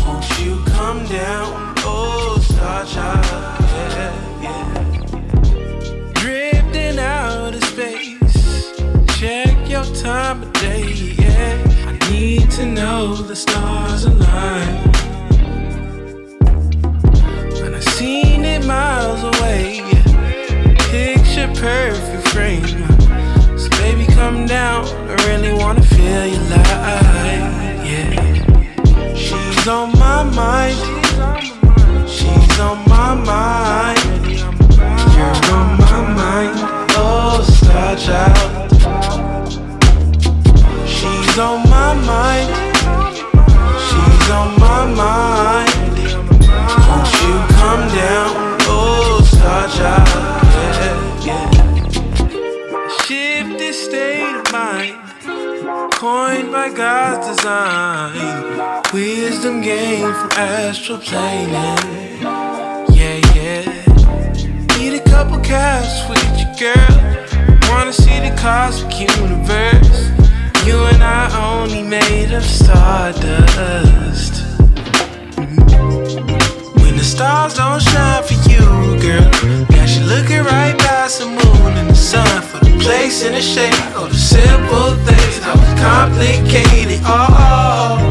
Won't 0.04 0.28
you 0.40 0.62
come 0.66 1.04
down, 1.06 1.74
oh 1.78 2.38
star 2.42 2.84
child? 2.84 3.60
Yeah, 3.92 4.42
yeah. 4.42 6.12
Drifting 6.14 6.98
out 6.98 7.54
of 7.54 7.64
space, 7.64 8.72
check 9.18 9.56
your 9.68 9.84
time 9.94 10.42
of 10.42 10.52
day. 10.54 10.84
Yeah, 11.18 11.56
I 11.88 12.10
need 12.10 12.50
to 12.52 12.66
know 12.66 13.14
the 13.14 13.36
stars 13.36 14.04
align. 14.04 14.90
And 17.64 17.74
I 17.76 17.80
seen 17.80 18.44
it 18.44 18.66
miles 18.66 19.22
away. 19.22 19.80
Picture 20.90 21.48
perfect 21.54 22.28
frame. 22.28 22.66
So 23.58 23.70
baby, 23.80 24.06
come 24.12 24.44
down. 24.46 24.84
I 25.08 25.14
really 25.28 25.54
wanna 25.54 25.82
feel 25.82 26.26
your 26.26 26.42
light. 26.50 27.21
She's 29.62 29.70
on 29.70 29.92
my 29.92 30.24
mind. 30.24 30.76
She's 32.10 32.58
on 32.58 32.78
my 32.88 33.14
mind. 33.14 34.36
You're 35.14 35.38
on 35.54 35.78
my 35.78 36.00
mind. 36.16 36.54
Oh, 36.98 37.40
star 37.46 37.94
child. 37.94 38.70
She's 40.84 41.38
on 41.38 41.70
my 41.70 41.94
mind. 41.94 42.31
By 56.62 56.70
God's 56.70 57.26
design. 57.26 58.82
Wisdom 58.92 59.62
gained 59.62 60.14
from 60.14 60.30
astral 60.32 60.98
planing. 60.98 62.22
Yeah, 62.94 63.18
yeah. 63.34 64.78
Eat 64.78 64.94
a 64.94 65.02
couple 65.10 65.40
caps 65.40 66.08
with 66.08 66.22
your 66.38 66.52
girl. 66.62 66.98
Wanna 67.68 67.92
see 67.92 68.20
the 68.20 68.32
cosmic 68.38 68.94
universe. 69.00 70.02
You 70.64 70.84
and 70.84 71.02
I 71.02 71.24
only 71.50 71.82
made 71.82 72.30
of 72.32 72.44
stardust. 72.44 74.41
Stars 77.22 77.54
don't 77.54 77.80
shine 77.80 78.24
for 78.24 78.34
you, 78.50 78.66
girl, 79.00 79.30
got 79.70 79.88
you 79.94 80.02
looking 80.06 80.42
right 80.42 80.76
past 80.76 81.20
the 81.20 81.26
moon 81.26 81.72
and 81.78 81.88
the 81.88 81.94
sun 81.94 82.42
for 82.42 82.58
the 82.64 82.76
place 82.82 83.24
and 83.24 83.36
the 83.36 83.40
shape 83.40 83.94
of 83.94 84.10
the 84.10 84.18
simple 84.18 84.90
things. 85.06 85.38
How 85.38 85.54
complicated, 85.78 86.98
oh, 87.04 87.30
oh, 87.46 88.08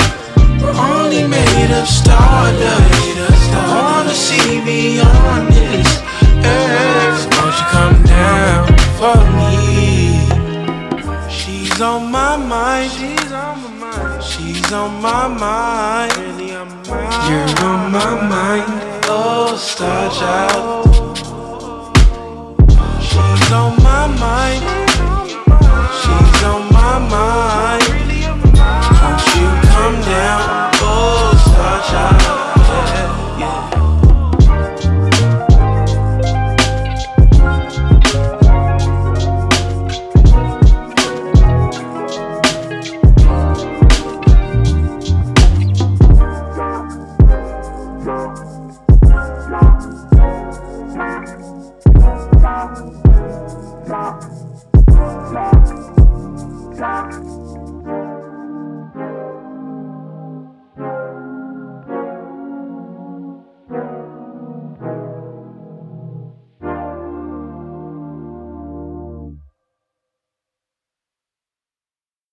we're 0.62 0.78
only 0.96 1.28
made 1.28 1.72
of 1.76 1.90
stardust. 1.90 3.52
I 3.52 3.64
wanna 3.76 4.14
see 4.14 4.64
beyond 4.64 5.50
this 5.52 5.92
earth. 6.48 7.28
Won't 7.36 7.56
you 7.60 7.68
come 7.76 7.98
down 8.04 8.64
for 8.96 9.20
me? 9.36 10.24
She's 11.30 11.82
on 11.82 12.10
my 12.10 12.38
mind. 12.38 12.90
She's 12.92 13.32
on 13.34 13.60
my 13.60 13.92
mind. 13.92 14.24
She's 14.24 14.72
on 14.72 15.02
my 15.02 15.28
mind. 15.28 16.16
Really 16.16 16.56
on 16.56 17.92
my 17.92 18.12
mind. 18.30 18.91
Oh, 19.14 19.58
star 19.58 20.10
child. 20.10 20.86
She's 23.04 23.52
on 23.52 23.76
my 23.84 24.08
mind. 24.08 24.64
She's 26.00 26.44
on 26.46 26.72
my 26.72 26.98
mind. 27.10 27.51